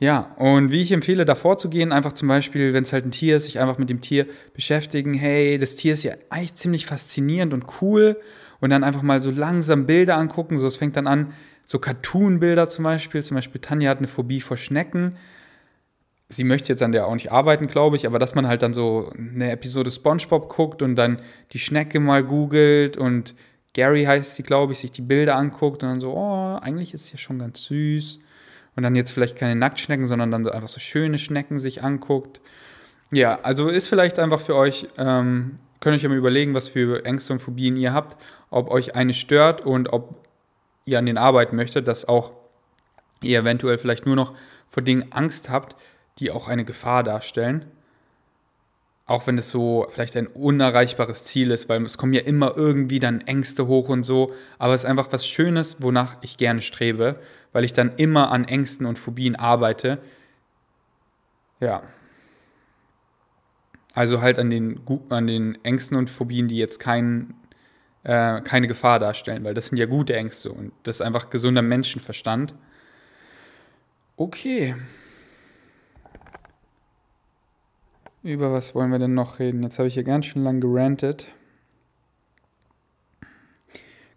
Ja, 0.00 0.34
und 0.36 0.70
wie 0.70 0.82
ich 0.82 0.92
empfehle, 0.92 1.24
davor 1.24 1.56
zu 1.56 1.70
gehen, 1.70 1.92
einfach 1.92 2.12
zum 2.12 2.28
Beispiel, 2.28 2.74
wenn 2.74 2.82
es 2.82 2.92
halt 2.92 3.06
ein 3.06 3.10
Tier 3.10 3.38
ist, 3.38 3.46
sich 3.46 3.58
einfach 3.58 3.78
mit 3.78 3.88
dem 3.88 4.02
Tier 4.02 4.26
beschäftigen. 4.52 5.14
Hey, 5.14 5.56
das 5.56 5.76
Tier 5.76 5.94
ist 5.94 6.04
ja 6.04 6.12
eigentlich 6.28 6.56
ziemlich 6.56 6.84
faszinierend 6.84 7.54
und 7.54 7.64
cool. 7.80 8.20
Und 8.60 8.68
dann 8.68 8.84
einfach 8.84 9.00
mal 9.00 9.22
so 9.22 9.30
langsam 9.30 9.86
Bilder 9.86 10.18
angucken. 10.18 10.58
So, 10.58 10.66
es 10.66 10.76
fängt 10.76 10.96
dann 10.96 11.06
an, 11.06 11.32
so 11.64 11.78
Cartoon-Bilder 11.78 12.68
zum 12.68 12.84
Beispiel. 12.84 13.22
Zum 13.22 13.36
Beispiel 13.36 13.62
Tanja 13.62 13.88
hat 13.88 13.96
eine 13.96 14.08
Phobie 14.08 14.42
vor 14.42 14.58
Schnecken. 14.58 15.16
Sie 16.28 16.44
möchte 16.44 16.68
jetzt 16.68 16.82
an 16.82 16.92
der 16.92 17.06
auch 17.06 17.14
nicht 17.14 17.32
arbeiten, 17.32 17.66
glaube 17.66 17.96
ich, 17.96 18.06
aber 18.06 18.18
dass 18.18 18.34
man 18.34 18.46
halt 18.46 18.60
dann 18.60 18.74
so 18.74 19.10
eine 19.16 19.50
Episode 19.52 19.90
SpongeBob 19.90 20.50
guckt 20.50 20.82
und 20.82 20.96
dann 20.96 21.22
die 21.52 21.58
Schnecke 21.58 21.98
mal 21.98 22.22
googelt 22.22 22.98
und 22.98 23.34
Gary 23.72 24.04
heißt 24.04 24.36
sie, 24.36 24.42
glaube 24.42 24.74
ich, 24.74 24.80
sich 24.80 24.92
die 24.92 25.02
Bilder 25.02 25.36
anguckt 25.36 25.82
und 25.82 25.88
dann 25.88 26.00
so, 26.00 26.12
oh, 26.12 26.58
eigentlich 26.60 26.92
ist 26.92 27.06
sie 27.06 27.12
ja 27.12 27.18
schon 27.18 27.38
ganz 27.38 27.64
süß 27.64 28.18
und 28.76 28.82
dann 28.82 28.94
jetzt 28.94 29.10
vielleicht 29.10 29.36
keine 29.36 29.56
Nacktschnecken, 29.56 30.06
sondern 30.06 30.30
dann 30.30 30.44
so 30.44 30.50
einfach 30.50 30.68
so 30.68 30.80
schöne 30.80 31.18
Schnecken 31.18 31.60
sich 31.60 31.82
anguckt. 31.82 32.40
Ja, 33.10 33.40
also 33.42 33.68
ist 33.68 33.88
vielleicht 33.88 34.18
einfach 34.18 34.40
für 34.40 34.54
euch, 34.54 34.86
ähm, 34.96 35.58
könnt 35.80 35.96
euch 35.96 36.02
ja 36.02 36.08
mal 36.08 36.18
überlegen, 36.18 36.54
was 36.54 36.68
für 36.68 37.04
Ängste 37.04 37.32
und 37.32 37.40
Phobien 37.40 37.76
ihr 37.76 37.92
habt, 37.92 38.16
ob 38.50 38.70
euch 38.70 38.94
eine 38.94 39.14
stört 39.14 39.62
und 39.62 39.92
ob 39.92 40.26
ihr 40.84 40.98
an 40.98 41.06
denen 41.06 41.18
arbeiten 41.18 41.56
möchtet, 41.56 41.88
dass 41.88 42.06
auch 42.06 42.32
ihr 43.22 43.40
eventuell 43.40 43.78
vielleicht 43.78 44.06
nur 44.06 44.16
noch 44.16 44.34
vor 44.68 44.82
Dingen 44.82 45.06
Angst 45.10 45.50
habt, 45.50 45.76
die 46.18 46.30
auch 46.30 46.48
eine 46.48 46.64
Gefahr 46.64 47.02
darstellen. 47.02 47.66
Auch 49.06 49.26
wenn 49.26 49.38
es 49.38 49.50
so 49.50 49.88
vielleicht 49.92 50.16
ein 50.16 50.28
unerreichbares 50.28 51.24
Ziel 51.24 51.50
ist, 51.50 51.68
weil 51.68 51.84
es 51.84 51.98
kommen 51.98 52.12
ja 52.12 52.20
immer 52.20 52.56
irgendwie 52.56 53.00
dann 53.00 53.22
Ängste 53.22 53.66
hoch 53.66 53.88
und 53.88 54.04
so. 54.04 54.32
Aber 54.58 54.74
es 54.74 54.82
ist 54.82 54.88
einfach 54.88 55.08
was 55.10 55.26
Schönes, 55.26 55.82
wonach 55.82 56.16
ich 56.22 56.36
gerne 56.36 56.62
strebe 56.62 57.18
weil 57.52 57.64
ich 57.64 57.72
dann 57.72 57.94
immer 57.96 58.30
an 58.30 58.44
Ängsten 58.44 58.86
und 58.86 58.98
Phobien 58.98 59.36
arbeite. 59.36 59.98
Ja. 61.60 61.82
Also 63.94 64.22
halt 64.22 64.38
an 64.38 64.50
den, 64.50 64.80
an 65.08 65.26
den 65.26 65.58
Ängsten 65.64 65.96
und 65.96 66.10
Phobien, 66.10 66.48
die 66.48 66.58
jetzt 66.58 66.78
kein, 66.78 67.34
äh, 68.04 68.40
keine 68.42 68.66
Gefahr 68.68 68.98
darstellen, 68.98 69.44
weil 69.44 69.54
das 69.54 69.68
sind 69.68 69.78
ja 69.78 69.86
gute 69.86 70.14
Ängste 70.14 70.52
und 70.52 70.72
das 70.84 70.96
ist 70.96 71.02
einfach 71.02 71.30
gesunder 71.30 71.62
Menschenverstand. 71.62 72.54
Okay. 74.16 74.74
Über 78.22 78.52
was 78.52 78.74
wollen 78.74 78.90
wir 78.90 78.98
denn 78.98 79.14
noch 79.14 79.38
reden? 79.38 79.62
Jetzt 79.62 79.78
habe 79.78 79.88
ich 79.88 79.94
hier 79.94 80.04
ganz 80.04 80.26
schön 80.26 80.44
lang 80.44 80.60
gerantet. 80.60 81.26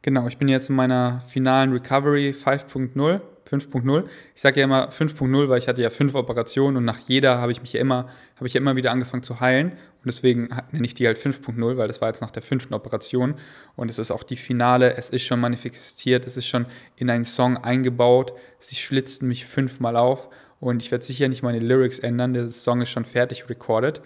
Genau, 0.04 0.28
ich 0.28 0.38
bin 0.38 0.50
jetzt 0.50 0.70
in 0.70 0.76
meiner 0.76 1.22
finalen 1.28 1.72
Recovery 1.72 2.32
5.0, 2.32 3.22
5.0. 3.50 4.04
Ich 4.36 4.42
sage 4.42 4.60
ja 4.60 4.66
immer 4.66 4.90
5.0, 4.90 5.48
weil 5.48 5.58
ich 5.58 5.70
hatte 5.70 5.82
ja 5.82 5.90
fünf 5.90 6.14
Operationen 6.14 6.76
und 6.76 6.84
nach 6.84 7.00
jeder 7.00 7.38
habe 7.38 7.54
ich 7.54 7.62
mich 7.62 7.72
ja 7.72 7.80
immer, 7.80 8.10
habe 8.36 8.46
ich 8.46 8.54
ja 8.54 8.60
immer 8.60 8.76
wieder 8.76 8.92
angefangen 8.92 9.24
zu 9.24 9.40
heilen. 9.40 9.72
Und 9.72 10.06
deswegen 10.06 10.50
nenne 10.74 10.86
ich 10.86 10.94
die 10.94 11.08
halt 11.08 11.18
5.0, 11.18 11.78
weil 11.78 11.88
das 11.88 12.02
war 12.02 12.10
jetzt 12.10 12.20
nach 12.20 12.32
der 12.32 12.44
fünften 12.44 12.74
Operation. 12.74 13.36
Und 13.78 13.90
es 13.90 13.98
ist 13.98 14.12
auch 14.12 14.24
die 14.24 14.36
Finale, 14.36 14.94
es 14.98 15.10
ist 15.10 15.24
schon 15.24 15.40
manifestiert, 15.40 16.28
es 16.28 16.36
ist 16.36 16.48
schon 16.48 16.66
in 16.98 17.10
einen 17.10 17.24
Song 17.24 17.56
eingebaut. 17.56 18.34
Sie 18.60 18.76
schlitzten 18.76 19.30
mich 19.30 19.46
fünfmal 19.46 19.96
auf 19.96 20.28
und 20.60 20.82
ich 20.82 20.92
werde 20.92 21.06
sicher 21.06 21.30
nicht 21.30 21.44
meine 21.44 21.60
Lyrics 21.60 22.00
ändern. 22.00 22.34
Der 22.34 22.50
Song 22.50 22.82
ist 22.82 22.90
schon 22.90 23.06
fertig 23.06 23.50
recorded. 23.50 24.02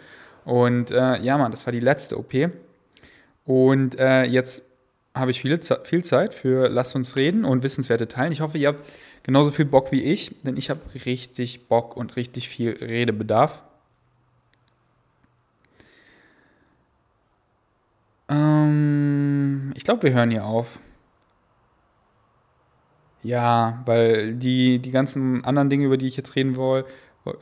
Und 0.46 0.92
äh, 0.92 1.20
ja, 1.24 1.40
Mann, 1.40 1.50
das 1.50 1.66
war 1.66 1.74
die 1.74 1.80
letzte 1.80 2.20
OP. 2.20 2.36
Und 3.46 4.00
äh, 4.00 4.26
jetzt 4.26 4.67
habe 5.20 5.32
ich 5.32 5.42
viel, 5.42 5.60
viel 5.84 6.04
Zeit 6.04 6.34
für 6.34 6.70
Lasst 6.70 6.96
uns 6.96 7.16
reden 7.16 7.46
und 7.46 7.64
Wissenswerte 7.64 8.08
teilen. 8.08 8.32
Ich 8.32 8.42
hoffe, 8.42 8.58
ihr 8.58 8.70
habt 8.70 8.84
genauso 9.24 9.52
viel 9.52 9.66
Bock 9.66 9.92
wie 9.92 10.04
ich, 10.04 10.36
denn 10.44 10.58
ich 10.58 10.70
habe 10.70 10.82
richtig 11.06 11.68
Bock 11.68 11.96
und 11.98 12.16
richtig 12.16 12.50
viel 12.50 12.72
Redebedarf. 12.72 13.64
Ähm, 18.30 19.74
ich 19.76 19.84
glaube, 19.84 20.04
wir 20.04 20.14
hören 20.14 20.32
hier 20.32 20.46
auf. 20.46 20.80
Ja, 23.24 23.82
weil 23.86 24.36
die, 24.36 24.80
die 24.80 24.92
ganzen 24.92 25.44
anderen 25.44 25.70
Dinge, 25.70 25.86
über 25.86 25.98
die 25.98 26.08
ich 26.08 26.18
jetzt 26.18 26.36
reden 26.36 26.56
will, 26.56 26.86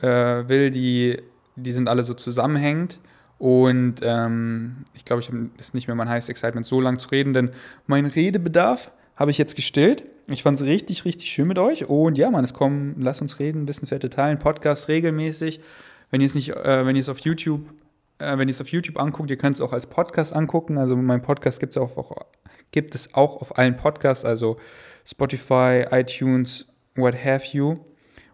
äh, 0.00 0.48
will 0.48 0.70
die, 0.70 1.22
die 1.54 1.72
sind 1.72 1.88
alle 1.88 2.02
so 2.02 2.14
zusammenhängend. 2.14 2.98
Und 3.38 3.96
ähm, 4.02 4.84
ich 4.94 5.04
glaube, 5.04 5.22
ich 5.22 5.30
ist 5.58 5.74
nicht 5.74 5.88
mehr 5.88 5.96
mein 5.96 6.08
heißes 6.08 6.30
Excitement, 6.30 6.66
so 6.66 6.80
lang 6.80 6.98
zu 6.98 7.08
reden, 7.08 7.34
denn 7.34 7.50
mein 7.86 8.06
Redebedarf 8.06 8.90
habe 9.14 9.30
ich 9.30 9.38
jetzt 9.38 9.56
gestillt. 9.56 10.04
Ich 10.28 10.42
fand 10.42 10.60
es 10.60 10.66
richtig, 10.66 11.04
richtig 11.04 11.30
schön 11.30 11.46
mit 11.46 11.58
euch. 11.58 11.88
Und 11.88 12.18
ja, 12.18 12.30
Mann, 12.30 12.44
es 12.44 12.54
kommen, 12.54 12.96
lasst 12.98 13.22
uns 13.22 13.38
reden, 13.38 13.68
Wissenswerte 13.68 14.10
teilen, 14.10 14.38
Podcast 14.38 14.88
regelmäßig. 14.88 15.60
Wenn 16.10 16.20
ihr 16.20 16.26
es 16.26 16.34
nicht, 16.34 16.50
äh, 16.50 16.86
wenn 16.86 16.96
ihr 16.96 17.00
es 17.00 17.08
auf 17.08 17.20
YouTube, 17.20 17.68
äh, 18.18 18.38
wenn 18.38 18.48
ihr 18.48 18.52
es 18.52 18.60
auf 18.60 18.68
YouTube 18.68 18.98
anguckt, 18.98 19.30
ihr 19.30 19.36
könnt 19.36 19.56
es 19.56 19.60
auch 19.60 19.72
als 19.72 19.86
Podcast 19.86 20.32
angucken. 20.32 20.78
Also 20.78 20.96
mein 20.96 21.22
Podcast 21.22 21.60
gibt 21.60 21.76
es 21.76 21.76
auch, 21.76 21.96
auch, 21.96 22.12
gibt 22.72 22.94
es 22.94 23.14
auch 23.14 23.40
auf 23.40 23.58
allen 23.58 23.76
Podcasts, 23.76 24.24
also 24.24 24.56
Spotify, 25.04 25.84
iTunes, 25.90 26.66
what 26.94 27.14
have 27.24 27.46
you. 27.52 27.78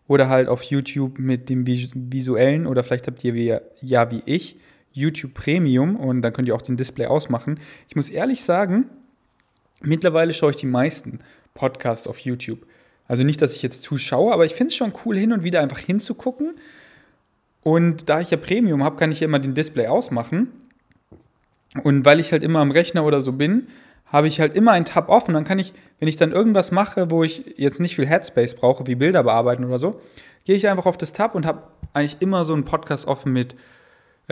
Oder 0.07 0.29
halt 0.29 0.49
auf 0.49 0.63
YouTube 0.63 1.19
mit 1.19 1.49
dem 1.49 1.67
visuellen, 1.67 2.67
oder 2.67 2.83
vielleicht 2.83 3.07
habt 3.07 3.23
ihr 3.25 3.35
wie, 3.35 3.57
ja 3.81 4.11
wie 4.11 4.23
ich 4.27 4.59
YouTube 4.93 5.35
Premium 5.35 5.97
und 5.97 6.23
dann 6.23 6.33
könnt 6.33 6.49
ihr 6.49 6.55
auch 6.55 6.63
den 6.63 6.77
Display 6.77 7.07
ausmachen. 7.07 7.59
Ich 7.89 7.97
muss 7.97 8.11
ehrlich 8.11 8.43
sagen, 8.45 8.87
mittlerweile 9.81 10.35
schaue 10.35 10.51
ich 10.51 10.57
die 10.57 10.67
meisten 10.67 11.21
Podcasts 11.55 12.07
auf 12.07 12.19
YouTube. 12.19 12.67
Also 13.09 13.25
nicht, 13.25 13.43
dass 13.43 13.55
ich 13.55 13.63
jetzt 13.63 13.83
zuschaue, 13.83 14.33
aber 14.33 14.47
ich 14.47 14.55
finde 14.55 14.71
es 14.71 14.77
schon 14.77 14.93
cool, 15.05 15.19
hin 15.19 15.33
und 15.33 15.43
wieder 15.43 15.61
einfach 15.61 15.79
hinzugucken. 15.79 16.55
Und 17.63 18.09
da 18.09 18.21
ich 18.21 18.31
ja 18.31 18.37
Premium 18.37 18.83
habe, 18.83 18.97
kann 18.97 19.13
ich 19.13 19.21
ja 19.21 19.27
immer 19.27 19.39
den 19.39 19.55
Display 19.55 19.87
ausmachen. 19.87 20.49
Und 21.83 22.05
weil 22.05 22.21
ich 22.21 22.33
halt 22.33 22.43
immer 22.43 22.61
am 22.61 22.71
Rechner 22.71 23.05
oder 23.05 23.23
so 23.23 23.33
bin, 23.33 23.69
habe 24.07 24.29
ich 24.29 24.41
halt 24.41 24.55
immer 24.55 24.73
einen 24.73 24.85
Tab 24.85 25.09
offen. 25.09 25.35
Dann 25.35 25.45
kann 25.45 25.59
ich, 25.59 25.73
wenn 25.99 26.09
ich 26.09 26.17
dann 26.17 26.33
irgendwas 26.33 26.71
mache, 26.71 27.11
wo 27.11 27.25
ich 27.25 27.55
jetzt 27.57 27.81
nicht 27.81 27.97
viel 27.97 28.07
Headspace 28.07 28.55
brauche, 28.55 28.87
wie 28.87 28.95
Bilder 28.95 29.23
bearbeiten 29.23 29.65
oder 29.65 29.79
so, 29.79 30.01
gehe 30.45 30.57
ich 30.57 30.69
einfach 30.69 30.87
auf 30.87 30.99
das 30.99 31.13
Tab 31.13 31.35
und 31.35 31.47
habe 31.47 31.63
eigentlich 31.95 32.17
immer 32.21 32.45
so 32.45 32.53
einen 32.53 32.65
Podcast 32.65 33.07
offen 33.07 33.33
mit 33.33 33.55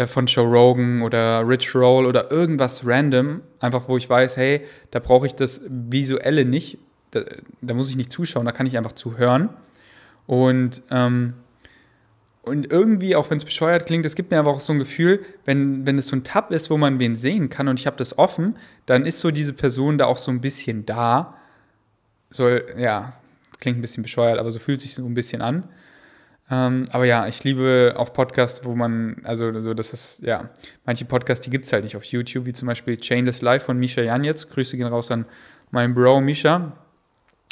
von 0.07 0.27
Joe 0.27 0.47
Rogan 0.47 1.03
oder 1.03 1.47
Rich 1.47 1.75
Roll 1.75 2.07
oder 2.07 2.31
irgendwas 2.31 2.87
random, 2.87 3.43
einfach 3.61 3.89
wo 3.89 3.97
ich 3.97 4.09
weiß, 4.09 4.37
hey, 4.37 4.65
da 4.91 4.99
brauche 4.99 5.27
ich 5.27 5.35
das 5.35 5.61
Visuelle 5.69 6.45
nicht, 6.45 6.79
da, 7.11 7.23
da, 7.61 7.75
muss 7.75 7.91
ich 7.91 7.97
nicht 7.97 8.11
zuschauen, 8.11 8.45
da 8.45 8.53
kann 8.53 8.67
ich 8.67 8.77
einfach 8.77 8.93
zuhören. 8.93 9.51
Und, 10.27 10.83
ähm, 10.91 11.35
und 12.43 12.71
irgendwie, 12.71 13.17
auch 13.17 13.31
wenn 13.31 13.37
es 13.37 13.45
bescheuert 13.45 13.87
klingt, 13.87 14.07
es 14.07 14.15
gibt 14.15 14.31
mir 14.31 14.39
aber 14.39 14.51
auch 14.51 14.61
so 14.61 14.73
ein 14.73 14.79
Gefühl, 14.79 15.21
wenn, 15.45 15.87
wenn 15.87 15.99
es 15.99 16.07
so 16.07 16.17
ein 16.17 16.25
Tab 16.25 16.53
ist, 16.53 16.71
wo 16.71 16.77
man 16.77 16.99
wen 16.99 17.17
sehen 17.17 17.51
kann 17.51 17.69
und 17.69 17.79
ich 17.79 17.87
habe 17.87 17.97
das 17.97 18.17
offen, 18.17 18.57
dann 18.87 19.07
ist 19.07 19.21
so 19.21 19.31
diese 19.31 19.53
Person 19.53 19.99
da 19.99 20.07
auch 20.07 20.17
so 20.17 20.31
ein 20.31 20.41
bisschen 20.41 20.87
da. 20.87 21.35
So, 22.31 22.49
ja, 22.49 23.11
klingt 23.59 23.79
ein 23.79 23.83
bisschen 23.83 24.03
bescheuert, 24.03 24.39
aber 24.39 24.51
so 24.51 24.59
fühlt 24.59 24.81
sich 24.81 24.95
so 24.95 25.05
ein 25.05 25.15
bisschen 25.15 25.43
an. 25.43 25.65
Ähm, 26.51 26.85
aber 26.91 27.05
ja, 27.05 27.29
ich 27.29 27.45
liebe 27.45 27.95
auch 27.97 28.13
Podcasts, 28.13 28.65
wo 28.65 28.75
man, 28.75 29.19
also 29.25 29.61
so, 29.61 29.73
das 29.73 29.93
ist, 29.93 30.23
ja, 30.23 30.51
manche 30.85 31.05
Podcasts, 31.05 31.45
die 31.45 31.51
gibt 31.51 31.65
es 31.65 31.73
halt 31.73 31.85
nicht 31.85 31.97
auf 31.97 32.05
YouTube, 32.05 32.47
wie 32.47 32.53
zum 32.53 32.67
Beispiel 32.67 32.97
Chainless 32.97 33.41
Life 33.41 33.67
von 33.67 33.79
Misha 33.79 34.03
Janetz. 34.03 34.49
Grüße 34.49 34.77
gehen 34.77 34.89
raus 34.89 35.11
an 35.11 35.27
meinen 35.71 35.95
Bro 35.95 36.21
Misha. 36.23 36.73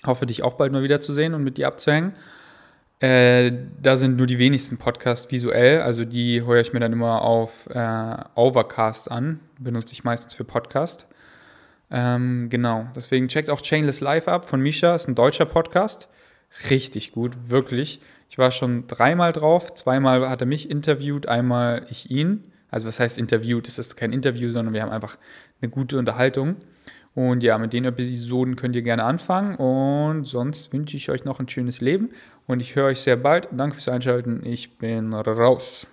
Hoffe, 0.04 0.26
dich 0.26 0.42
auch 0.42 0.54
bald 0.54 0.72
mal 0.72 0.82
wiederzusehen 0.82 1.34
und 1.34 1.44
mit 1.44 1.58
dir 1.58 1.68
abzuhängen. 1.68 2.14
Äh, 3.00 3.52
da 3.80 3.96
sind 3.96 4.16
nur 4.16 4.26
die 4.26 4.40
wenigsten 4.40 4.76
Podcasts 4.76 5.30
visuell, 5.30 5.82
also 5.82 6.04
die 6.04 6.44
höre 6.44 6.60
ich 6.60 6.72
mir 6.72 6.80
dann 6.80 6.92
immer 6.92 7.22
auf 7.22 7.68
äh, 7.72 8.16
Overcast 8.34 9.08
an, 9.08 9.38
benutze 9.60 9.92
ich 9.92 10.02
meistens 10.02 10.34
für 10.34 10.42
Podcast. 10.42 11.06
Ähm, 11.92 12.48
genau, 12.50 12.88
deswegen 12.96 13.28
checkt 13.28 13.50
auch 13.50 13.60
Chainless 13.60 14.00
Live 14.00 14.26
ab 14.26 14.48
von 14.48 14.60
Misha, 14.60 14.96
ist 14.96 15.06
ein 15.06 15.14
deutscher 15.14 15.46
Podcast. 15.46 16.08
Richtig 16.70 17.12
gut, 17.12 17.36
wirklich. 17.46 18.00
Ich 18.30 18.38
war 18.38 18.50
schon 18.52 18.86
dreimal 18.86 19.32
drauf, 19.32 19.74
zweimal 19.74 20.28
hat 20.28 20.40
er 20.40 20.46
mich 20.46 20.70
interviewt, 20.70 21.26
einmal 21.26 21.86
ich 21.90 22.10
ihn. 22.10 22.44
Also 22.70 22.86
was 22.86 23.00
heißt 23.00 23.18
interviewt? 23.18 23.66
Es 23.66 23.78
ist 23.78 23.96
kein 23.96 24.12
Interview, 24.12 24.50
sondern 24.50 24.74
wir 24.74 24.82
haben 24.82 24.92
einfach 24.92 25.16
eine 25.60 25.70
gute 25.70 25.98
Unterhaltung. 25.98 26.56
Und 27.18 27.42
ja, 27.42 27.58
mit 27.58 27.72
den 27.72 27.84
Episoden 27.84 28.54
könnt 28.54 28.76
ihr 28.76 28.82
gerne 28.82 29.02
anfangen. 29.02 29.56
Und 29.56 30.22
sonst 30.22 30.72
wünsche 30.72 30.96
ich 30.96 31.10
euch 31.10 31.24
noch 31.24 31.40
ein 31.40 31.48
schönes 31.48 31.80
Leben. 31.80 32.10
Und 32.46 32.60
ich 32.60 32.76
höre 32.76 32.86
euch 32.86 33.00
sehr 33.00 33.16
bald. 33.16 33.48
Danke 33.50 33.74
fürs 33.74 33.88
Einschalten. 33.88 34.46
Ich 34.46 34.78
bin 34.78 35.12
raus. 35.12 35.88